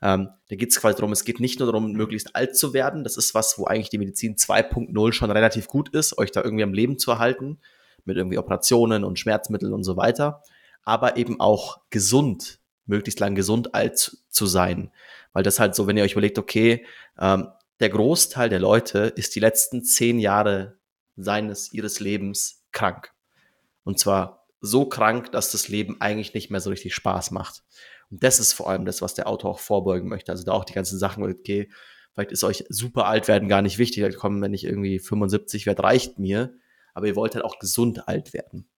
Ähm, 0.03 0.31
da 0.49 0.57
geht 0.57 0.71
es 0.71 0.81
quasi 0.81 0.97
darum, 0.97 1.13
es 1.13 1.25
geht 1.25 1.41
nicht 1.41 1.59
nur 1.59 1.71
darum, 1.71 1.93
möglichst 1.93 2.35
alt 2.35 2.57
zu 2.57 2.73
werden. 2.73 3.05
Das 3.05 3.17
ist 3.17 3.35
was, 3.35 3.59
wo 3.59 3.67
eigentlich 3.67 3.91
die 3.91 3.99
Medizin 3.99 4.37
2.0 4.37 5.13
schon 5.13 5.31
relativ 5.31 5.69
gut 5.69 5.91
ist, 5.91 6.17
euch 6.19 6.33
da 6.33 6.43
irgendwie 6.43 6.65
am 6.65 6.73
Leben 6.73 6.99
zu 6.99 7.11
erhalten, 7.11 7.59
mit 8.05 8.17
irgendwie 8.17 8.39
Operationen 8.39 9.05
und 9.05 9.19
Schmerzmitteln 9.19 9.73
und 9.73 9.85
so 9.85 9.97
weiter. 9.97 10.43
Aber 10.85 11.17
eben 11.17 11.39
auch 11.41 11.81
gesund, 11.91 12.59
möglichst 12.87 13.21
lang 13.21 13.35
gesund 13.35 13.75
alt 13.75 14.17
zu 14.29 14.47
sein. 14.47 14.91
Weil 15.33 15.43
das 15.43 15.61
halt 15.61 15.75
so, 15.75 15.87
wenn 15.87 15.97
ihr 15.97 16.05
euch 16.05 16.13
überlegt, 16.13 16.39
okay, 16.39 16.87
ähm, 17.19 17.49
der 17.81 17.91
Großteil 17.91 18.49
der 18.49 18.59
Leute 18.59 19.13
ist 19.17 19.35
die 19.35 19.41
letzten 19.41 19.85
zehn 19.85 20.19
Jahre 20.19 20.77
seines, 21.17 21.73
ihres 21.73 22.01
Lebens 22.01 22.65
krank. 22.73 23.13
Und 23.85 23.99
zwar 23.99 24.47
so 24.61 24.87
krank, 24.87 25.33
dass 25.33 25.53
das 25.53 25.69
Leben 25.69 26.01
eigentlich 26.01 26.35
nicht 26.35 26.51
mehr 26.51 26.61
so 26.61 26.71
richtig 26.71 26.95
Spaß 26.95 27.31
macht. 27.31 27.63
Und 28.11 28.23
das 28.23 28.41
ist 28.41 28.53
vor 28.53 28.69
allem 28.69 28.85
das, 28.85 29.03
was 29.03 29.15
der 29.15 29.29
Autor 29.29 29.51
auch 29.53 29.61
vorbeugen 29.61 30.09
möchte. 30.09 30.33
Also 30.33 30.45
da 30.45 30.53
auch 30.53 30.65
die 30.65 30.73
ganzen 30.73 30.99
Sachen, 30.99 31.23
okay, 31.23 31.71
vielleicht 32.13 32.33
ist 32.33 32.45
euch 32.45 32.65
super 32.69 33.07
alt 33.07 33.29
werden 33.29 33.49
gar 33.49 33.63
nicht 33.63 33.79
wichtig. 33.79 34.03
Halt 34.03 34.17
kommen, 34.17 34.43
wenn 34.43 34.55
ich 34.55 34.65
irgendwie 34.65 34.99
75 34.99 35.67
werde, 35.67 35.83
reicht 35.83 36.19
mir. 36.19 36.55
Aber 36.93 37.07
ihr 37.07 37.17
wollt 37.17 37.35
halt 37.35 37.45
auch 37.45 37.59
gesund 37.59 38.09
alt 38.09 38.33
werden. 38.33 38.69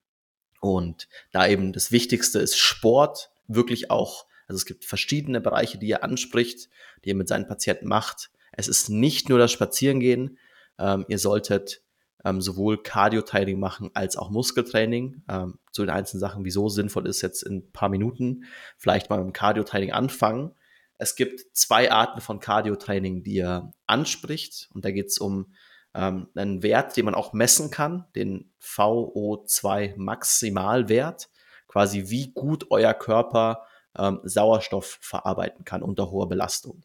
Und 0.60 1.08
da 1.32 1.46
eben 1.46 1.72
das 1.72 1.90
Wichtigste 1.90 2.38
ist 2.38 2.56
Sport, 2.56 3.30
wirklich 3.48 3.90
auch, 3.90 4.26
also 4.46 4.56
es 4.56 4.66
gibt 4.66 4.84
verschiedene 4.84 5.40
Bereiche, 5.40 5.78
die 5.78 5.90
er 5.90 6.04
anspricht, 6.04 6.68
die 7.04 7.10
er 7.10 7.16
mit 7.16 7.28
seinen 7.28 7.48
Patienten 7.48 7.88
macht. 7.88 8.30
Es 8.52 8.68
ist 8.68 8.88
nicht 8.88 9.28
nur 9.28 9.38
das 9.38 9.50
Spazierengehen. 9.50 10.38
Ähm, 10.78 11.04
ihr 11.08 11.18
solltet 11.18 11.81
ähm, 12.24 12.40
sowohl 12.40 12.82
Cardio-Training 12.82 13.58
machen 13.58 13.90
als 13.94 14.16
auch 14.16 14.30
Muskeltraining. 14.30 15.22
Ähm, 15.28 15.58
zu 15.72 15.82
den 15.82 15.90
einzelnen 15.90 16.20
Sachen, 16.20 16.44
wieso 16.44 16.68
sinnvoll 16.68 17.06
ist, 17.06 17.22
jetzt 17.22 17.42
in 17.42 17.56
ein 17.56 17.72
paar 17.72 17.88
Minuten 17.88 18.44
vielleicht 18.76 19.10
mal 19.10 19.18
mit 19.18 19.26
dem 19.26 19.32
Cardio-Training 19.32 19.92
anfangen. 19.92 20.52
Es 20.98 21.16
gibt 21.16 21.40
zwei 21.56 21.90
Arten 21.90 22.20
von 22.20 22.38
Cardio-Training, 22.38 23.24
die 23.24 23.38
er 23.38 23.72
anspricht. 23.86 24.68
Und 24.72 24.84
da 24.84 24.90
geht 24.90 25.08
es 25.08 25.18
um 25.18 25.52
ähm, 25.94 26.28
einen 26.34 26.62
Wert, 26.62 26.96
den 26.96 27.04
man 27.04 27.14
auch 27.14 27.32
messen 27.32 27.70
kann, 27.70 28.06
den 28.14 28.52
VO2 28.60 29.94
Maximalwert. 29.96 31.28
Quasi 31.66 32.10
wie 32.10 32.32
gut 32.32 32.66
euer 32.70 32.94
Körper 32.94 33.66
ähm, 33.98 34.20
Sauerstoff 34.22 34.98
verarbeiten 35.00 35.64
kann 35.64 35.82
unter 35.82 36.10
hoher 36.10 36.28
Belastung. 36.28 36.84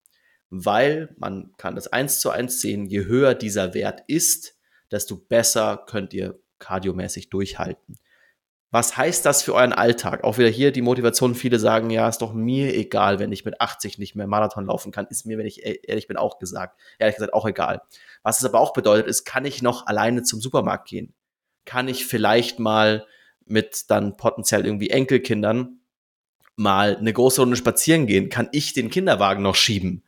Weil 0.49 1.13
man 1.17 1.51
kann 1.57 1.75
das 1.75 1.87
eins 1.87 2.19
zu 2.19 2.29
eins 2.29 2.61
sehen, 2.61 2.85
je 2.85 3.05
höher 3.05 3.35
dieser 3.35 3.73
Wert 3.73 4.03
ist, 4.07 4.56
desto 4.91 5.17
besser 5.17 5.83
könnt 5.87 6.13
ihr 6.13 6.39
kardiomäßig 6.59 7.29
durchhalten. 7.29 7.97
Was 8.69 8.97
heißt 8.97 9.25
das 9.25 9.43
für 9.43 9.53
euren 9.53 9.71
Alltag? 9.71 10.25
Auch 10.25 10.37
wieder 10.37 10.49
hier 10.49 10.73
die 10.73 10.81
Motivation. 10.81 11.35
Viele 11.35 11.57
sagen, 11.57 11.89
ja, 11.89 12.09
ist 12.09 12.21
doch 12.21 12.33
mir 12.33 12.75
egal, 12.75 13.17
wenn 13.17 13.31
ich 13.31 13.45
mit 13.45 13.61
80 13.61 13.97
nicht 13.97 14.15
mehr 14.15 14.27
Marathon 14.27 14.65
laufen 14.65 14.91
kann. 14.91 15.07
Ist 15.09 15.25
mir, 15.25 15.37
wenn 15.37 15.45
ich 15.45 15.65
e-, 15.65 15.79
ehrlich 15.83 16.07
bin, 16.07 16.17
auch 16.17 16.37
gesagt. 16.37 16.77
Ehrlich 16.99 17.15
gesagt, 17.15 17.33
auch 17.33 17.45
egal. 17.45 17.81
Was 18.23 18.39
es 18.39 18.45
aber 18.45 18.59
auch 18.59 18.73
bedeutet, 18.73 19.07
ist, 19.07 19.23
kann 19.23 19.45
ich 19.45 19.61
noch 19.61 19.87
alleine 19.87 20.23
zum 20.23 20.41
Supermarkt 20.41 20.89
gehen? 20.89 21.13
Kann 21.63 21.87
ich 21.87 22.05
vielleicht 22.05 22.59
mal 22.59 23.05
mit 23.45 23.89
dann 23.89 24.17
potenziell 24.17 24.65
irgendwie 24.65 24.89
Enkelkindern 24.89 25.79
mal 26.57 26.97
eine 26.97 27.13
große 27.13 27.39
Runde 27.39 27.55
spazieren 27.55 28.05
gehen? 28.05 28.27
Kann 28.27 28.49
ich 28.51 28.73
den 28.73 28.89
Kinderwagen 28.89 29.43
noch 29.43 29.55
schieben? 29.55 30.03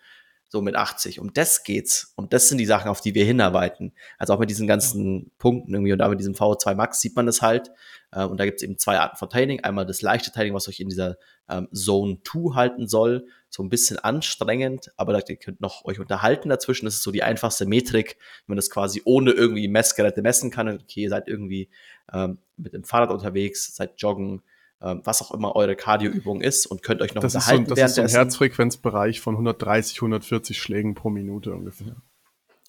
So 0.50 0.62
mit 0.62 0.76
80. 0.76 1.20
Um 1.20 1.32
das 1.32 1.64
geht's. 1.64 2.12
Und 2.16 2.34
das 2.34 2.50
sind 2.50 2.58
die 2.58 2.66
Sachen, 2.66 2.90
auf 2.90 3.02
die 3.02 3.14
wir 3.14 3.24
hinarbeiten. 3.24 3.94
Also 4.18 4.34
auch 4.34 4.40
mit 4.40 4.50
diesen 4.50 4.68
ganzen 4.68 5.32
Punkten 5.38 5.74
irgendwie 5.74 5.94
und 5.94 6.00
da 6.00 6.10
mit 6.10 6.20
diesem 6.20 6.34
VO2 6.34 6.74
Max 6.74 7.00
sieht 7.00 7.16
man 7.16 7.28
das 7.28 7.44
halt. 7.44 7.72
Äh, 8.12 8.26
und 8.26 8.40
da 8.40 8.46
gibt's 8.46 8.64
eben 8.64 8.78
zwei 8.80 9.00
Arten 9.00 9.16
von 9.16 9.30
Training. 9.30 9.62
Einmal 9.62 9.86
das 9.86 10.02
leichte 10.02 10.32
Training, 10.32 10.56
was 10.56 10.68
euch 10.68 10.80
in 10.80 10.90
dieser 10.90 11.18
ähm, 11.48 11.70
Zone 11.72 12.18
2 12.24 12.56
halten 12.56 12.88
soll. 12.88 13.28
So 13.50 13.62
ein 13.64 13.70
bisschen 13.70 14.00
anstrengend, 14.00 14.92
aber 14.98 15.22
ihr 15.30 15.36
könnt 15.38 15.62
noch 15.62 15.86
euch 15.86 16.00
unterhalten 16.00 16.50
dazwischen. 16.50 16.86
Das 16.86 16.96
ist 16.96 17.04
so 17.04 17.12
die 17.12 17.24
einfachste 17.24 17.68
Metrik, 17.68 18.18
wenn 18.46 18.54
man 18.54 18.58
das 18.58 18.72
quasi 18.72 19.04
ohne 19.06 19.32
irgendwie 19.32 19.68
Messgeräte 19.68 20.24
messen 20.24 20.50
kann. 20.50 20.68
Okay, 20.68 21.02
ihr 21.02 21.10
seid 21.10 21.28
irgendwie 21.28 21.70
ähm, 22.12 22.40
mit 22.58 22.74
dem 22.74 22.84
Fahrrad 22.84 23.12
unterwegs, 23.12 23.76
seid 23.76 24.02
joggen, 24.02 24.42
was 24.80 25.22
auch 25.22 25.32
immer 25.32 25.56
eure 25.56 25.76
Cardioübung 25.76 26.42
ist 26.42 26.66
und 26.66 26.84
könnt 26.84 27.02
euch 27.02 27.14
noch 27.14 27.22
das 27.22 27.36
unterhalten. 27.36 27.64
Ist 27.64 27.70
so, 27.70 27.76
das 27.76 27.92
ist 27.92 27.96
so 27.96 28.02
ein 28.02 28.08
Herzfrequenzbereich 28.08 29.20
von 29.20 29.36
130, 29.36 29.98
140 29.98 30.58
Schlägen 30.58 30.96
pro 30.96 31.10
Minute 31.10 31.54
ungefähr. 31.54 31.98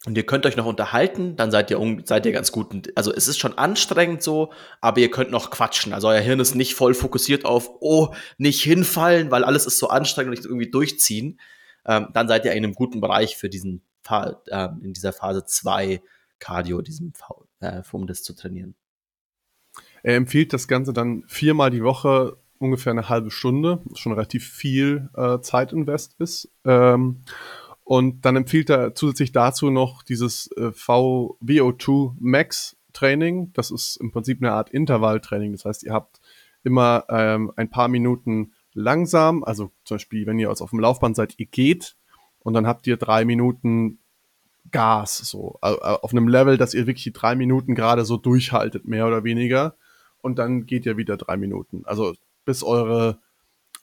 Und 0.06 0.16
ihr 0.16 0.24
könnt 0.24 0.46
euch 0.46 0.56
noch 0.56 0.64
unterhalten, 0.64 1.36
dann 1.36 1.50
seid 1.50 1.70
ihr, 1.70 1.78
seid 2.04 2.24
ihr 2.24 2.32
ganz 2.32 2.52
gut. 2.52 2.90
Also 2.96 3.12
es 3.12 3.28
ist 3.28 3.38
schon 3.38 3.58
anstrengend 3.58 4.22
so, 4.22 4.50
aber 4.80 5.00
ihr 5.00 5.10
könnt 5.10 5.30
noch 5.30 5.50
quatschen. 5.50 5.92
Also 5.92 6.08
euer 6.08 6.20
Hirn 6.20 6.40
ist 6.40 6.54
nicht 6.54 6.74
voll 6.74 6.94
fokussiert 6.94 7.44
auf, 7.44 7.68
oh, 7.80 8.14
nicht 8.38 8.62
hinfallen, 8.62 9.30
weil 9.30 9.44
alles 9.44 9.66
ist 9.66 9.78
so 9.78 9.88
anstrengend 9.88 10.30
und 10.30 10.38
nicht 10.38 10.46
irgendwie 10.46 10.70
durchziehen. 10.70 11.38
Ähm, 11.84 12.08
dann 12.14 12.28
seid 12.28 12.46
ihr 12.46 12.52
in 12.52 12.64
einem 12.64 12.74
guten 12.74 13.02
Bereich 13.02 13.36
für 13.36 13.50
diesen, 13.50 13.82
äh, 14.08 14.68
in 14.80 14.94
dieser 14.94 15.12
Phase 15.12 15.44
2 15.44 16.00
Cardio, 16.38 16.80
diesem, 16.80 17.12
äh, 17.60 17.82
um 17.92 18.06
das 18.06 18.22
zu 18.22 18.34
trainieren. 18.34 18.74
Er 20.02 20.16
empfiehlt 20.16 20.52
das 20.52 20.68
Ganze 20.68 20.92
dann 20.92 21.24
viermal 21.26 21.70
die 21.70 21.84
Woche, 21.84 22.36
ungefähr 22.58 22.92
eine 22.92 23.08
halbe 23.08 23.30
Stunde, 23.30 23.82
schon 23.94 24.12
relativ 24.12 24.46
viel 24.48 25.08
äh, 25.14 25.40
Zeitinvest 25.40 26.16
ist. 26.18 26.50
Ähm, 26.64 27.22
und 27.84 28.24
dann 28.24 28.36
empfiehlt 28.36 28.70
er 28.70 28.94
zusätzlich 28.94 29.32
dazu 29.32 29.70
noch 29.70 30.02
dieses 30.02 30.50
äh, 30.56 30.68
VVO2 30.68 32.14
Max 32.20 32.76
Training. 32.92 33.52
Das 33.54 33.70
ist 33.70 33.96
im 33.96 34.12
Prinzip 34.12 34.42
eine 34.42 34.52
Art 34.52 34.70
Intervalltraining. 34.70 35.52
Das 35.52 35.64
heißt, 35.64 35.82
ihr 35.84 35.92
habt 35.92 36.20
immer 36.62 37.04
ähm, 37.08 37.52
ein 37.56 37.70
paar 37.70 37.88
Minuten 37.88 38.52
langsam, 38.74 39.42
also 39.42 39.72
zum 39.84 39.96
Beispiel, 39.96 40.26
wenn 40.26 40.38
ihr 40.38 40.50
auf 40.50 40.70
dem 40.70 40.80
Laufband 40.80 41.16
seid, 41.16 41.34
ihr 41.38 41.46
geht 41.46 41.96
und 42.40 42.54
dann 42.54 42.66
habt 42.66 42.86
ihr 42.86 42.96
drei 42.96 43.24
Minuten 43.24 43.98
Gas, 44.70 45.18
so 45.18 45.58
auf 45.60 46.12
einem 46.12 46.28
Level, 46.28 46.56
dass 46.56 46.74
ihr 46.74 46.86
wirklich 46.86 47.02
die 47.02 47.12
drei 47.12 47.34
Minuten 47.34 47.74
gerade 47.74 48.04
so 48.04 48.16
durchhaltet, 48.16 48.86
mehr 48.86 49.06
oder 49.06 49.24
weniger. 49.24 49.74
Und 50.22 50.38
dann 50.38 50.66
geht 50.66 50.86
ihr 50.86 50.96
wieder 50.96 51.16
drei 51.16 51.36
Minuten. 51.36 51.82
Also 51.84 52.14
bis 52.44 52.62
eure 52.62 53.20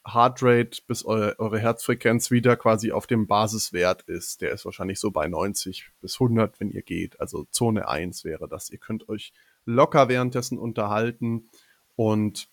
Heartrate, 0.06 0.82
bis 0.88 1.04
eure, 1.06 1.38
eure 1.40 1.60
Herzfrequenz 1.60 2.32
wieder 2.32 2.56
quasi 2.56 2.92
auf 2.92 3.08
dem 3.08 3.28
Basiswert 3.28 4.04
ist. 4.04 4.42
Der 4.42 4.52
ist 4.52 4.66
wahrscheinlich 4.66 5.00
so 5.00 5.12
bei 5.12 5.28
90 5.28 5.92
bis 6.02 6.16
100, 6.16 6.60
wenn 6.60 6.72
ihr 6.72 6.82
geht. 6.82 7.20
Also 7.20 7.46
Zone 7.52 7.88
1 7.88 8.24
wäre 8.24 8.48
das. 8.48 8.70
Ihr 8.70 8.80
könnt 8.80 9.10
euch 9.10 9.34
locker 9.66 10.08
währenddessen 10.08 10.58
unterhalten 10.58 11.50
und 11.96 12.48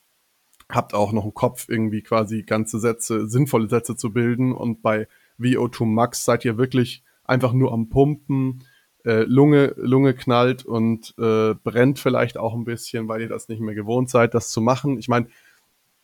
habt 0.68 0.94
auch 0.94 1.12
noch 1.12 1.22
einen 1.22 1.34
Kopf, 1.34 1.68
irgendwie 1.68 2.02
quasi 2.02 2.42
ganze 2.42 2.80
Sätze, 2.80 3.28
sinnvolle 3.28 3.68
Sätze 3.68 3.96
zu 3.96 4.12
bilden. 4.12 4.52
Und 4.52 4.82
bei 4.82 5.06
VO2 5.38 5.84
Max 5.86 6.24
seid 6.24 6.44
ihr 6.44 6.58
wirklich 6.58 7.04
einfach 7.24 7.52
nur 7.52 7.72
am 7.72 7.88
Pumpen. 7.88 8.64
Äh, 9.04 9.24
Lunge, 9.24 9.74
Lunge 9.76 10.14
knallt 10.14 10.64
und 10.64 11.14
äh, 11.18 11.54
brennt 11.54 11.98
vielleicht 11.98 12.38
auch 12.38 12.54
ein 12.54 12.64
bisschen, 12.64 13.06
weil 13.08 13.20
ihr 13.20 13.28
das 13.28 13.48
nicht 13.48 13.60
mehr 13.60 13.74
gewohnt 13.74 14.08
seid, 14.08 14.34
das 14.34 14.50
zu 14.50 14.60
machen. 14.60 14.98
Ich 14.98 15.08
meine, 15.08 15.26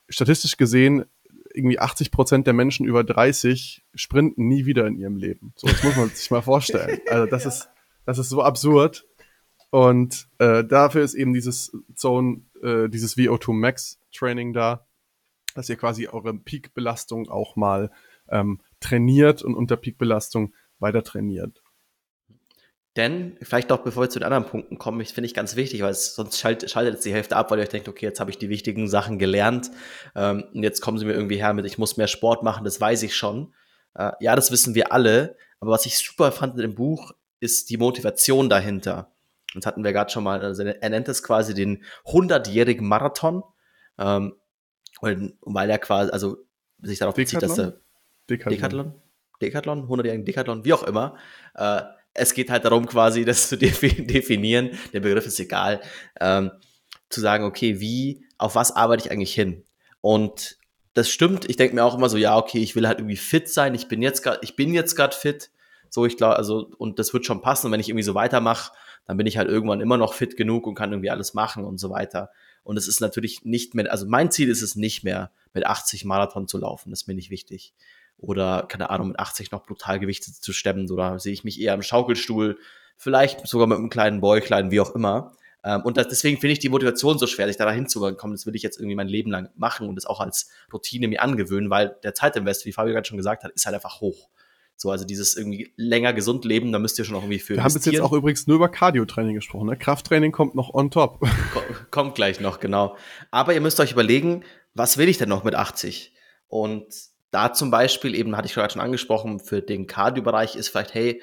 statistisch 0.09 0.57
gesehen, 0.57 1.07
irgendwie 1.55 1.79
80 1.79 2.11
Prozent 2.11 2.47
der 2.47 2.55
Menschen 2.55 2.87
über 2.87 3.03
30 3.03 3.85
sprinten 3.95 4.47
nie 4.47 4.67
wieder 4.67 4.87
in 4.87 4.99
ihrem 4.99 5.17
Leben. 5.17 5.53
So, 5.57 5.67
das 5.67 5.83
muss 5.83 5.97
man 5.97 6.09
sich 6.11 6.31
mal 6.31 6.43
vorstellen. 6.43 7.01
Also 7.11 7.27
das 7.27 7.45
ja. 7.45 7.51
ist, 7.51 7.69
das 8.05 8.19
ist 8.19 8.29
so 8.29 8.43
absurd. 8.43 9.07
Und 9.71 10.29
äh, 10.39 10.65
dafür 10.65 11.03
ist 11.03 11.15
eben 11.15 11.33
dieses 11.33 11.73
Zone, 11.95 12.43
äh, 12.63 12.89
dieses 12.89 13.17
VO2 13.17 13.53
Max 13.53 14.01
Training 14.13 14.53
da, 14.53 14.87
dass 15.55 15.69
ihr 15.69 15.77
quasi 15.77 16.09
eure 16.09 16.35
Peak-Belastung 16.35 17.29
auch 17.29 17.57
mal 17.57 17.91
ähm, 18.29 18.61
trainiert 18.81 19.43
und 19.43 19.55
unter 19.55 19.77
Peak-Belastung 19.77 20.55
weiter 20.79 21.03
trainiert. 21.03 21.63
Denn, 22.97 23.37
vielleicht 23.41 23.71
auch 23.71 23.79
bevor 23.79 24.05
wir 24.05 24.11
zu 24.11 24.19
den 24.19 24.27
anderen 24.27 24.47
Punkten 24.47 24.77
kommen, 24.77 25.01
ich 25.01 25.13
finde 25.13 25.27
ich 25.27 25.35
ganz 25.35 25.55
wichtig, 25.55 25.83
weil 25.83 25.93
es, 25.93 26.15
sonst 26.17 26.39
schaltet, 26.39 26.71
schaltet 26.71 26.97
es 26.97 27.01
die 27.03 27.13
Hälfte 27.13 27.37
ab, 27.37 27.51
weil 27.51 27.59
ihr 27.59 27.63
euch 27.63 27.69
denkt, 27.69 27.89
okay, 27.89 28.07
jetzt 28.07 28.19
habe 28.19 28.31
ich 28.31 28.39
die 28.39 28.49
wichtigen 28.49 28.89
Sachen 28.89 29.19
gelernt 29.19 29.71
ähm, 30.17 30.45
und 30.53 30.65
jetzt 30.65 30.81
kommen 30.81 30.99
sie 30.99 31.05
mir 31.05 31.13
irgendwie 31.13 31.37
her 31.37 31.55
mit, 31.55 31.67
ich 31.67 31.79
muss 31.79 31.97
mehr 31.97 32.09
Sport 32.09 32.43
machen, 32.43 32.65
das 32.65 32.81
weiß 32.81 33.05
ich 33.05 33.15
schon. 33.15 33.55
Äh, 33.95 34.11
ja, 34.19 34.35
das 34.35 34.51
wissen 34.51 34.75
wir 34.75 34.93
alle, 34.93 35.37
aber 35.61 35.71
was 35.71 35.87
ich 35.87 35.99
super 35.99 36.33
fand 36.33 36.57
in 36.57 36.63
dem 36.63 36.75
Buch, 36.75 37.13
ist 37.39 37.71
die 37.71 37.77
Motivation 37.77 38.49
dahinter. 38.49 39.13
Das 39.55 39.67
hatten 39.67 39.85
wir 39.85 39.93
gerade 39.93 40.11
schon 40.11 40.25
mal, 40.25 40.41
also 40.41 40.63
er 40.65 40.91
nennt 40.91 41.09
es 41.09 41.23
quasi 41.23 41.55
den 41.55 41.85
100-jährigen 42.07 42.87
Marathon, 42.87 43.45
ähm, 43.99 44.35
und, 45.01 45.39
weil 45.43 45.71
er 45.71 45.79
quasi, 45.79 46.11
also 46.11 46.39
sich 46.83 46.99
darauf 46.99 47.15
bezieht, 47.15 47.43
dass 47.43 47.59
er. 47.59 47.81
Decathlon? 48.29 48.95
Decathlon, 49.41 49.89
100-jährigen 49.89 50.25
Decathlon, 50.25 50.65
wie 50.65 50.73
auch 50.73 50.83
immer. 50.83 51.17
Äh, 51.55 51.83
es 52.15 52.35
geht 52.35 52.51
halt 52.51 52.65
darum, 52.65 52.87
quasi 52.87 53.25
das 53.25 53.49
zu 53.49 53.57
definieren. 53.59 54.71
Der 54.93 55.01
Begriff 55.01 55.27
ist 55.27 55.41
egal. 55.41 55.81
Ähm, 56.21 56.51
zu 57.09 57.21
sagen, 57.21 57.45
okay, 57.45 57.81
wie, 57.81 58.25
auf 58.39 58.55
was 58.55 58.75
arbeite 58.75 59.07
ich 59.07 59.13
eigentlich 59.13 59.35
hin? 59.35 59.65
Und 60.01 60.59
das 60.95 61.11
stimmt. 61.11 61.49
Ich 61.49 61.57
denke 61.57 61.75
mir 61.75 61.85
auch 61.85 61.97
immer 61.97 62.09
so, 62.09 62.17
ja, 62.17 62.37
okay, 62.37 62.59
ich 62.59 62.75
will 62.77 62.87
halt 62.87 62.99
irgendwie 62.99 63.17
fit 63.17 63.49
sein. 63.49 63.75
Ich 63.75 63.89
bin 63.89 64.03
jetzt 64.03 64.23
gerade, 64.23 64.39
ich 64.43 64.57
bin 64.57 64.75
jetzt 64.75 64.97
gerade 64.97 65.15
fit. 65.15 65.51
So, 65.89 66.07
ich 66.07 66.17
glaube, 66.17 66.37
also, 66.37 66.71
und 66.79 66.99
das 66.99 67.13
wird 67.13 67.27
schon 67.27 67.43
passen. 67.43 67.67
Und 67.67 67.73
wenn 67.73 67.81
ich 67.81 67.89
irgendwie 67.89 68.05
so 68.05 68.15
weitermache, 68.15 68.73
dann 69.07 69.17
bin 69.17 69.27
ich 69.27 69.39
halt 69.39 69.49
irgendwann 69.49 69.81
immer 69.81 69.97
noch 69.97 70.15
fit 70.15 70.37
genug 70.37 70.67
und 70.67 70.75
kann 70.75 70.93
irgendwie 70.93 71.11
alles 71.11 71.35
machen 71.35 71.65
und 71.65 71.79
so 71.79 71.91
weiter. 71.91 72.31
Und 72.63 72.77
es 72.77 72.87
ist 72.87 73.01
natürlich 73.01 73.45
nicht 73.45 73.75
mehr, 73.75 73.91
also 73.91 74.07
mein 74.07 74.31
Ziel 74.31 74.49
ist 74.49 74.63
es 74.63 74.77
nicht 74.77 75.03
mehr, 75.03 75.33
mit 75.53 75.67
80 75.67 76.05
Marathon 76.05 76.47
zu 76.47 76.59
laufen. 76.59 76.91
Das 76.91 77.03
ist 77.03 77.09
mir 77.09 77.15
nicht 77.15 77.31
wichtig 77.31 77.75
oder 78.21 78.67
keine 78.69 78.91
Ahnung, 78.91 79.09
mit 79.09 79.19
80 79.19 79.51
noch 79.51 79.65
brutal 79.65 79.99
Gewichte 79.99 80.33
zu 80.33 80.53
stemmen. 80.53 80.91
Oder 80.91 81.19
sehe 81.19 81.33
ich 81.33 81.45
mich 81.45 81.61
eher 81.61 81.75
im 81.75 81.83
Schaukelstuhl, 81.83 82.59
vielleicht 82.97 83.47
sogar 83.47 83.67
mit 83.67 83.79
einem 83.79 83.91
kleinen 83.91 84.21
Bäuchlein, 84.21 84.71
wie 84.71 84.81
auch 84.81 84.95
immer. 84.95 85.33
Ähm, 85.65 85.83
und 85.83 85.97
das, 85.97 86.09
deswegen 86.09 86.39
finde 86.39 86.53
ich 86.53 86.59
die 86.59 86.69
Motivation 86.69 87.19
so 87.19 87.27
schwer, 87.27 87.47
sich 87.47 87.57
da 87.57 87.71
hinzukommen. 87.71 88.35
Das 88.35 88.47
will 88.47 88.55
ich 88.55 88.63
jetzt 88.63 88.79
irgendwie 88.79 88.97
mein 88.97 89.09
Leben 89.09 89.31
lang 89.31 89.51
machen 89.57 89.89
und 89.89 89.97
das 89.97 90.07
auch 90.07 90.21
als 90.21 90.51
Routine 90.73 91.09
mir 91.09 91.23
angewöhnen, 91.23 91.71
weil 91.71 91.97
der 92.03 92.15
Zeitinvest, 92.15 92.65
wie 92.67 92.73
Fabio 92.73 92.93
gerade 92.93 93.09
schon 93.09 93.19
gesagt 93.19 93.45
hat, 93.45 93.53
ist 93.53 93.67
halt 93.67 93.75
einfach 93.75 94.01
hoch. 94.01 94.29
So, 94.77 94.91
also 94.91 95.05
dieses 95.05 95.37
irgendwie 95.37 95.75
länger 95.77 96.15
gesund 96.15 96.47
leben, 96.47 96.73
da 96.73 96.79
müsst 96.79 96.99
ihr 96.99 97.05
schon 97.05 97.15
noch 97.15 97.23
irgendwie 97.23 97.39
für 97.39 97.55
Wir 97.55 97.65
haben 97.65 97.75
bis 97.75 97.85
jetzt 97.85 98.01
auch 98.01 98.15
übrigens 98.15 98.47
nur 98.47 98.57
über 98.57 98.71
Cardio-Training 98.71 99.35
gesprochen. 99.35 99.67
Ne? 99.67 99.77
Krafttraining 99.77 100.33
kommt 100.33 100.55
noch 100.55 100.73
on 100.73 100.91
top. 100.91 101.21
Kommt 101.91 102.15
gleich 102.15 102.41
noch, 102.41 102.61
genau. 102.61 102.97
Aber 103.31 103.53
ihr 103.53 103.61
müsst 103.61 103.79
euch 103.79 103.93
überlegen, 103.93 104.43
was 104.73 104.97
will 104.97 105.11
ich 105.11 105.19
denn 105.19 105.29
noch 105.29 105.45
mit 105.45 105.55
80? 105.55 106.15
Und 106.49 106.87
da 107.31 107.53
zum 107.53 107.71
Beispiel, 107.71 108.15
eben 108.15 108.37
hatte 108.37 108.47
ich 108.47 108.55
gerade 108.55 108.73
schon 108.73 108.83
angesprochen, 108.83 109.41
für 109.41 109.63
den 109.63 109.87
Cardio-Bereich 109.87 110.57
ist 110.57 110.69
vielleicht, 110.69 110.95
hey, 110.95 111.23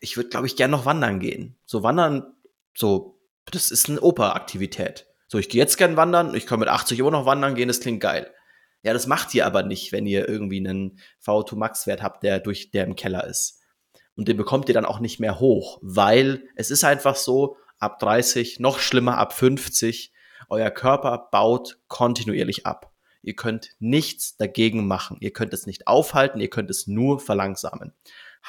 ich 0.00 0.16
würde, 0.16 0.28
glaube 0.28 0.46
ich, 0.46 0.56
gern 0.56 0.70
noch 0.70 0.84
wandern 0.84 1.20
gehen. 1.20 1.56
So 1.64 1.82
wandern, 1.82 2.34
so, 2.76 3.20
das 3.46 3.70
ist 3.70 3.88
eine 3.88 4.02
Operaktivität. 4.02 5.06
So, 5.28 5.38
ich 5.38 5.48
gehe 5.48 5.60
jetzt 5.60 5.78
gern 5.78 5.96
wandern, 5.96 6.34
ich 6.34 6.46
kann 6.46 6.60
mit 6.60 6.68
80 6.68 6.98
immer 6.98 7.10
noch 7.10 7.26
wandern 7.26 7.54
gehen, 7.54 7.68
das 7.68 7.80
klingt 7.80 8.00
geil. 8.00 8.32
Ja, 8.82 8.92
das 8.92 9.06
macht 9.06 9.34
ihr 9.34 9.46
aber 9.46 9.62
nicht, 9.62 9.92
wenn 9.92 10.06
ihr 10.06 10.28
irgendwie 10.28 10.58
einen 10.58 11.00
VO2 11.24 11.56
Max-Wert 11.56 12.02
habt, 12.02 12.22
der 12.22 12.38
durch, 12.38 12.70
der 12.70 12.84
im 12.84 12.96
Keller 12.96 13.26
ist. 13.26 13.62
Und 14.14 14.28
den 14.28 14.36
bekommt 14.36 14.68
ihr 14.68 14.74
dann 14.74 14.84
auch 14.84 15.00
nicht 15.00 15.20
mehr 15.20 15.40
hoch, 15.40 15.78
weil 15.80 16.44
es 16.54 16.70
ist 16.70 16.84
einfach 16.84 17.16
so, 17.16 17.56
ab 17.78 17.98
30, 17.98 18.60
noch 18.60 18.78
schlimmer 18.78 19.18
ab 19.18 19.32
50, 19.32 20.12
euer 20.48 20.70
Körper 20.70 21.28
baut 21.30 21.78
kontinuierlich 21.88 22.66
ab. 22.66 22.93
Ihr 23.24 23.34
könnt 23.34 23.70
nichts 23.78 24.36
dagegen 24.36 24.86
machen. 24.86 25.16
Ihr 25.20 25.32
könnt 25.32 25.52
es 25.54 25.66
nicht 25.66 25.86
aufhalten, 25.86 26.40
ihr 26.40 26.50
könnt 26.50 26.70
es 26.70 26.86
nur 26.86 27.20
verlangsamen. 27.20 27.92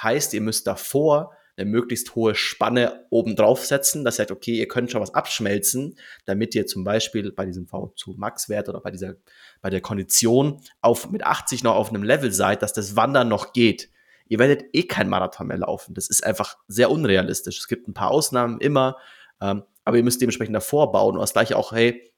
Heißt, 0.01 0.33
ihr 0.33 0.41
müsst 0.41 0.67
davor 0.67 1.31
eine 1.57 1.69
möglichst 1.69 2.15
hohe 2.15 2.35
Spanne 2.35 3.05
oben 3.09 3.35
drauf 3.35 3.65
setzen. 3.65 4.03
Das 4.03 4.19
heißt, 4.19 4.31
okay, 4.31 4.57
ihr 4.57 4.67
könnt 4.67 4.91
schon 4.91 5.01
was 5.01 5.13
abschmelzen, 5.13 5.97
damit 6.25 6.53
ihr 6.55 6.67
zum 6.67 6.83
Beispiel 6.83 7.31
bei 7.31 7.45
diesem 7.45 7.65
V2 7.65 8.17
Max 8.17 8.49
Wert 8.49 8.67
oder 8.67 8.81
bei 8.81 8.91
dieser, 8.91 9.15
bei 9.61 9.69
der 9.69 9.81
Kondition 9.81 10.61
auf, 10.81 11.09
mit 11.09 11.23
80 11.23 11.63
noch 11.63 11.75
auf 11.75 11.89
einem 11.89 12.03
Level 12.03 12.31
seid, 12.31 12.61
dass 12.61 12.73
das 12.73 12.95
Wandern 12.95 13.29
noch 13.29 13.53
geht. 13.53 13.89
Ihr 14.27 14.39
werdet 14.39 14.65
eh 14.73 14.83
kein 14.83 15.07
Marathon 15.07 15.47
mehr 15.47 15.59
laufen. 15.59 15.93
Das 15.93 16.09
ist 16.09 16.25
einfach 16.25 16.57
sehr 16.67 16.91
unrealistisch. 16.91 17.59
Es 17.59 17.67
gibt 17.67 17.87
ein 17.87 17.93
paar 17.93 18.11
Ausnahmen 18.11 18.59
immer, 18.59 18.97
ähm, 19.39 19.63
aber 19.85 19.97
ihr 19.97 20.03
müsst 20.03 20.19
dementsprechend 20.19 20.55
davor 20.55 20.91
bauen. 20.91 21.15
Und 21.15 21.21
das 21.21 21.33
gleiche 21.33 21.55
auch, 21.55 21.71
hey, 21.71 22.11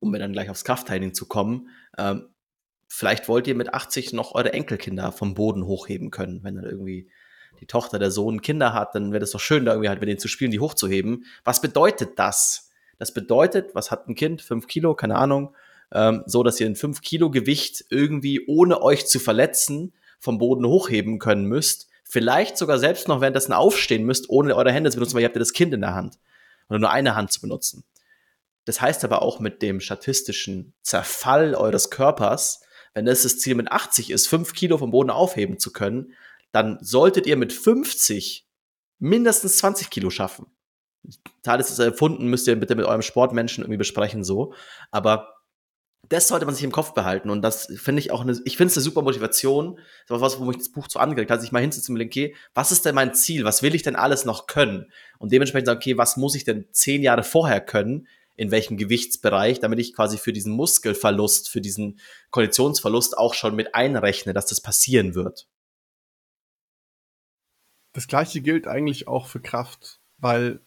um 0.00 0.10
mir 0.10 0.18
dann 0.18 0.32
gleich 0.32 0.50
aufs 0.50 0.64
Krafttraining 0.64 1.14
zu 1.14 1.26
kommen, 1.26 1.68
ähm, 1.98 2.28
vielleicht 2.88 3.28
wollt 3.28 3.46
ihr 3.46 3.54
mit 3.54 3.74
80 3.74 4.12
noch 4.12 4.34
eure 4.34 4.52
Enkelkinder 4.52 5.12
vom 5.12 5.34
Boden 5.34 5.66
hochheben 5.66 6.10
können, 6.10 6.44
wenn 6.44 6.54
dann 6.54 6.64
irgendwie 6.64 7.08
die 7.60 7.66
Tochter, 7.66 7.98
der 7.98 8.10
Sohn 8.10 8.42
Kinder 8.42 8.72
hat, 8.72 8.94
dann 8.94 9.12
wäre 9.12 9.20
das 9.20 9.30
doch 9.30 9.40
schön, 9.40 9.64
da 9.64 9.72
irgendwie 9.72 9.88
halt 9.88 10.00
mit 10.00 10.08
denen 10.08 10.18
zu 10.18 10.28
spielen, 10.28 10.50
die 10.50 10.60
hochzuheben. 10.60 11.24
Was 11.44 11.60
bedeutet 11.60 12.18
das? 12.18 12.70
Das 12.98 13.14
bedeutet, 13.14 13.74
was 13.74 13.90
hat 13.90 14.08
ein 14.08 14.14
Kind? 14.14 14.42
Fünf 14.42 14.66
Kilo, 14.66 14.94
keine 14.94 15.16
Ahnung. 15.16 15.54
Ähm, 15.92 16.22
so, 16.26 16.42
dass 16.42 16.60
ihr 16.60 16.66
ein 16.66 16.76
fünf 16.76 17.00
Kilo 17.00 17.30
Gewicht 17.30 17.84
irgendwie, 17.90 18.46
ohne 18.46 18.82
euch 18.82 19.06
zu 19.06 19.18
verletzen, 19.18 19.92
vom 20.18 20.38
Boden 20.38 20.66
hochheben 20.66 21.18
können 21.18 21.46
müsst. 21.46 21.88
Vielleicht 22.02 22.58
sogar 22.58 22.78
selbst 22.78 23.08
noch 23.08 23.20
währenddessen 23.20 23.52
aufstehen 23.52 24.04
müsst, 24.04 24.28
ohne 24.28 24.54
eure 24.54 24.72
Hände 24.72 24.90
zu 24.90 24.96
benutzen, 24.96 25.14
weil 25.14 25.22
ihr 25.22 25.26
habt 25.26 25.36
ja 25.36 25.40
das 25.40 25.52
Kind 25.52 25.74
in 25.74 25.80
der 25.80 25.94
Hand. 25.94 26.18
Oder 26.68 26.78
nur 26.78 26.90
eine 26.90 27.14
Hand 27.14 27.32
zu 27.32 27.40
benutzen. 27.40 27.84
Das 28.64 28.80
heißt 28.80 29.04
aber 29.04 29.22
auch 29.22 29.40
mit 29.40 29.62
dem 29.62 29.80
statistischen 29.80 30.74
Zerfall 30.82 31.54
eures 31.54 31.90
Körpers, 31.90 32.62
wenn 32.94 33.06
das 33.06 33.22
das 33.22 33.38
Ziel 33.38 33.54
mit 33.56 33.70
80 33.70 34.10
ist, 34.10 34.28
5 34.28 34.52
Kilo 34.54 34.78
vom 34.78 34.90
Boden 34.90 35.10
aufheben 35.10 35.58
zu 35.58 35.72
können, 35.72 36.14
dann 36.52 36.78
solltet 36.80 37.26
ihr 37.26 37.36
mit 37.36 37.52
50 37.52 38.46
mindestens 38.98 39.58
20 39.58 39.90
Kilo 39.90 40.10
schaffen. 40.10 40.46
Teil 41.42 41.60
ist 41.60 41.70
es 41.70 41.78
erfunden, 41.78 42.28
müsst 42.28 42.46
ihr 42.46 42.58
bitte 42.58 42.76
mit 42.76 42.86
eurem 42.86 43.02
Sportmenschen 43.02 43.64
irgendwie 43.64 43.78
besprechen, 43.78 44.24
so. 44.24 44.54
Aber 44.90 45.34
das 46.08 46.28
sollte 46.28 46.46
man 46.46 46.54
sich 46.54 46.64
im 46.64 46.72
Kopf 46.72 46.92
behalten. 46.94 47.30
Und 47.30 47.42
das 47.42 47.66
finde 47.76 48.00
ich 48.00 48.10
auch 48.10 48.20
eine, 48.20 48.38
ich 48.44 48.56
finde 48.56 48.70
es 48.70 48.76
eine 48.76 48.84
super 48.84 49.02
Motivation. 49.02 49.78
Das 50.06 50.14
war 50.14 50.20
was, 50.20 50.38
wo 50.38 50.44
mich 50.44 50.58
das 50.58 50.70
Buch 50.70 50.86
so 50.88 50.98
angeregt 50.98 51.30
hat, 51.30 51.40
sich 51.40 51.52
mal 51.52 51.60
hinzusetzen 51.60 51.96
und 51.96 52.02
okay, 52.02 52.34
was 52.54 52.72
ist 52.72 52.84
denn 52.84 52.94
mein 52.94 53.14
Ziel? 53.14 53.44
Was 53.44 53.62
will 53.62 53.74
ich 53.74 53.82
denn 53.82 53.96
alles 53.96 54.24
noch 54.24 54.46
können? 54.46 54.90
Und 55.18 55.32
dementsprechend 55.32 55.66
sagen, 55.66 55.78
okay, 55.78 55.98
was 55.98 56.16
muss 56.16 56.34
ich 56.34 56.44
denn 56.44 56.66
zehn 56.72 57.02
Jahre 57.02 57.22
vorher 57.22 57.60
können? 57.60 58.06
In 58.36 58.50
welchem 58.50 58.76
Gewichtsbereich, 58.76 59.60
damit 59.60 59.78
ich 59.78 59.94
quasi 59.94 60.18
für 60.18 60.32
diesen 60.32 60.52
Muskelverlust, 60.52 61.48
für 61.48 61.60
diesen 61.60 62.00
Konditionsverlust 62.30 63.16
auch 63.16 63.34
schon 63.34 63.54
mit 63.54 63.74
einrechne, 63.74 64.32
dass 64.32 64.46
das 64.46 64.60
passieren 64.60 65.14
wird. 65.14 65.46
Das 67.92 68.08
gleiche 68.08 68.40
gilt 68.40 68.66
eigentlich 68.66 69.06
auch 69.06 69.28
für 69.28 69.40
Kraft, 69.40 70.00
weil 70.18 70.60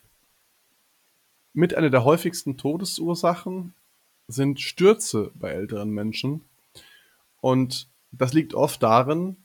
mit 1.53 1.74
einer 1.76 1.89
der 1.89 2.05
häufigsten 2.05 2.57
Todesursachen 2.57 3.74
sind 4.28 4.61
Stürze 4.61 5.32
bei 5.36 5.49
älteren 5.51 5.89
Menschen. 5.89 6.41
Und 7.41 7.89
das 8.11 8.34
liegt 8.34 8.53
oft 8.53 8.82
darin, 8.82 9.38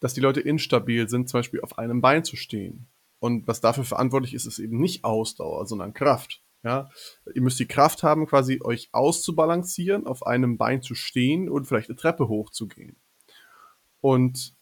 dass 0.00 0.14
die 0.14 0.20
Leute 0.20 0.40
instabil 0.40 1.08
sind, 1.08 1.28
zum 1.28 1.38
Beispiel 1.38 1.60
auf 1.62 1.78
einem 1.78 2.00
Bein 2.00 2.24
zu 2.24 2.36
stehen. 2.36 2.86
Und 3.18 3.48
was 3.48 3.60
dafür 3.60 3.84
verantwortlich 3.84 4.34
ist, 4.34 4.46
ist 4.46 4.58
eben 4.58 4.78
nicht 4.78 5.02
Ausdauer, 5.02 5.66
sondern 5.66 5.94
Kraft. 5.94 6.42
Ja, 6.64 6.88
ihr 7.34 7.42
müsst 7.42 7.60
die 7.60 7.68
Kraft 7.68 8.02
haben, 8.02 8.26
quasi 8.26 8.60
euch 8.62 8.88
auszubalancieren, 8.92 10.06
auf 10.06 10.26
einem 10.26 10.56
Bein 10.56 10.80
zu 10.80 10.94
stehen 10.94 11.50
und 11.50 11.66
vielleicht 11.66 11.90
eine 11.90 11.96
Treppe 11.96 12.28
hochzugehen. 12.28 12.96
Und 14.00 14.54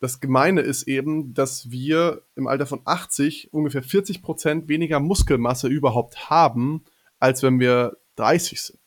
das 0.00 0.20
Gemeine 0.20 0.62
ist 0.62 0.84
eben, 0.88 1.34
dass 1.34 1.70
wir 1.70 2.22
im 2.34 2.48
Alter 2.48 2.66
von 2.66 2.80
80 2.84 3.52
ungefähr 3.52 3.84
40 3.84 4.20
Prozent 4.20 4.68
weniger 4.68 4.98
Muskelmasse 4.98 5.68
überhaupt 5.68 6.28
haben, 6.28 6.84
als 7.20 7.44
wenn 7.44 7.60
wir 7.60 7.96
30 8.16 8.60
sind. 8.60 8.80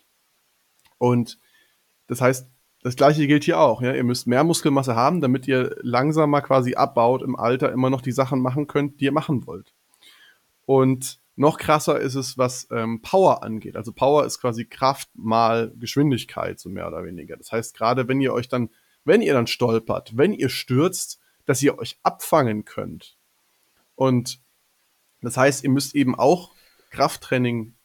Und 0.98 1.40
das 2.08 2.20
heißt, 2.20 2.50
das 2.84 2.96
gleiche 2.98 3.28
gilt 3.28 3.46
hier 3.46 3.60
auch. 3.60 3.82
Ja? 3.82 3.94
Ihr 3.94 4.04
müsst 4.04 4.28
mehr 4.28 4.44
Muskelmasse 4.44 4.96
haben, 4.96 5.22
damit 5.22 5.48
ihr 5.48 5.76
langsamer 5.82 6.42
quasi 6.42 6.76
abbaut 6.76 7.22
im 7.22 7.38
Alter 7.38 7.72
immer 7.72 7.90
noch 7.90 8.02
die 8.02 8.12
Sachen 8.12 8.42
machen 8.42 8.68
könnt, 8.68 9.00
die 9.00 9.06
ihr 9.06 9.12
machen 9.14 9.48
wollt. 9.48 9.74
Und 10.66 11.21
noch 11.36 11.58
krasser 11.58 12.00
ist 12.00 12.16
es, 12.16 12.38
was 12.38 12.68
ähm, 12.72 13.02
Power 13.02 13.44
angeht. 13.44 13.76
Also 13.76 13.94
Power 13.94 14.26
ist 14.26 14.40
quasi 14.40 14.66
Kraft 14.66 15.10
mal 15.14 15.74
Geschwindigkeit, 15.78 16.60
so 16.60 16.70
mehr 16.70 16.88
oder 16.88 17.04
weniger. 17.04 17.38
Das 17.38 17.52
heißt, 17.52 17.76
gerade 17.76 18.08
wenn 18.08 18.22
ihr 18.22 18.34
euch 18.34 18.50
dann 18.50 18.70
wenn 19.04 19.22
ihr 19.22 19.34
dann 19.34 19.48
stolpert, 19.48 20.16
wenn 20.16 20.34
ihr 20.34 20.50
stürzt, 20.50 21.20
dass 21.46 21.62
ihr 21.62 21.78
euch 21.78 22.00
abfangen 22.04 22.66
könnt. 22.66 23.18
Und 23.96 24.42
das 25.22 25.38
heißt, 25.38 25.64
ihr 25.64 25.70
müsst 25.70 25.96
eben 25.96 26.16
auch 26.16 26.52
Krafttraining 26.92 27.76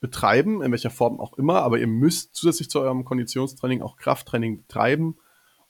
betreiben, 0.00 0.62
in 0.62 0.70
welcher 0.70 0.90
Form 0.90 1.20
auch 1.20 1.38
immer, 1.38 1.62
aber 1.62 1.78
ihr 1.78 1.86
müsst 1.86 2.34
zusätzlich 2.34 2.68
zu 2.70 2.80
eurem 2.80 3.04
Konditionstraining 3.04 3.82
auch 3.82 3.96
Krafttraining 3.96 4.58
betreiben, 4.58 5.16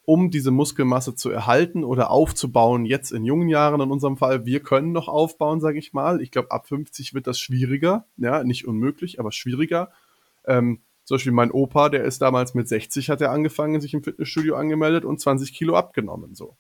um 0.06 0.30
diese 0.30 0.52
Muskelmasse 0.52 1.16
zu 1.16 1.30
erhalten 1.30 1.84
oder 1.84 2.10
aufzubauen. 2.10 2.86
Jetzt 2.86 3.10
in 3.10 3.24
jungen 3.24 3.48
Jahren 3.48 3.80
in 3.80 3.90
unserem 3.90 4.16
Fall, 4.16 4.46
wir 4.46 4.60
können 4.60 4.92
noch 4.92 5.08
aufbauen, 5.08 5.60
sage 5.60 5.78
ich 5.78 5.92
mal. 5.92 6.22
Ich 6.22 6.30
glaube, 6.30 6.52
ab 6.52 6.68
50 6.68 7.12
wird 7.12 7.26
das 7.26 7.40
schwieriger, 7.40 8.06
ja, 8.16 8.44
nicht 8.44 8.66
unmöglich, 8.66 9.18
aber 9.18 9.32
schwieriger. 9.32 9.90
Ähm, 10.46 10.80
zum 11.02 11.16
Beispiel 11.16 11.32
mein 11.32 11.50
Opa, 11.50 11.88
der 11.88 12.04
ist 12.04 12.22
damals 12.22 12.54
mit 12.54 12.68
60, 12.68 13.10
hat 13.10 13.20
er 13.20 13.32
angefangen, 13.32 13.80
sich 13.80 13.94
im 13.94 14.04
Fitnessstudio 14.04 14.54
angemeldet 14.54 15.04
und 15.04 15.20
20 15.20 15.52
Kilo 15.52 15.76
abgenommen. 15.76 16.36
So. 16.36 16.56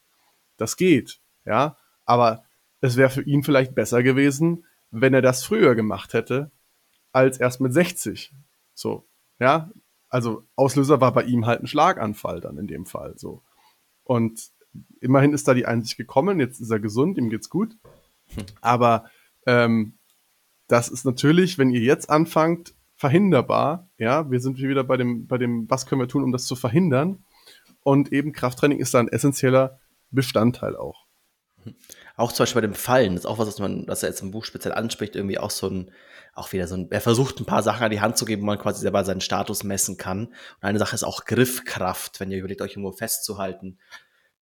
Das 0.56 0.76
geht, 0.76 1.20
ja. 1.44 1.76
Aber 2.04 2.42
es 2.80 2.96
wäre 2.96 3.10
für 3.10 3.22
ihn 3.22 3.44
vielleicht 3.44 3.76
besser 3.76 4.02
gewesen, 4.02 4.64
wenn 4.90 5.14
er 5.14 5.22
das 5.22 5.44
früher 5.44 5.76
gemacht 5.76 6.14
hätte, 6.14 6.50
als 7.12 7.38
erst 7.38 7.60
mit 7.60 7.72
60. 7.72 8.32
So, 8.74 9.06
ja. 9.38 9.70
Also 10.08 10.44
Auslöser 10.54 11.00
war 11.00 11.12
bei 11.12 11.24
ihm 11.24 11.46
halt 11.46 11.62
ein 11.62 11.66
Schlaganfall 11.66 12.40
dann 12.40 12.58
in 12.58 12.66
dem 12.66 12.86
Fall. 12.86 13.14
So. 13.16 13.42
Und 14.04 14.50
immerhin 15.00 15.32
ist 15.32 15.48
da 15.48 15.54
die 15.54 15.66
Einsicht 15.66 15.96
gekommen, 15.96 16.40
jetzt 16.40 16.60
ist 16.60 16.70
er 16.70 16.80
gesund, 16.80 17.18
ihm 17.18 17.30
geht's 17.30 17.50
gut. 17.50 17.76
Hm. 18.34 18.44
Aber 18.60 19.06
ähm, 19.46 19.94
das 20.68 20.88
ist 20.88 21.04
natürlich, 21.04 21.58
wenn 21.58 21.70
ihr 21.70 21.80
jetzt 21.80 22.10
anfangt, 22.10 22.74
verhinderbar. 22.94 23.88
Ja, 23.98 24.30
wir 24.30 24.40
sind 24.40 24.58
wieder 24.58 24.84
bei 24.84 24.96
dem, 24.96 25.26
bei 25.26 25.38
dem, 25.38 25.68
was 25.70 25.86
können 25.86 26.00
wir 26.00 26.08
tun, 26.08 26.24
um 26.24 26.32
das 26.32 26.46
zu 26.46 26.56
verhindern. 26.56 27.24
Und 27.82 28.12
eben 28.12 28.32
Krafttraining 28.32 28.78
ist 28.78 28.94
da 28.94 28.98
ein 28.98 29.08
essentieller 29.08 29.78
Bestandteil 30.10 30.76
auch. 30.76 31.05
Auch 32.16 32.32
zum 32.32 32.44
Beispiel 32.44 32.62
bei 32.62 32.66
dem 32.66 32.74
Fallen, 32.74 33.14
das 33.14 33.24
ist 33.24 33.26
auch 33.26 33.38
was, 33.38 33.48
was 33.48 33.58
man, 33.58 33.86
was 33.86 34.02
er 34.02 34.10
jetzt 34.10 34.22
im 34.22 34.30
Buch 34.30 34.44
speziell 34.44 34.74
anspricht, 34.74 35.16
irgendwie 35.16 35.38
auch 35.38 35.50
so 35.50 35.68
ein, 35.68 35.90
auch 36.34 36.52
wieder 36.52 36.66
so 36.68 36.76
ein, 36.76 36.90
er 36.90 37.00
versucht 37.00 37.40
ein 37.40 37.46
paar 37.46 37.62
Sachen 37.62 37.84
an 37.84 37.90
die 37.90 38.00
Hand 38.00 38.18
zu 38.18 38.24
geben, 38.24 38.42
wo 38.42 38.46
man 38.46 38.58
quasi 38.58 38.80
selber 38.80 39.04
seinen 39.04 39.20
Status 39.20 39.64
messen 39.64 39.96
kann. 39.96 40.26
Und 40.26 40.62
eine 40.62 40.78
Sache 40.78 40.94
ist 40.94 41.04
auch 41.04 41.24
Griffkraft, 41.24 42.20
wenn 42.20 42.30
ihr 42.30 42.38
überlegt, 42.38 42.62
euch 42.62 42.72
irgendwo 42.72 42.92
festzuhalten 42.92 43.78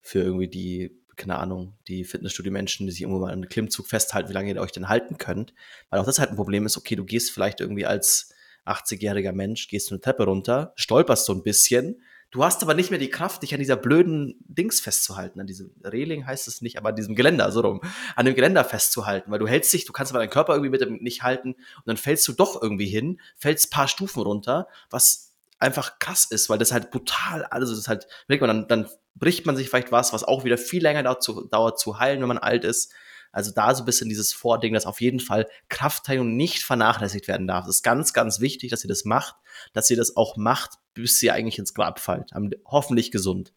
für 0.01 0.21
irgendwie 0.21 0.49
die, 0.49 1.01
keine 1.17 1.37
Ahnung, 1.37 1.79
die 1.89 2.05
Fitnessstudio-Menschen, 2.05 2.87
die 2.87 2.93
sich 2.93 3.03
irgendwo 3.03 3.21
mal 3.21 3.29
an 3.29 3.35
einem 3.35 3.49
Klimmzug 3.49 3.87
festhalten, 3.87 4.29
wie 4.29 4.35
lange 4.35 4.53
ihr 4.53 4.61
euch 4.61 4.73
denn 4.73 4.89
halten 4.89 5.19
könnt. 5.19 5.55
Weil 5.91 6.01
auch 6.01 6.07
das 6.07 6.19
halt 6.19 6.31
ein 6.31 6.37
Problem 6.37 6.67
ist, 6.67 6.77
okay, 6.77 6.97
du 6.97 7.05
gehst 7.05 7.31
vielleicht 7.31 7.61
irgendwie 7.61 7.87
als 7.87 8.35
80-jähriger 8.67 9.33
Mensch, 9.33 9.69
gehst 9.69 9.91
du 9.91 9.95
eine 9.95 10.01
Treppe 10.01 10.25
runter, 10.25 10.73
stolperst 10.77 11.27
so 11.27 11.33
ein 11.33 11.43
bisschen. 11.43 12.03
Du 12.35 12.43
hast 12.43 12.65
aber 12.65 12.75
nicht 12.75 12.91
mehr 12.91 12.99
die 12.99 13.11
Kraft, 13.11 13.45
dich 13.45 13.55
an 13.55 13.61
dieser 13.61 13.77
blöden 13.77 14.35
Dings 14.41 14.81
festzuhalten, 14.81 15.39
an 15.39 15.47
diesem 15.47 15.71
Reling 15.85 16.27
heißt 16.27 16.49
es 16.49 16.63
nicht, 16.63 16.77
aber 16.77 16.89
an 16.89 16.97
diesem 16.97 17.15
Geländer, 17.15 17.53
so 17.53 17.61
rum, 17.61 17.81
an 18.17 18.27
dem 18.27 18.35
Geländer 18.35 18.65
festzuhalten, 18.65 19.31
weil 19.31 19.39
du 19.39 19.47
hältst 19.47 19.73
dich, 19.73 19.85
du 19.85 19.93
kannst 19.93 20.11
aber 20.11 20.19
deinen 20.19 20.31
Körper 20.31 20.55
irgendwie 20.55 20.71
mit 20.71 20.81
dem 20.81 20.97
nicht 20.97 21.23
halten 21.23 21.53
und 21.53 21.87
dann 21.87 21.97
fällst 21.97 22.27
du 22.27 22.33
doch 22.33 22.61
irgendwie 22.61 22.89
hin, 22.89 23.21
fällst 23.37 23.71
paar 23.71 23.87
Stufen 23.87 24.21
runter, 24.21 24.67
was 24.91 25.31
einfach 25.61 26.01
krass 26.01 26.25
ist, 26.25 26.51
weil 26.51 26.59
das 26.59 26.73
halt 26.73 26.91
brutal, 26.91 27.45
also 27.45 27.73
das 27.73 27.79
ist 27.79 27.87
halt, 27.87 28.09
dann, 28.27 28.67
dann 28.67 28.89
bricht 29.15 29.47
man 29.47 29.57
sich 29.57 29.71
vielleicht 29.71 29.93
was, 29.93 30.13
was 30.13 30.25
auch 30.25 30.43
wieder 30.43 30.59
viel 30.59 30.83
länger 30.83 31.05
dauert 31.05 31.23
zu, 31.23 31.47
dauert 31.47 31.79
zu 31.79 32.01
heilen, 32.01 32.21
wenn 32.21 32.27
man 32.27 32.39
alt 32.39 32.65
ist. 32.65 32.93
Also 33.35 33.51
da 33.51 33.75
so 33.75 33.83
ein 33.83 33.87
bisschen 33.87 34.09
dieses 34.09 34.33
Vording, 34.33 34.73
dass 34.75 34.87
auf 34.87 35.01
jeden 35.01 35.21
Fall 35.21 35.49
Kraftteilung 35.69 36.37
nicht 36.37 36.63
vernachlässigt 36.63 37.29
werden 37.29 37.47
darf. 37.47 37.67
Das 37.67 37.77
ist 37.77 37.83
ganz, 37.83 38.13
ganz 38.13 38.41
wichtig, 38.41 38.71
dass 38.71 38.85
ihr 38.85 38.89
das 38.89 39.05
macht, 39.05 39.35
dass 39.73 39.91
ihr 39.91 39.97
das 39.97 40.17
auch 40.17 40.37
macht, 40.37 40.79
bis 40.95 41.23
ihr 41.23 41.35
eigentlich 41.35 41.59
ins 41.59 41.75
Grab 41.75 41.99
fallt. 41.99 42.31
Hoffentlich 42.65 43.11
gesund. 43.11 43.53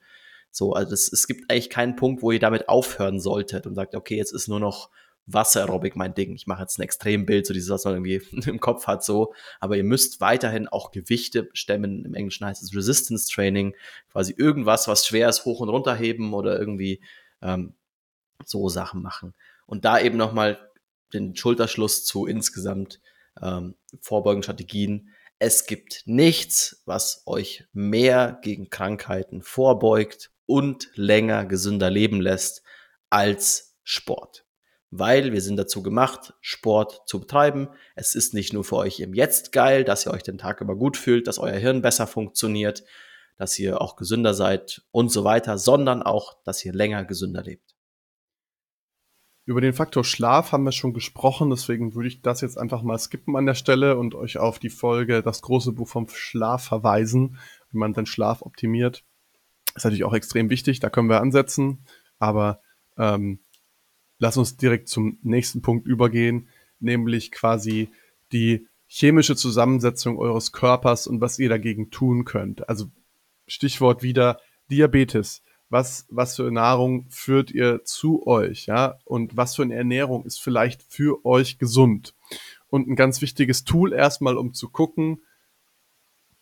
So, 0.51 0.73
also 0.73 0.89
das, 0.89 1.11
es 1.11 1.27
gibt 1.27 1.51
eigentlich 1.51 1.69
keinen 1.69 1.95
Punkt, 1.95 2.23
wo 2.23 2.31
ihr 2.31 2.39
damit 2.39 2.67
aufhören 2.69 3.19
solltet 3.19 3.67
und 3.67 3.75
sagt, 3.75 3.95
okay, 3.95 4.17
jetzt 4.17 4.31
ist 4.31 4.47
nur 4.47 4.59
noch 4.59 4.89
Wassererobik 5.27 5.95
mein 5.95 6.15
Ding. 6.15 6.33
Ich 6.33 6.47
mache 6.47 6.61
jetzt 6.61 6.79
ein 6.79 6.83
Extrembild, 6.83 7.45
so 7.45 7.53
dieses, 7.53 7.69
was 7.69 7.85
man 7.85 7.93
irgendwie 7.95 8.21
im 8.49 8.59
Kopf 8.59 8.87
hat, 8.87 9.03
so. 9.03 9.33
Aber 9.59 9.77
ihr 9.77 9.83
müsst 9.83 10.21
weiterhin 10.21 10.67
auch 10.67 10.91
Gewichte 10.91 11.49
stemmen. 11.53 12.05
Im 12.05 12.15
Englischen 12.15 12.45
heißt 12.45 12.63
es 12.63 12.75
Resistance 12.75 13.31
Training. 13.31 13.75
Quasi 14.11 14.33
irgendwas, 14.35 14.87
was 14.87 15.05
schwer 15.05 15.29
ist, 15.29 15.45
hoch 15.45 15.59
und 15.59 15.69
runter 15.69 15.93
heben 15.93 16.33
oder 16.33 16.57
irgendwie 16.57 17.01
ähm, 17.41 17.75
so 18.45 18.69
Sachen 18.69 19.01
machen. 19.01 19.33
Und 19.67 19.85
da 19.85 19.99
eben 19.99 20.17
nochmal 20.17 20.57
den 21.13 21.35
Schulterschluss 21.35 22.05
zu 22.05 22.25
insgesamt 22.25 22.99
ähm, 23.41 23.75
Vorbeugungsstrategien. 24.01 25.13
Es 25.39 25.65
gibt 25.65 26.03
nichts, 26.05 26.81
was 26.85 27.23
euch 27.25 27.65
mehr 27.73 28.39
gegen 28.41 28.69
Krankheiten 28.69 29.41
vorbeugt 29.41 30.31
und 30.45 30.89
länger 30.95 31.45
gesünder 31.45 31.89
leben 31.89 32.21
lässt 32.21 32.63
als 33.09 33.75
Sport. 33.83 34.45
Weil 34.89 35.33
wir 35.33 35.41
sind 35.41 35.57
dazu 35.57 35.83
gemacht, 35.83 36.33
Sport 36.39 37.03
zu 37.05 37.19
betreiben. 37.19 37.69
Es 37.95 38.15
ist 38.15 38.33
nicht 38.33 38.53
nur 38.53 38.63
für 38.63 38.77
euch 38.77 38.99
im 39.01 39.13
Jetzt 39.13 39.51
geil, 39.51 39.83
dass 39.83 40.07
ihr 40.07 40.13
euch 40.13 40.23
den 40.23 40.37
Tag 40.37 40.61
über 40.61 40.75
gut 40.75 40.97
fühlt, 40.97 41.27
dass 41.27 41.39
euer 41.39 41.57
Hirn 41.57 41.81
besser 41.81 42.07
funktioniert, 42.07 42.83
dass 43.35 43.59
ihr 43.59 43.81
auch 43.81 43.97
gesünder 43.97 44.33
seid 44.33 44.81
und 44.91 45.11
so 45.11 45.23
weiter, 45.23 45.57
sondern 45.57 46.01
auch, 46.01 46.41
dass 46.43 46.63
ihr 46.65 46.73
länger 46.73 47.03
gesünder 47.03 47.43
lebt. 47.43 47.76
Über 49.47 49.61
den 49.61 49.71
Faktor 49.71 50.03
Schlaf 50.03 50.51
haben 50.51 50.65
wir 50.65 50.73
schon 50.73 50.93
gesprochen, 50.93 51.49
deswegen 51.49 51.95
würde 51.95 52.09
ich 52.09 52.21
das 52.21 52.41
jetzt 52.41 52.57
einfach 52.57 52.81
mal 52.81 52.99
skippen 52.99 53.37
an 53.37 53.45
der 53.45 53.53
Stelle 53.53 53.97
und 53.97 54.13
euch 54.13 54.37
auf 54.37 54.59
die 54.59 54.69
Folge 54.69 55.23
Das 55.23 55.41
große 55.41 55.71
Buch 55.71 55.87
vom 55.87 56.09
Schlaf 56.09 56.65
verweisen, 56.65 57.37
wie 57.71 57.77
man 57.77 57.93
den 57.93 58.05
Schlaf 58.05 58.41
optimiert. 58.41 59.05
ist 59.73 59.85
natürlich 59.85 60.03
auch 60.03 60.13
extrem 60.13 60.49
wichtig, 60.49 60.81
da 60.81 60.89
können 60.89 61.07
wir 61.07 61.21
ansetzen, 61.21 61.79
aber 62.19 62.59
ähm, 62.97 63.39
lass 64.19 64.35
uns 64.35 64.57
direkt 64.57 64.89
zum 64.89 65.17
nächsten 65.21 65.61
Punkt 65.61 65.87
übergehen, 65.87 66.49
nämlich 66.81 67.31
quasi 67.31 67.87
die 68.33 68.67
chemische 68.85 69.37
Zusammensetzung 69.37 70.19
eures 70.19 70.51
Körpers 70.51 71.07
und 71.07 71.21
was 71.21 71.39
ihr 71.39 71.47
dagegen 71.47 71.89
tun 71.89 72.25
könnt. 72.25 72.67
Also 72.67 72.91
Stichwort 73.47 74.03
wieder 74.03 74.41
Diabetes 74.69 75.41
was, 75.69 76.05
was 76.09 76.35
für 76.35 76.51
Nahrung 76.51 77.05
führt 77.09 77.51
ihr 77.51 77.83
zu 77.83 78.25
euch, 78.25 78.67
ja, 78.67 78.99
und 79.05 79.35
was 79.35 79.55
für 79.55 79.63
eine 79.63 79.75
Ernährung 79.75 80.25
ist 80.25 80.39
vielleicht 80.39 80.83
für 80.83 81.25
euch 81.25 81.57
gesund. 81.57 82.13
Und 82.69 82.87
ein 82.87 82.95
ganz 82.95 83.21
wichtiges 83.21 83.63
Tool 83.63 83.93
erstmal, 83.93 84.37
um 84.37 84.53
zu 84.53 84.69
gucken, 84.69 85.21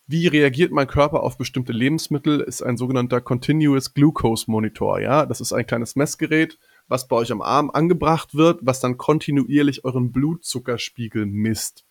wie 0.08 0.28
reagiert 0.28 0.70
mein 0.70 0.86
Körper 0.86 1.24
auf 1.24 1.36
bestimmte 1.36 1.72
Lebensmittel, 1.72 2.40
ist 2.40 2.62
ein 2.62 2.76
sogenannter 2.76 3.20
Continuous 3.20 3.92
Glucose 3.92 4.48
Monitor, 4.48 5.00
ja. 5.00 5.26
Das 5.26 5.40
ist 5.40 5.52
ein 5.52 5.66
kleines 5.66 5.96
Messgerät, 5.96 6.58
was 6.86 7.08
bei 7.08 7.16
euch 7.16 7.32
am 7.32 7.42
Arm 7.42 7.70
angebracht 7.70 8.36
wird, 8.36 8.60
was 8.62 8.78
dann 8.78 8.98
kontinuierlich 8.98 9.84
euren 9.84 10.12
Blutzuckerspiegel 10.12 11.26
misst. 11.26 11.84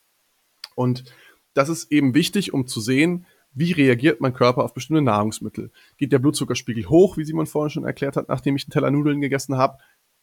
Und 0.76 1.04
das 1.54 1.68
ist 1.68 1.92
eben 1.92 2.14
wichtig, 2.14 2.54
um 2.54 2.68
zu 2.68 2.80
sehen, 2.80 3.26
wie 3.56 3.72
reagiert 3.72 4.22
mein 4.22 4.34
Körper 4.34 4.64
auf 4.64 4.74
bestimmte 4.74 5.02
Nahrungsmittel? 5.02 5.72
Geht 5.98 6.12
der 6.12 6.20
Blutzuckerspiegel 6.20 6.88
hoch, 6.90 7.18
wie 7.18 7.24
Simon 7.24 7.48
vorhin 7.48 7.72
schon 7.72 7.86
erklärt 7.86 8.18
hat, 8.18 8.30
nachdem 8.30 8.56
ich 8.56 8.66
einen 8.66 8.72
Teller 8.72 8.92
Nudeln 8.92 9.22
gegessen 9.22 9.58
habe? 9.58 9.78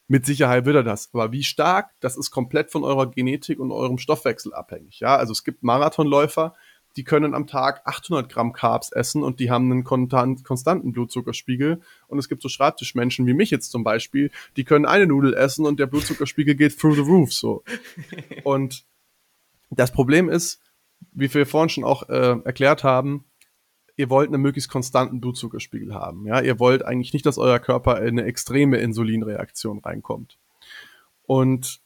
Mit 0.07 0.27
Sicherheit 0.27 0.67
wird 0.67 0.77
er 0.77 0.83
das. 0.83 1.09
Aber 1.13 1.33
wie 1.33 1.43
stark, 1.43 1.91
das 2.01 2.17
ist 2.17 2.31
komplett 2.31 2.71
von 2.71 2.85
eurer 2.85 3.11
Genetik 3.11 3.59
und 3.59 3.73
eurem 3.73 3.99
Stoffwechsel 3.99 4.53
abhängig. 4.53 5.01
Ja, 5.01 5.17
also 5.17 5.33
es 5.33 5.45
gibt 5.45 5.63
Marathonläufer, 5.63 6.55
die 6.97 7.05
können 7.05 7.35
am 7.35 7.47
Tag 7.47 7.81
800 7.87 8.29
Gramm 8.29 8.53
Carbs 8.53 8.93
essen 8.93 9.23
und 9.23 9.41
die 9.41 9.51
haben 9.51 9.73
einen 9.73 9.85
konstanten 9.85 10.93
Blutzuckerspiegel. 10.93 11.81
Und 12.09 12.19
es 12.19 12.29
gibt 12.29 12.43
so 12.43 12.51
Schreibtischmenschen 12.51 13.27
wie 13.27 13.33
mich 13.33 13.51
jetzt 13.51 13.71
zum 13.71 13.83
Beispiel, 13.83 14.31
die 14.59 14.65
können 14.65 14.85
eine 14.85 15.07
Nudel 15.07 15.33
essen 15.33 15.65
und 15.65 15.81
der 15.81 15.87
Blutzuckerspiegel 15.87 16.55
geht 16.55 16.79
through 16.79 16.97
the 16.97 17.01
roof, 17.01 17.33
so. 17.33 17.65
Und 18.45 18.85
das 19.71 19.91
Problem 19.91 20.29
ist, 20.29 20.61
wie 21.13 21.33
wir 21.33 21.47
vorhin 21.47 21.69
schon 21.69 21.85
auch 21.85 22.09
äh, 22.09 22.37
erklärt 22.45 22.85
haben, 22.85 23.25
ihr 23.97 24.11
wollt 24.11 24.29
einen 24.29 24.43
möglichst 24.43 24.71
konstanten 24.71 25.21
Blutzuckerspiegel 25.21 25.95
haben. 25.95 26.27
Ja, 26.27 26.41
ihr 26.41 26.59
wollt 26.59 26.85
eigentlich 26.85 27.13
nicht, 27.13 27.27
dass 27.27 27.39
euer 27.39 27.59
Körper 27.59 28.01
in 28.03 28.19
eine 28.19 28.25
extreme 28.25 28.79
Insulinreaktion 28.79 29.79
reinkommt. 29.79 30.39
Und 31.25 31.81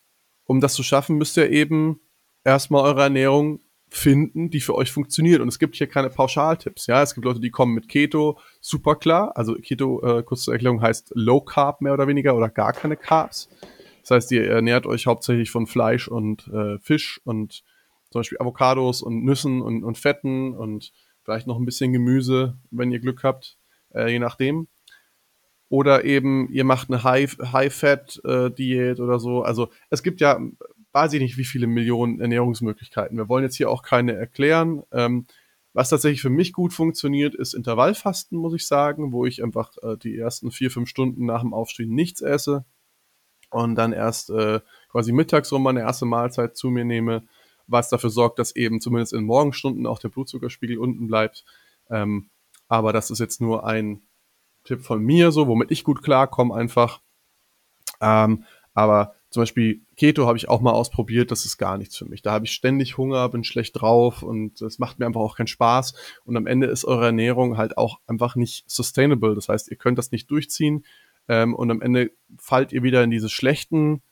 um 0.44 0.60
das 0.60 0.74
zu 0.74 0.82
schaffen, 0.82 1.16
müsst 1.16 1.36
ihr 1.36 1.50
eben 1.50 2.00
erstmal 2.44 2.84
eure 2.84 3.02
Ernährung 3.02 3.60
finden, 3.88 4.50
die 4.50 4.60
für 4.60 4.74
euch 4.74 4.90
funktioniert. 4.90 5.40
Und 5.40 5.48
es 5.48 5.58
gibt 5.58 5.76
hier 5.76 5.86
keine 5.86 6.10
Pauschaltipps. 6.10 6.86
Ja, 6.86 7.02
es 7.02 7.14
gibt 7.14 7.24
Leute, 7.24 7.40
die 7.40 7.50
kommen 7.50 7.74
mit 7.74 7.88
Keto, 7.88 8.38
super 8.60 8.96
klar. 8.96 9.36
Also 9.36 9.54
Keto, 9.54 10.02
äh, 10.02 10.22
kurz 10.22 10.42
zur 10.42 10.54
Erklärung, 10.54 10.80
heißt 10.80 11.12
Low 11.14 11.40
Carb 11.40 11.80
mehr 11.80 11.92
oder 11.92 12.06
weniger 12.06 12.36
oder 12.36 12.48
gar 12.48 12.72
keine 12.72 12.96
Carbs. 12.96 13.48
Das 14.02 14.10
heißt, 14.10 14.32
ihr 14.32 14.48
ernährt 14.48 14.86
euch 14.86 15.06
hauptsächlich 15.06 15.50
von 15.50 15.66
Fleisch 15.66 16.08
und 16.08 16.48
äh, 16.48 16.78
Fisch 16.78 17.20
und 17.24 17.64
zum 18.16 18.20
Beispiel 18.20 18.38
Avocados 18.40 19.02
und 19.02 19.24
Nüssen 19.24 19.60
und, 19.60 19.84
und 19.84 19.98
Fetten 19.98 20.54
und 20.54 20.92
vielleicht 21.22 21.46
noch 21.46 21.58
ein 21.58 21.66
bisschen 21.66 21.92
Gemüse, 21.92 22.56
wenn 22.70 22.90
ihr 22.90 22.98
Glück 22.98 23.22
habt, 23.24 23.58
äh, 23.94 24.10
je 24.10 24.18
nachdem. 24.18 24.68
Oder 25.68 26.04
eben, 26.04 26.48
ihr 26.50 26.64
macht 26.64 26.88
eine 26.88 27.04
High-Fat-Diät 27.04 29.00
oder 29.00 29.18
so. 29.18 29.42
Also 29.42 29.68
es 29.90 30.02
gibt 30.02 30.22
ja, 30.22 30.40
weiß 30.92 31.12
ich 31.12 31.20
nicht, 31.20 31.36
wie 31.36 31.44
viele 31.44 31.66
Millionen 31.66 32.20
Ernährungsmöglichkeiten. 32.20 33.18
Wir 33.18 33.28
wollen 33.28 33.44
jetzt 33.44 33.56
hier 33.56 33.68
auch 33.68 33.82
keine 33.82 34.14
erklären. 34.14 34.82
Ähm, 34.92 35.26
was 35.74 35.90
tatsächlich 35.90 36.22
für 36.22 36.30
mich 36.30 36.54
gut 36.54 36.72
funktioniert, 36.72 37.34
ist 37.34 37.52
Intervallfasten, 37.52 38.38
muss 38.38 38.54
ich 38.54 38.66
sagen, 38.66 39.12
wo 39.12 39.26
ich 39.26 39.42
einfach 39.42 39.72
äh, 39.82 39.98
die 39.98 40.16
ersten 40.16 40.50
vier, 40.50 40.70
fünf 40.70 40.88
Stunden 40.88 41.26
nach 41.26 41.42
dem 41.42 41.52
Aufstehen 41.52 41.94
nichts 41.94 42.22
esse 42.22 42.64
und 43.50 43.74
dann 43.74 43.92
erst 43.92 44.30
äh, 44.30 44.60
quasi 44.88 45.12
mittags 45.12 45.52
rum 45.52 45.64
meine 45.64 45.80
erste 45.80 46.06
Mahlzeit 46.06 46.56
zu 46.56 46.70
mir 46.70 46.86
nehme, 46.86 47.24
was 47.66 47.88
dafür 47.88 48.10
sorgt, 48.10 48.38
dass 48.38 48.54
eben 48.54 48.80
zumindest 48.80 49.12
in 49.12 49.24
Morgenstunden 49.24 49.86
auch 49.86 49.98
der 49.98 50.08
Blutzuckerspiegel 50.08 50.78
unten 50.78 51.06
bleibt. 51.06 51.44
Ähm, 51.90 52.30
aber 52.68 52.92
das 52.92 53.10
ist 53.10 53.18
jetzt 53.18 53.40
nur 53.40 53.66
ein 53.66 54.02
Tipp 54.64 54.82
von 54.82 55.02
mir, 55.02 55.30
so, 55.32 55.46
womit 55.46 55.70
ich 55.70 55.84
gut 55.84 56.02
klarkomme 56.02 56.54
einfach. 56.54 57.00
Ähm, 58.00 58.44
aber 58.74 59.14
zum 59.30 59.42
Beispiel 59.42 59.82
Keto 59.96 60.26
habe 60.26 60.38
ich 60.38 60.48
auch 60.48 60.60
mal 60.60 60.72
ausprobiert, 60.72 61.30
das 61.30 61.44
ist 61.44 61.58
gar 61.58 61.78
nichts 61.78 61.96
für 61.96 62.06
mich. 62.06 62.22
Da 62.22 62.32
habe 62.32 62.44
ich 62.44 62.52
ständig 62.52 62.96
Hunger, 62.96 63.28
bin 63.28 63.44
schlecht 63.44 63.80
drauf 63.80 64.22
und 64.22 64.60
es 64.62 64.78
macht 64.78 64.98
mir 64.98 65.06
einfach 65.06 65.20
auch 65.20 65.36
keinen 65.36 65.46
Spaß. 65.46 65.94
Und 66.24 66.36
am 66.36 66.46
Ende 66.46 66.66
ist 66.66 66.84
eure 66.84 67.06
Ernährung 67.06 67.56
halt 67.56 67.76
auch 67.78 67.98
einfach 68.06 68.36
nicht 68.36 68.68
sustainable. 68.70 69.34
Das 69.34 69.48
heißt, 69.48 69.70
ihr 69.70 69.76
könnt 69.76 69.98
das 69.98 70.10
nicht 70.10 70.30
durchziehen 70.30 70.84
ähm, 71.28 71.54
und 71.54 71.70
am 71.70 71.82
Ende 71.82 72.12
fallt 72.38 72.72
ihr 72.72 72.82
wieder 72.82 73.02
in 73.02 73.10
diese 73.10 73.28
schlechten 73.28 74.02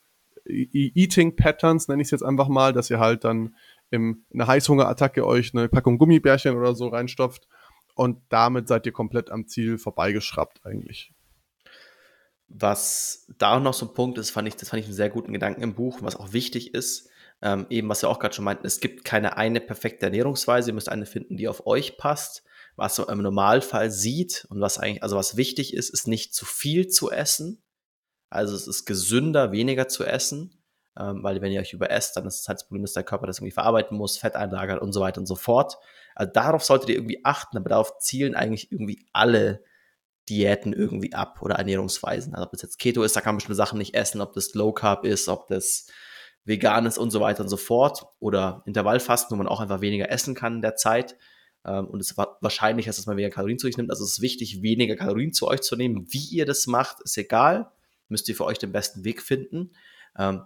Eating 0.45 1.35
Patterns, 1.35 1.87
nenne 1.87 2.01
ich 2.01 2.07
es 2.07 2.11
jetzt 2.11 2.23
einfach 2.23 2.47
mal, 2.47 2.73
dass 2.73 2.89
ihr 2.89 2.99
halt 2.99 3.23
dann 3.23 3.55
im, 3.89 4.25
in 4.29 4.41
einer 4.41 4.47
Heißhungerattacke 4.47 5.25
euch 5.25 5.53
eine 5.53 5.69
Packung 5.69 5.97
Gummibärchen 5.97 6.57
oder 6.57 6.75
so 6.75 6.87
reinstopft 6.87 7.47
und 7.95 8.21
damit 8.29 8.67
seid 8.67 8.85
ihr 8.85 8.91
komplett 8.91 9.31
am 9.31 9.47
Ziel 9.47 9.77
vorbeigeschraubt 9.77 10.65
eigentlich. 10.65 11.11
Was 12.47 13.25
da 13.39 13.59
noch 13.59 13.73
so 13.73 13.87
ein 13.87 13.93
Punkt 13.93 14.17
ist, 14.17 14.29
fand 14.29 14.47
ich, 14.47 14.55
das 14.55 14.69
fand 14.69 14.81
ich 14.81 14.85
einen 14.85 14.95
sehr 14.95 15.09
guten 15.09 15.33
Gedanken 15.33 15.63
im 15.63 15.73
Buch, 15.73 15.99
was 16.01 16.15
auch 16.15 16.31
wichtig 16.31 16.73
ist, 16.73 17.09
ähm, 17.41 17.65
eben 17.69 17.89
was 17.89 18.01
wir 18.01 18.09
auch 18.09 18.19
gerade 18.19 18.35
schon 18.35 18.45
meinten, 18.45 18.67
es 18.67 18.79
gibt 18.79 19.03
keine 19.03 19.37
eine 19.37 19.59
perfekte 19.59 20.05
Ernährungsweise, 20.05 20.69
ihr 20.69 20.73
müsst 20.73 20.89
eine 20.89 21.05
finden, 21.05 21.37
die 21.37 21.47
auf 21.47 21.65
euch 21.65 21.97
passt. 21.97 22.43
Was 22.77 22.97
man 22.97 23.07
im 23.07 23.21
Normalfall 23.21 23.89
sieht 23.89 24.45
und 24.49 24.59
was 24.59 24.77
eigentlich, 24.77 25.01
also 25.01 25.15
was 25.15 25.37
wichtig 25.37 25.73
ist, 25.73 25.89
ist 25.89 26.07
nicht 26.07 26.33
zu 26.33 26.45
viel 26.45 26.87
zu 26.87 27.09
essen. 27.09 27.63
Also 28.35 28.55
es 28.55 28.67
ist 28.67 28.85
gesünder, 28.85 29.51
weniger 29.51 29.87
zu 29.87 30.03
essen, 30.03 30.61
ähm, 30.99 31.23
weil 31.23 31.41
wenn 31.41 31.51
ihr 31.51 31.61
euch 31.61 31.73
überesst, 31.73 32.15
dann 32.15 32.25
ist 32.25 32.41
es 32.41 32.47
halt 32.47 32.59
das 32.59 32.67
Problem, 32.67 32.83
dass 32.83 32.93
der 32.93 33.03
Körper 33.03 33.27
das 33.27 33.39
irgendwie 33.39 33.51
verarbeiten 33.51 33.97
muss, 33.97 34.17
Fett 34.17 34.35
einlagert 34.35 34.81
und 34.81 34.93
so 34.93 35.01
weiter 35.01 35.19
und 35.19 35.25
so 35.25 35.35
fort. 35.35 35.77
Also 36.15 36.31
darauf 36.31 36.63
solltet 36.63 36.89
ihr 36.89 36.95
irgendwie 36.95 37.23
achten, 37.25 37.57
aber 37.57 37.69
darauf 37.69 37.97
zielen 37.99 38.35
eigentlich 38.35 38.71
irgendwie 38.71 39.05
alle 39.11 39.63
Diäten 40.29 40.73
irgendwie 40.73 41.13
ab 41.13 41.41
oder 41.41 41.55
Ernährungsweisen. 41.55 42.33
Also 42.33 42.45
ob 42.45 42.51
das 42.51 42.61
jetzt 42.61 42.79
Keto 42.79 43.03
ist, 43.03 43.15
da 43.15 43.21
kann 43.21 43.33
man 43.33 43.37
bestimmte 43.37 43.55
Sachen 43.55 43.77
nicht 43.77 43.93
essen, 43.93 44.21
ob 44.21 44.33
das 44.33 44.53
Low 44.53 44.71
Carb 44.71 45.05
ist, 45.05 45.27
ob 45.27 45.47
das 45.47 45.87
vegan 46.45 46.85
ist 46.85 46.97
und 46.97 47.11
so 47.11 47.19
weiter 47.19 47.43
und 47.43 47.49
so 47.49 47.57
fort. 47.57 48.05
Oder 48.19 48.63
Intervallfasten, 48.65 49.35
wo 49.35 49.37
man 49.37 49.47
auch 49.47 49.59
einfach 49.59 49.81
weniger 49.81 50.09
essen 50.09 50.33
kann 50.35 50.55
in 50.55 50.61
der 50.61 50.75
Zeit. 50.75 51.15
Ähm, 51.65 51.87
und 51.87 51.99
es 51.99 52.17
wahrscheinlich, 52.17 52.85
dass 52.85 53.05
man 53.05 53.17
weniger 53.17 53.33
Kalorien 53.33 53.59
zu 53.59 53.67
sich 53.67 53.77
nimmt. 53.77 53.89
Also 53.89 54.03
es 54.03 54.13
ist 54.13 54.21
wichtig, 54.21 54.61
weniger 54.61 54.95
Kalorien 54.95 55.33
zu 55.33 55.47
euch 55.47 55.61
zu 55.61 55.75
nehmen. 55.75 56.07
Wie 56.09 56.25
ihr 56.29 56.45
das 56.45 56.67
macht, 56.67 57.01
ist 57.01 57.17
egal. 57.17 57.71
Müsst 58.09 58.29
ihr 58.29 58.35
für 58.35 58.45
euch 58.45 58.59
den 58.59 58.71
besten 58.71 59.03
Weg 59.03 59.21
finden. 59.21 59.71
Ähm, 60.17 60.43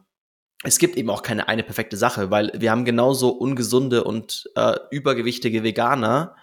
es 0.63 0.77
gibt 0.77 0.97
eben 0.97 1.09
auch 1.09 1.21
keine 1.21 1.47
eine 1.47 1.63
perfekte 1.63 1.95
Sache, 1.95 2.31
weil 2.31 2.51
wir 2.55 2.71
haben 2.71 2.83
genauso 2.83 3.29
ungesunde 3.29 4.03
und 4.03 4.49
äh, 4.55 4.75
übergewichtige 4.91 5.63
Veganer, 5.63 6.35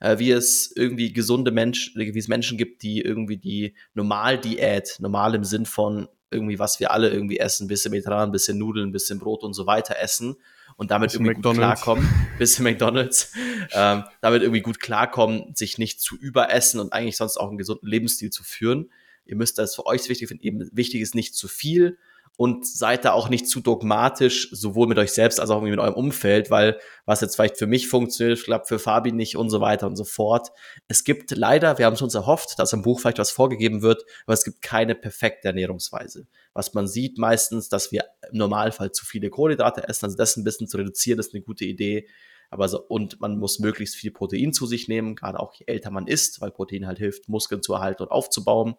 äh, 0.00 0.18
wie 0.18 0.30
es 0.30 0.72
irgendwie 0.76 1.12
gesunde 1.12 1.50
Menschen, 1.50 2.00
wie 2.00 2.18
es 2.18 2.28
Menschen 2.28 2.56
gibt, 2.56 2.82
die 2.82 3.00
irgendwie 3.00 3.36
die 3.36 3.74
Normaldiät, 3.94 4.96
normal 5.00 5.34
im 5.34 5.44
Sinn 5.44 5.66
von 5.66 6.08
irgendwie, 6.30 6.58
was 6.58 6.78
wir 6.80 6.92
alle 6.92 7.10
irgendwie 7.10 7.38
essen, 7.38 7.68
bisschen 7.68 7.90
mediterran, 7.90 8.32
bisschen 8.32 8.58
Nudeln, 8.58 8.92
bisschen 8.92 9.18
Brot 9.18 9.42
und 9.42 9.54
so 9.54 9.66
weiter 9.66 9.96
essen 10.00 10.36
und 10.76 10.90
damit 10.90 11.10
bisschen 11.10 11.24
irgendwie 11.24 11.38
McDonald's. 11.38 11.80
gut 11.80 11.84
klarkommen, 11.84 12.08
bisschen 12.38 12.64
McDonalds, 12.64 13.32
ähm, 13.72 14.04
damit 14.20 14.42
irgendwie 14.42 14.62
gut 14.62 14.80
klarkommen, 14.80 15.54
sich 15.54 15.78
nicht 15.78 16.00
zu 16.00 16.16
überessen 16.16 16.80
und 16.80 16.92
eigentlich 16.92 17.16
sonst 17.16 17.38
auch 17.38 17.48
einen 17.48 17.58
gesunden 17.58 17.88
Lebensstil 17.88 18.30
zu 18.30 18.44
führen. 18.44 18.90
Ihr 19.24 19.36
müsst 19.36 19.58
das 19.58 19.74
für 19.74 19.86
euch 19.86 20.08
wichtig 20.08 20.28
finden, 20.28 20.44
eben 20.44 20.68
wichtig 20.72 21.00
ist 21.00 21.14
nicht 21.14 21.34
zu 21.34 21.48
viel, 21.48 21.98
und 22.36 22.66
seid 22.66 23.04
da 23.04 23.12
auch 23.12 23.28
nicht 23.28 23.48
zu 23.48 23.60
dogmatisch, 23.60 24.48
sowohl 24.50 24.88
mit 24.88 24.98
euch 24.98 25.12
selbst 25.12 25.38
als 25.38 25.50
auch 25.50 25.60
mit 25.60 25.78
eurem 25.78 25.94
Umfeld, 25.94 26.50
weil 26.50 26.78
was 27.06 27.20
jetzt 27.20 27.36
vielleicht 27.36 27.58
für 27.58 27.68
mich 27.68 27.86
funktioniert, 27.86 28.42
klappt 28.42 28.66
für 28.66 28.80
Fabi 28.80 29.12
nicht 29.12 29.36
und 29.36 29.50
so 29.50 29.60
weiter 29.60 29.86
und 29.86 29.94
so 29.94 30.04
fort. 30.04 30.50
Es 30.88 31.04
gibt 31.04 31.30
leider, 31.30 31.78
wir 31.78 31.86
haben 31.86 31.94
es 31.94 32.02
uns 32.02 32.14
erhofft, 32.14 32.58
dass 32.58 32.72
im 32.72 32.82
Buch 32.82 32.98
vielleicht 32.98 33.20
was 33.20 33.30
vorgegeben 33.30 33.82
wird, 33.82 34.04
aber 34.26 34.34
es 34.34 34.44
gibt 34.44 34.62
keine 34.62 34.96
perfekte 34.96 35.48
Ernährungsweise. 35.48 36.26
Was 36.54 36.74
man 36.74 36.88
sieht 36.88 37.18
meistens, 37.18 37.68
dass 37.68 37.92
wir 37.92 38.04
im 38.32 38.38
Normalfall 38.38 38.90
zu 38.90 39.06
viele 39.06 39.30
Kohlenhydrate 39.30 39.88
essen, 39.88 40.06
also 40.06 40.16
das 40.16 40.36
ein 40.36 40.44
bisschen 40.44 40.66
zu 40.66 40.76
reduzieren, 40.76 41.20
ist 41.20 41.34
eine 41.34 41.42
gute 41.42 41.64
Idee. 41.64 42.08
Aber 42.50 42.68
so, 42.68 42.80
und 42.80 43.20
man 43.20 43.38
muss 43.38 43.60
möglichst 43.60 43.94
viel 43.94 44.10
Protein 44.10 44.52
zu 44.52 44.66
sich 44.66 44.88
nehmen, 44.88 45.14
gerade 45.14 45.38
auch 45.38 45.54
je 45.54 45.66
älter 45.66 45.90
man 45.90 46.08
ist, 46.08 46.40
weil 46.40 46.50
Protein 46.50 46.86
halt 46.86 46.98
hilft, 46.98 47.28
Muskeln 47.28 47.62
zu 47.62 47.74
erhalten 47.74 48.02
und 48.02 48.10
aufzubauen. 48.10 48.74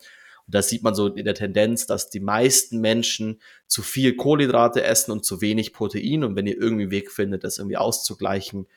Das 0.47 0.69
sieht 0.69 0.83
man 0.83 0.93
so 0.93 1.07
in 1.07 1.25
der 1.25 1.33
Tendenz, 1.33 1.87
dass 1.87 2.09
die 2.09 2.19
meisten 2.19 2.79
Menschen 2.79 3.39
zu 3.67 3.81
viel 3.81 4.15
Kohlenhydrate 4.15 4.83
essen 4.83 5.11
und 5.11 5.25
zu 5.25 5.41
wenig 5.41 5.73
Protein. 5.73 6.23
Und 6.23 6.35
wenn 6.35 6.47
ihr 6.47 6.57
irgendwie 6.57 6.83
einen 6.83 6.91
Weg 6.91 7.11
findet, 7.11 7.43
das 7.43 7.57
irgendwie 7.57 7.77
auszugleichen, 7.77 8.67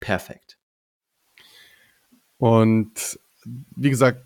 perfekt. 0.00 0.58
Und 2.36 3.18
wie 3.76 3.90
gesagt, 3.90 4.24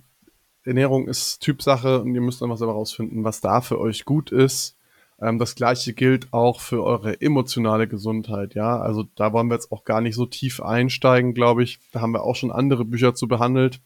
Ernährung 0.64 1.08
ist 1.08 1.40
Typsache 1.40 2.00
und 2.02 2.14
ihr 2.14 2.20
müsst 2.20 2.42
einfach 2.42 2.58
selber 2.58 2.74
rausfinden, 2.74 3.24
was 3.24 3.40
da 3.40 3.60
für 3.60 3.78
euch 3.78 4.04
gut 4.04 4.30
ist. 4.30 4.76
Ähm, 5.20 5.38
das 5.38 5.54
gleiche 5.54 5.92
gilt 5.92 6.32
auch 6.32 6.60
für 6.60 6.84
eure 6.84 7.20
emotionale 7.20 7.88
Gesundheit, 7.88 8.54
ja. 8.54 8.78
Also 8.78 9.04
da 9.16 9.32
wollen 9.32 9.48
wir 9.48 9.54
jetzt 9.54 9.72
auch 9.72 9.84
gar 9.84 10.00
nicht 10.00 10.14
so 10.14 10.26
tief 10.26 10.60
einsteigen, 10.60 11.34
glaube 11.34 11.62
ich. 11.62 11.78
Da 11.92 12.00
haben 12.00 12.12
wir 12.12 12.22
auch 12.22 12.36
schon 12.36 12.52
andere 12.52 12.84
Bücher 12.84 13.14
zu 13.14 13.28
behandelt. 13.28 13.80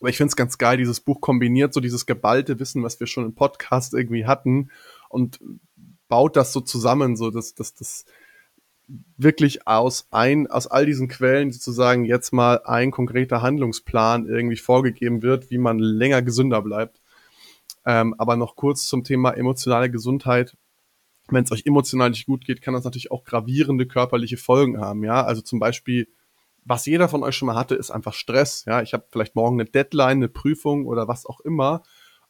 Aber 0.00 0.10
ich 0.10 0.16
finde 0.16 0.30
es 0.30 0.36
ganz 0.36 0.58
geil, 0.58 0.76
dieses 0.76 1.00
Buch 1.00 1.20
kombiniert 1.20 1.74
so 1.74 1.80
dieses 1.80 2.06
geballte 2.06 2.58
Wissen, 2.60 2.82
was 2.82 3.00
wir 3.00 3.06
schon 3.06 3.24
im 3.24 3.34
Podcast 3.34 3.94
irgendwie 3.94 4.26
hatten 4.26 4.70
und 5.08 5.40
baut 6.08 6.36
das 6.36 6.52
so 6.52 6.60
zusammen, 6.60 7.16
so 7.16 7.30
dass 7.30 7.54
das, 7.54 7.74
das 7.74 8.04
wirklich 9.16 9.66
aus 9.66 10.06
ein, 10.10 10.46
aus 10.46 10.66
all 10.66 10.86
diesen 10.86 11.08
Quellen 11.08 11.52
sozusagen 11.52 12.04
jetzt 12.04 12.32
mal 12.32 12.62
ein 12.64 12.90
konkreter 12.90 13.42
Handlungsplan 13.42 14.26
irgendwie 14.26 14.56
vorgegeben 14.56 15.22
wird, 15.22 15.50
wie 15.50 15.58
man 15.58 15.78
länger 15.78 16.22
gesünder 16.22 16.62
bleibt. 16.62 17.00
Ähm, 17.84 18.14
aber 18.18 18.36
noch 18.36 18.56
kurz 18.56 18.86
zum 18.86 19.04
Thema 19.04 19.32
emotionale 19.32 19.90
Gesundheit. 19.90 20.56
Wenn 21.28 21.44
es 21.44 21.52
euch 21.52 21.66
emotional 21.66 22.10
nicht 22.10 22.26
gut 22.26 22.44
geht, 22.46 22.62
kann 22.62 22.72
das 22.72 22.84
natürlich 22.84 23.10
auch 23.10 23.24
gravierende 23.24 23.86
körperliche 23.86 24.38
Folgen 24.38 24.80
haben. 24.80 25.04
Ja, 25.04 25.24
also 25.24 25.42
zum 25.42 25.58
Beispiel 25.58 26.08
was 26.68 26.86
jeder 26.86 27.08
von 27.08 27.22
euch 27.22 27.34
schon 27.34 27.46
mal 27.46 27.56
hatte, 27.56 27.74
ist 27.74 27.90
einfach 27.90 28.12
Stress. 28.12 28.64
Ja, 28.66 28.82
ich 28.82 28.92
habe 28.92 29.06
vielleicht 29.10 29.34
morgen 29.34 29.58
eine 29.58 29.68
Deadline, 29.68 30.18
eine 30.18 30.28
Prüfung 30.28 30.86
oder 30.86 31.08
was 31.08 31.24
auch 31.24 31.40
immer 31.40 31.82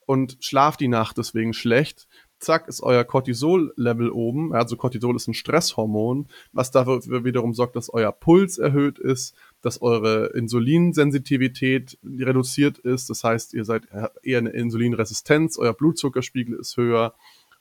und 0.06 0.38
schlaf 0.40 0.76
die 0.76 0.88
Nacht 0.88 1.18
deswegen 1.18 1.52
schlecht. 1.52 2.06
Zack, 2.38 2.68
ist 2.68 2.80
euer 2.80 3.02
Cortisol-Level 3.02 4.10
oben. 4.10 4.54
Also 4.54 4.76
Cortisol 4.76 5.16
ist 5.16 5.26
ein 5.26 5.34
Stresshormon, 5.34 6.28
was 6.52 6.70
dafür 6.70 7.24
wiederum 7.24 7.52
sorgt, 7.52 7.74
dass 7.74 7.92
euer 7.92 8.12
Puls 8.12 8.58
erhöht 8.58 9.00
ist, 9.00 9.34
dass 9.60 9.82
eure 9.82 10.26
Insulinsensitivität 10.34 11.98
reduziert 12.04 12.78
ist. 12.78 13.10
Das 13.10 13.24
heißt, 13.24 13.54
ihr 13.54 13.64
seid 13.64 13.88
eher 14.22 14.38
eine 14.38 14.50
Insulinresistenz, 14.50 15.58
euer 15.58 15.74
Blutzuckerspiegel 15.74 16.56
ist 16.60 16.76
höher 16.76 17.14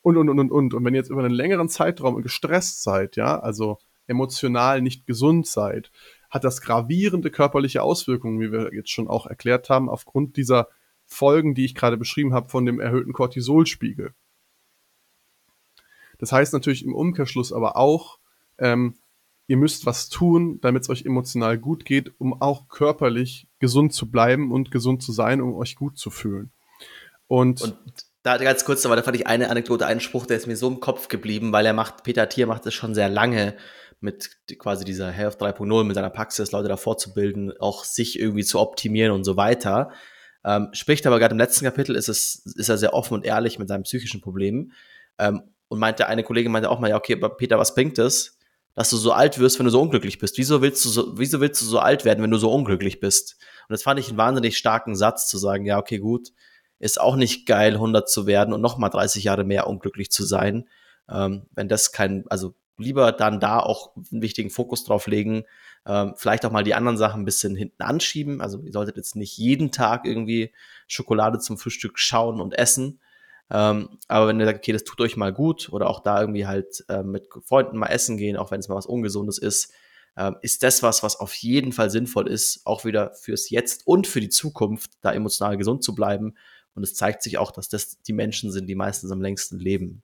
und, 0.03 0.15
und, 0.15 0.29
und, 0.29 0.39
und, 0.39 0.51
und. 0.51 0.73
Und 0.75 0.85
wenn 0.85 0.93
ihr 0.93 0.99
jetzt 0.99 1.09
über 1.09 1.23
einen 1.23 1.33
längeren 1.33 1.69
Zeitraum 1.69 2.21
gestresst 2.21 2.83
seid, 2.83 3.15
ja, 3.15 3.39
also 3.39 3.79
emotional 4.05 4.81
nicht 4.81 5.05
gesund 5.05 5.47
seid, 5.47 5.91
hat 6.29 6.43
das 6.43 6.61
gravierende 6.61 7.31
körperliche 7.31 7.83
Auswirkungen, 7.83 8.39
wie 8.39 8.51
wir 8.51 8.73
jetzt 8.73 8.91
schon 8.91 9.07
auch 9.07 9.25
erklärt 9.25 9.69
haben, 9.69 9.89
aufgrund 9.89 10.37
dieser 10.37 10.67
Folgen, 11.05 11.55
die 11.55 11.65
ich 11.65 11.75
gerade 11.75 11.97
beschrieben 11.97 12.33
habe, 12.33 12.49
von 12.49 12.65
dem 12.65 12.79
erhöhten 12.79 13.13
Cortisolspiegel. 13.13 14.13
Das 16.17 16.31
heißt 16.31 16.53
natürlich 16.53 16.83
im 16.83 16.95
Umkehrschluss 16.95 17.53
aber 17.53 17.77
auch, 17.77 18.19
ähm, 18.57 18.95
ihr 19.47 19.57
müsst 19.57 19.85
was 19.85 20.09
tun, 20.09 20.59
damit 20.61 20.83
es 20.83 20.89
euch 20.89 21.05
emotional 21.05 21.57
gut 21.57 21.85
geht, 21.85 22.11
um 22.19 22.41
auch 22.41 22.67
körperlich 22.67 23.47
gesund 23.59 23.93
zu 23.93 24.11
bleiben 24.11 24.51
und 24.51 24.71
gesund 24.71 25.01
zu 25.01 25.11
sein, 25.11 25.41
um 25.41 25.55
euch 25.55 25.75
gut 25.75 25.97
zu 25.97 26.09
fühlen. 26.09 26.51
Und, 27.27 27.61
und 27.61 27.77
da 28.23 28.37
ganz 28.37 28.65
kurz, 28.65 28.85
aber 28.85 28.97
da 28.97 29.03
fand 29.03 29.15
ich 29.15 29.27
eine 29.27 29.49
Anekdote, 29.49 29.85
einen 29.85 30.01
Spruch, 30.01 30.25
der 30.25 30.37
ist 30.37 30.47
mir 30.47 30.57
so 30.57 30.67
im 30.67 30.81
Kopf 30.81 31.07
geblieben, 31.07 31.53
weil 31.53 31.65
er 31.65 31.73
macht, 31.73 32.03
Peter 32.03 32.27
Thier 32.27 32.47
macht 32.47 32.65
das 32.65 32.73
schon 32.73 32.93
sehr 32.93 33.07
lange 33.07 33.55
mit 33.99 34.37
quasi 34.59 34.85
dieser 34.85 35.11
Health 35.11 35.41
3.0, 35.41 35.83
mit 35.83 35.95
seiner 35.95 36.09
Praxis, 36.09 36.51
Leute 36.51 36.67
davor 36.67 36.97
zu 36.97 37.13
bilden, 37.13 37.51
auch 37.59 37.83
sich 37.83 38.19
irgendwie 38.19 38.43
zu 38.43 38.59
optimieren 38.59 39.11
und 39.11 39.23
so 39.23 39.37
weiter. 39.37 39.91
Ähm, 40.45 40.69
spricht 40.73 41.05
aber 41.07 41.19
gerade 41.19 41.33
im 41.33 41.39
letzten 41.39 41.65
Kapitel 41.65 41.95
ist 41.95 42.07
es, 42.07 42.45
ist 42.55 42.69
er 42.69 42.77
sehr 42.77 42.93
offen 42.93 43.15
und 43.15 43.25
ehrlich 43.25 43.59
mit 43.59 43.67
seinen 43.67 43.83
psychischen 43.83 44.21
Problemen. 44.21 44.73
Ähm, 45.17 45.41
und 45.67 45.79
meinte, 45.79 46.07
eine 46.07 46.23
Kollegin 46.23 46.51
meinte 46.51 46.69
auch 46.69 46.79
mal, 46.79 46.89
ja, 46.89 46.95
okay, 46.95 47.17
Peter, 47.37 47.57
was 47.57 47.75
bringt 47.75 47.99
es, 47.99 48.37
dass 48.73 48.89
du 48.89 48.97
so 48.97 49.11
alt 49.11 49.39
wirst, 49.39 49.59
wenn 49.59 49.65
du 49.65 49.71
so 49.71 49.81
unglücklich 49.81 50.19
bist? 50.19 50.37
Wieso 50.37 50.61
willst 50.61 50.85
du 50.85 50.89
so, 50.89 51.17
wieso 51.17 51.41
willst 51.41 51.61
du 51.61 51.65
so 51.65 51.79
alt 51.79 52.05
werden, 52.05 52.23
wenn 52.23 52.31
du 52.31 52.37
so 52.37 52.51
unglücklich 52.51 52.99
bist? 52.99 53.35
Und 53.67 53.73
das 53.73 53.83
fand 53.83 53.99
ich 53.99 54.07
einen 54.07 54.17
wahnsinnig 54.17 54.57
starken 54.57 54.95
Satz 54.95 55.27
zu 55.27 55.37
sagen, 55.37 55.65
ja, 55.65 55.77
okay, 55.77 55.97
gut, 55.97 56.29
ist 56.79 57.01
auch 57.01 57.15
nicht 57.15 57.45
geil, 57.47 57.73
100 57.73 58.09
zu 58.09 58.27
werden 58.27 58.53
und 58.53 58.61
nochmal 58.61 58.89
30 58.89 59.23
Jahre 59.23 59.43
mehr 59.43 59.67
unglücklich 59.67 60.11
zu 60.11 60.23
sein. 60.23 60.69
Ähm, 61.09 61.47
wenn 61.55 61.67
das 61.67 61.91
kein, 61.91 62.25
also 62.29 62.53
lieber 62.77 63.11
dann 63.11 63.39
da 63.39 63.59
auch 63.59 63.95
einen 64.11 64.21
wichtigen 64.21 64.49
Fokus 64.49 64.83
drauf 64.83 65.07
legen, 65.07 65.43
ähm, 65.85 66.13
vielleicht 66.15 66.45
auch 66.45 66.51
mal 66.51 66.63
die 66.63 66.75
anderen 66.75 66.97
Sachen 66.97 67.21
ein 67.21 67.25
bisschen 67.25 67.55
hinten 67.55 67.81
anschieben. 67.81 68.41
Also 68.41 68.61
ihr 68.61 68.71
solltet 68.71 68.97
jetzt 68.97 69.15
nicht 69.15 69.37
jeden 69.37 69.71
Tag 69.71 70.05
irgendwie 70.05 70.53
Schokolade 70.87 71.39
zum 71.39 71.57
Frühstück 71.57 71.97
schauen 71.97 72.41
und 72.41 72.57
essen. 72.57 72.99
Ähm, 73.49 73.97
aber 74.07 74.27
wenn 74.27 74.39
ihr 74.39 74.45
sagt, 74.45 74.59
okay, 74.59 74.73
das 74.73 74.83
tut 74.83 74.99
euch 75.01 75.15
mal 75.15 75.33
gut 75.33 75.69
oder 75.71 75.89
auch 75.89 76.01
da 76.01 76.19
irgendwie 76.19 76.45
halt 76.45 76.83
äh, 76.89 77.03
mit 77.03 77.29
Freunden 77.45 77.77
mal 77.77 77.87
essen 77.87 78.17
gehen, 78.17 78.37
auch 78.37 78.51
wenn 78.51 78.59
es 78.59 78.67
mal 78.67 78.75
was 78.75 78.85
Ungesundes 78.85 79.37
ist, 79.37 79.73
äh, 80.17 80.31
ist 80.41 80.63
das 80.63 80.83
was, 80.83 81.03
was 81.03 81.15
auf 81.17 81.33
jeden 81.35 81.71
Fall 81.71 81.89
sinnvoll 81.89 82.27
ist, 82.27 82.61
auch 82.65 82.83
wieder 82.83 83.13
fürs 83.13 83.49
Jetzt 83.49 83.87
und 83.87 84.05
für 84.07 84.19
die 84.19 84.29
Zukunft, 84.29 84.91
da 85.01 85.13
emotional 85.13 85.57
gesund 85.57 85.83
zu 85.83 85.95
bleiben. 85.95 86.35
Und 86.75 86.83
es 86.83 86.93
zeigt 86.93 87.23
sich 87.23 87.37
auch, 87.37 87.51
dass 87.51 87.69
das 87.69 88.01
die 88.01 88.13
Menschen 88.13 88.51
sind, 88.51 88.67
die 88.67 88.75
meistens 88.75 89.11
am 89.11 89.21
längsten 89.21 89.57
leben. 89.59 90.03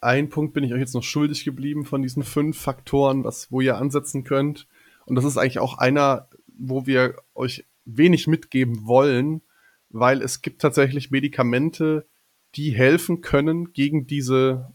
Ein 0.00 0.28
Punkt 0.28 0.54
bin 0.54 0.64
ich 0.64 0.72
euch 0.72 0.80
jetzt 0.80 0.94
noch 0.94 1.02
schuldig 1.02 1.44
geblieben 1.44 1.84
von 1.84 2.02
diesen 2.02 2.22
fünf 2.22 2.58
Faktoren, 2.58 3.24
was, 3.24 3.50
wo 3.50 3.60
ihr 3.60 3.76
ansetzen 3.76 4.24
könnt. 4.24 4.66
Und 5.06 5.16
das 5.16 5.24
ist 5.24 5.36
eigentlich 5.36 5.58
auch 5.58 5.78
einer, 5.78 6.28
wo 6.46 6.86
wir 6.86 7.16
euch 7.34 7.66
wenig 7.84 8.26
mitgeben 8.26 8.86
wollen, 8.86 9.42
weil 9.88 10.22
es 10.22 10.42
gibt 10.42 10.62
tatsächlich 10.62 11.10
Medikamente, 11.10 12.06
die 12.54 12.70
helfen 12.70 13.20
können 13.20 13.72
gegen 13.72 14.06
diese 14.06 14.72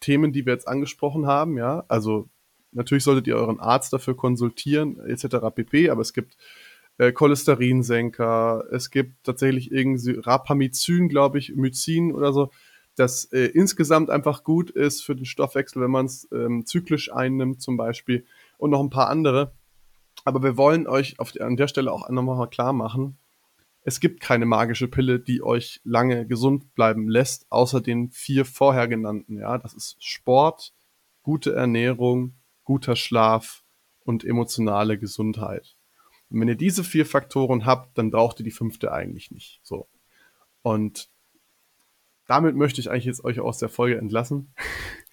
Themen, 0.00 0.32
die 0.32 0.46
wir 0.46 0.52
jetzt 0.52 0.68
angesprochen 0.68 1.26
haben, 1.26 1.56
ja. 1.56 1.84
Also 1.88 2.28
natürlich 2.72 3.04
solltet 3.04 3.26
ihr 3.26 3.36
euren 3.36 3.60
Arzt 3.60 3.92
dafür 3.92 4.16
konsultieren, 4.16 5.00
etc. 5.00 5.36
pp, 5.54 5.90
aber 5.90 6.02
es 6.02 6.12
gibt 6.12 6.36
äh, 6.98 7.12
Cholesterinsenker, 7.12 8.64
es 8.70 8.90
gibt 8.90 9.24
tatsächlich 9.24 9.72
irgendwie 9.72 10.18
Rapamycin, 10.18 11.08
glaube 11.08 11.38
ich, 11.38 11.54
Mycin 11.54 12.12
oder 12.12 12.32
so, 12.32 12.50
das 12.98 13.24
äh, 13.26 13.46
insgesamt 13.46 14.10
einfach 14.10 14.44
gut 14.44 14.70
ist 14.70 15.02
für 15.02 15.14
den 15.14 15.24
Stoffwechsel, 15.24 15.82
wenn 15.82 15.90
man 15.90 16.06
es 16.06 16.28
ähm, 16.32 16.66
zyklisch 16.66 17.12
einnimmt 17.12 17.62
zum 17.62 17.76
Beispiel 17.76 18.24
und 18.56 18.70
noch 18.70 18.80
ein 18.80 18.90
paar 18.90 19.08
andere. 19.08 19.52
Aber 20.24 20.42
wir 20.42 20.56
wollen 20.56 20.86
euch 20.86 21.18
auf, 21.20 21.32
an 21.40 21.56
der 21.56 21.68
Stelle 21.68 21.92
auch 21.92 22.08
nochmal 22.08 22.48
klar 22.48 22.72
machen, 22.72 23.18
es 23.88 24.00
gibt 24.00 24.20
keine 24.20 24.44
magische 24.44 24.86
Pille, 24.86 25.18
die 25.18 25.42
euch 25.42 25.80
lange 25.82 26.26
gesund 26.26 26.74
bleiben 26.74 27.08
lässt, 27.08 27.50
außer 27.50 27.80
den 27.80 28.10
vier 28.10 28.44
vorher 28.44 28.86
genannten. 28.86 29.38
Ja, 29.38 29.56
das 29.56 29.72
ist 29.72 29.96
Sport, 30.04 30.74
gute 31.22 31.54
Ernährung, 31.54 32.34
guter 32.64 32.96
Schlaf 32.96 33.64
und 34.04 34.24
emotionale 34.24 34.98
Gesundheit. 34.98 35.76
Und 36.28 36.40
wenn 36.40 36.48
ihr 36.48 36.56
diese 36.56 36.84
vier 36.84 37.06
Faktoren 37.06 37.64
habt, 37.64 37.96
dann 37.96 38.10
braucht 38.10 38.40
ihr 38.40 38.44
die 38.44 38.50
fünfte 38.50 38.92
eigentlich 38.92 39.30
nicht. 39.30 39.60
So. 39.62 39.88
Und 40.60 41.08
damit 42.28 42.54
möchte 42.54 42.80
ich 42.80 42.90
eigentlich 42.90 43.06
jetzt 43.06 43.24
euch 43.24 43.40
aus 43.40 43.56
der 43.56 43.70
Folge 43.70 43.96
entlassen. 43.96 44.54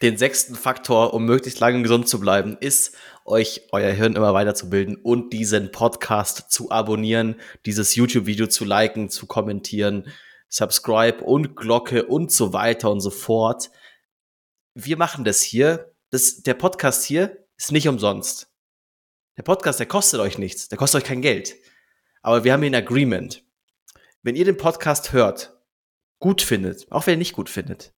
Den 0.02 0.18
sechsten 0.18 0.54
Faktor, 0.54 1.14
um 1.14 1.24
möglichst 1.24 1.62
lange 1.62 1.82
gesund 1.82 2.10
zu 2.10 2.20
bleiben, 2.20 2.58
ist, 2.60 2.94
euch 3.24 3.70
euer 3.72 3.92
Hirn 3.92 4.18
immer 4.18 4.34
weiterzubilden 4.34 4.98
und 4.98 5.32
diesen 5.32 5.72
Podcast 5.72 6.52
zu 6.52 6.72
abonnieren, 6.72 7.36
dieses 7.66 7.96
YouTube-Video 7.96 8.48
zu 8.48 8.66
liken, 8.66 9.10
zu 9.10 9.28
kommentieren, 9.28 10.12
subscribe 10.50 11.24
und 11.24 11.56
Glocke 11.56 12.06
und 12.06 12.34
so 12.34 12.52
weiter 12.52 12.92
und 12.92 13.00
so 13.00 13.12
fort. 13.12 13.72
Wir 14.74 14.98
machen 14.98 15.24
das 15.24 15.42
hier. 15.42 15.94
Das, 16.10 16.44
der 16.44 16.54
Podcast 16.54 17.06
hier 17.06 17.46
ist 17.58 17.72
nicht 17.72 17.88
umsonst. 17.88 18.52
Der 19.38 19.44
Podcast, 19.44 19.80
der 19.80 19.88
kostet 19.88 20.20
euch 20.20 20.38
nichts. 20.38 20.68
Der 20.68 20.78
kostet 20.78 21.02
euch 21.02 21.08
kein 21.08 21.22
Geld. 21.22 21.56
Aber 22.22 22.44
wir 22.44 22.52
haben 22.52 22.62
hier 22.62 22.72
ein 22.72 22.76
Agreement. 22.76 23.42
Wenn 24.22 24.36
ihr 24.36 24.44
den 24.44 24.58
Podcast 24.58 25.14
hört 25.14 25.55
gut 26.20 26.42
findet, 26.42 26.92
auch 26.92 27.08
wenn 27.08 27.16
ihr 27.16 27.20
nicht 27.20 27.34
gut 27.34 27.50
findet, 27.50 27.94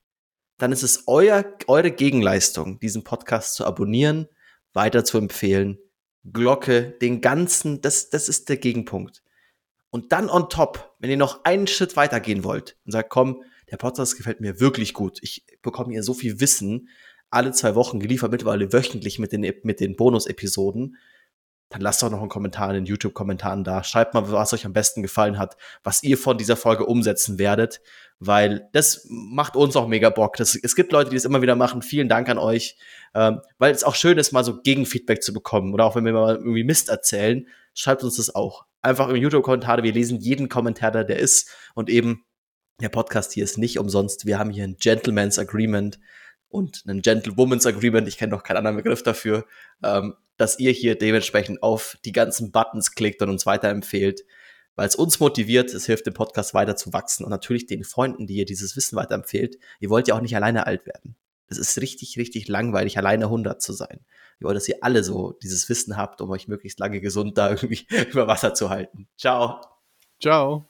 dann 0.58 0.72
ist 0.72 0.82
es 0.82 1.04
euer, 1.06 1.44
eure 1.66 1.90
Gegenleistung, 1.90 2.78
diesen 2.80 3.04
Podcast 3.04 3.54
zu 3.54 3.64
abonnieren, 3.64 4.28
weiter 4.72 5.04
zu 5.04 5.18
empfehlen, 5.18 5.78
Glocke, 6.24 6.96
den 7.00 7.20
ganzen, 7.20 7.80
das, 7.80 8.10
das 8.10 8.28
ist 8.28 8.48
der 8.48 8.56
Gegenpunkt. 8.56 9.22
Und 9.90 10.12
dann 10.12 10.28
on 10.28 10.50
top, 10.50 10.94
wenn 10.98 11.10
ihr 11.10 11.16
noch 11.16 11.44
einen 11.44 11.66
Schritt 11.66 11.96
weitergehen 11.96 12.44
wollt 12.44 12.76
und 12.84 12.92
sagt, 12.92 13.08
komm, 13.08 13.42
der 13.70 13.76
Podcast 13.76 14.16
gefällt 14.16 14.40
mir 14.40 14.60
wirklich 14.60 14.94
gut. 14.94 15.18
Ich 15.22 15.46
bekomme 15.62 15.92
hier 15.92 16.02
so 16.02 16.14
viel 16.14 16.40
Wissen, 16.40 16.88
alle 17.30 17.52
zwei 17.52 17.74
Wochen 17.74 18.00
geliefert, 18.00 18.30
mittlerweile 18.30 18.72
wöchentlich 18.72 19.18
mit 19.18 19.32
den, 19.32 19.52
mit 19.62 19.80
den 19.80 19.96
Bonus-Episoden 19.96 20.96
dann 21.70 21.82
lasst 21.82 22.02
doch 22.02 22.10
noch 22.10 22.20
einen 22.20 22.30
Kommentar 22.30 22.70
in 22.70 22.76
den 22.76 22.86
YouTube-Kommentaren 22.86 23.62
da. 23.62 23.84
Schreibt 23.84 24.14
mal, 24.14 24.30
was 24.32 24.52
euch 24.54 24.64
am 24.64 24.72
besten 24.72 25.02
gefallen 25.02 25.38
hat, 25.38 25.56
was 25.82 26.02
ihr 26.02 26.16
von 26.16 26.38
dieser 26.38 26.56
Folge 26.56 26.86
umsetzen 26.86 27.38
werdet, 27.38 27.80
weil 28.20 28.68
das 28.72 29.06
macht 29.10 29.54
uns 29.54 29.76
auch 29.76 29.86
mega 29.86 30.08
Bock. 30.08 30.36
Das, 30.36 30.54
es 30.54 30.74
gibt 30.74 30.92
Leute, 30.92 31.10
die 31.10 31.16
es 31.16 31.26
immer 31.26 31.42
wieder 31.42 31.56
machen. 31.56 31.82
Vielen 31.82 32.08
Dank 32.08 32.28
an 32.30 32.38
euch, 32.38 32.78
ähm, 33.14 33.40
weil 33.58 33.72
es 33.72 33.84
auch 33.84 33.94
schön 33.94 34.16
ist, 34.16 34.32
mal 34.32 34.44
so 34.44 34.60
Gegenfeedback 34.62 35.22
zu 35.22 35.32
bekommen 35.32 35.74
oder 35.74 35.84
auch 35.84 35.94
wenn 35.94 36.04
wir 36.04 36.12
mal 36.12 36.36
irgendwie 36.36 36.64
Mist 36.64 36.88
erzählen, 36.88 37.46
schreibt 37.74 38.02
uns 38.02 38.16
das 38.16 38.34
auch. 38.34 38.64
Einfach 38.80 39.08
im 39.08 39.16
YouTube-Kommentar, 39.16 39.82
wir 39.82 39.92
lesen 39.92 40.18
jeden 40.20 40.48
Kommentar, 40.48 40.90
der, 40.90 41.04
der 41.04 41.18
ist 41.18 41.50
und 41.74 41.90
eben 41.90 42.24
der 42.80 42.88
Podcast 42.88 43.32
hier 43.32 43.44
ist 43.44 43.58
nicht 43.58 43.78
umsonst. 43.78 44.24
Wir 44.24 44.38
haben 44.38 44.50
hier 44.50 44.64
ein 44.64 44.76
Gentleman's 44.76 45.38
Agreement 45.38 45.98
und 46.48 46.84
ein 46.86 47.02
Gentlewoman's 47.02 47.66
Agreement. 47.66 48.08
Ich 48.08 48.18
kenne 48.18 48.32
noch 48.32 48.42
keinen 48.42 48.58
anderen 48.58 48.76
Begriff 48.76 49.02
dafür. 49.02 49.44
Ähm, 49.82 50.14
dass 50.38 50.58
ihr 50.58 50.70
hier 50.70 50.96
dementsprechend 50.96 51.62
auf 51.62 51.98
die 52.04 52.12
ganzen 52.12 52.50
Buttons 52.50 52.92
klickt 52.94 53.20
und 53.20 53.28
uns 53.28 53.44
weiterempfehlt, 53.44 54.24
weil 54.76 54.86
es 54.86 54.94
uns 54.94 55.20
motiviert, 55.20 55.74
es 55.74 55.84
hilft 55.84 56.06
dem 56.06 56.14
Podcast 56.14 56.54
weiter 56.54 56.76
zu 56.76 56.92
wachsen 56.92 57.24
und 57.24 57.30
natürlich 57.30 57.66
den 57.66 57.84
Freunden, 57.84 58.26
die 58.26 58.36
ihr 58.36 58.46
dieses 58.46 58.76
Wissen 58.76 58.96
weiterempfehlt. 58.96 59.58
Ihr 59.80 59.90
wollt 59.90 60.08
ja 60.08 60.14
auch 60.14 60.20
nicht 60.20 60.36
alleine 60.36 60.66
alt 60.66 60.86
werden. 60.86 61.16
Es 61.48 61.58
ist 61.58 61.80
richtig, 61.80 62.16
richtig 62.16 62.46
langweilig, 62.46 62.96
alleine 62.96 63.24
100 63.24 63.60
zu 63.60 63.72
sein. 63.72 64.00
Ich 64.38 64.44
wollte, 64.44 64.54
dass 64.54 64.68
ihr 64.68 64.78
alle 64.82 65.02
so 65.02 65.32
dieses 65.42 65.68
Wissen 65.68 65.96
habt, 65.96 66.20
um 66.20 66.30
euch 66.30 66.46
möglichst 66.46 66.78
lange 66.78 67.00
gesund 67.00 67.36
da 67.36 67.50
irgendwie 67.50 67.86
über 68.10 68.28
Wasser 68.28 68.54
zu 68.54 68.70
halten. 68.70 69.08
Ciao. 69.16 69.60
Ciao. 70.20 70.67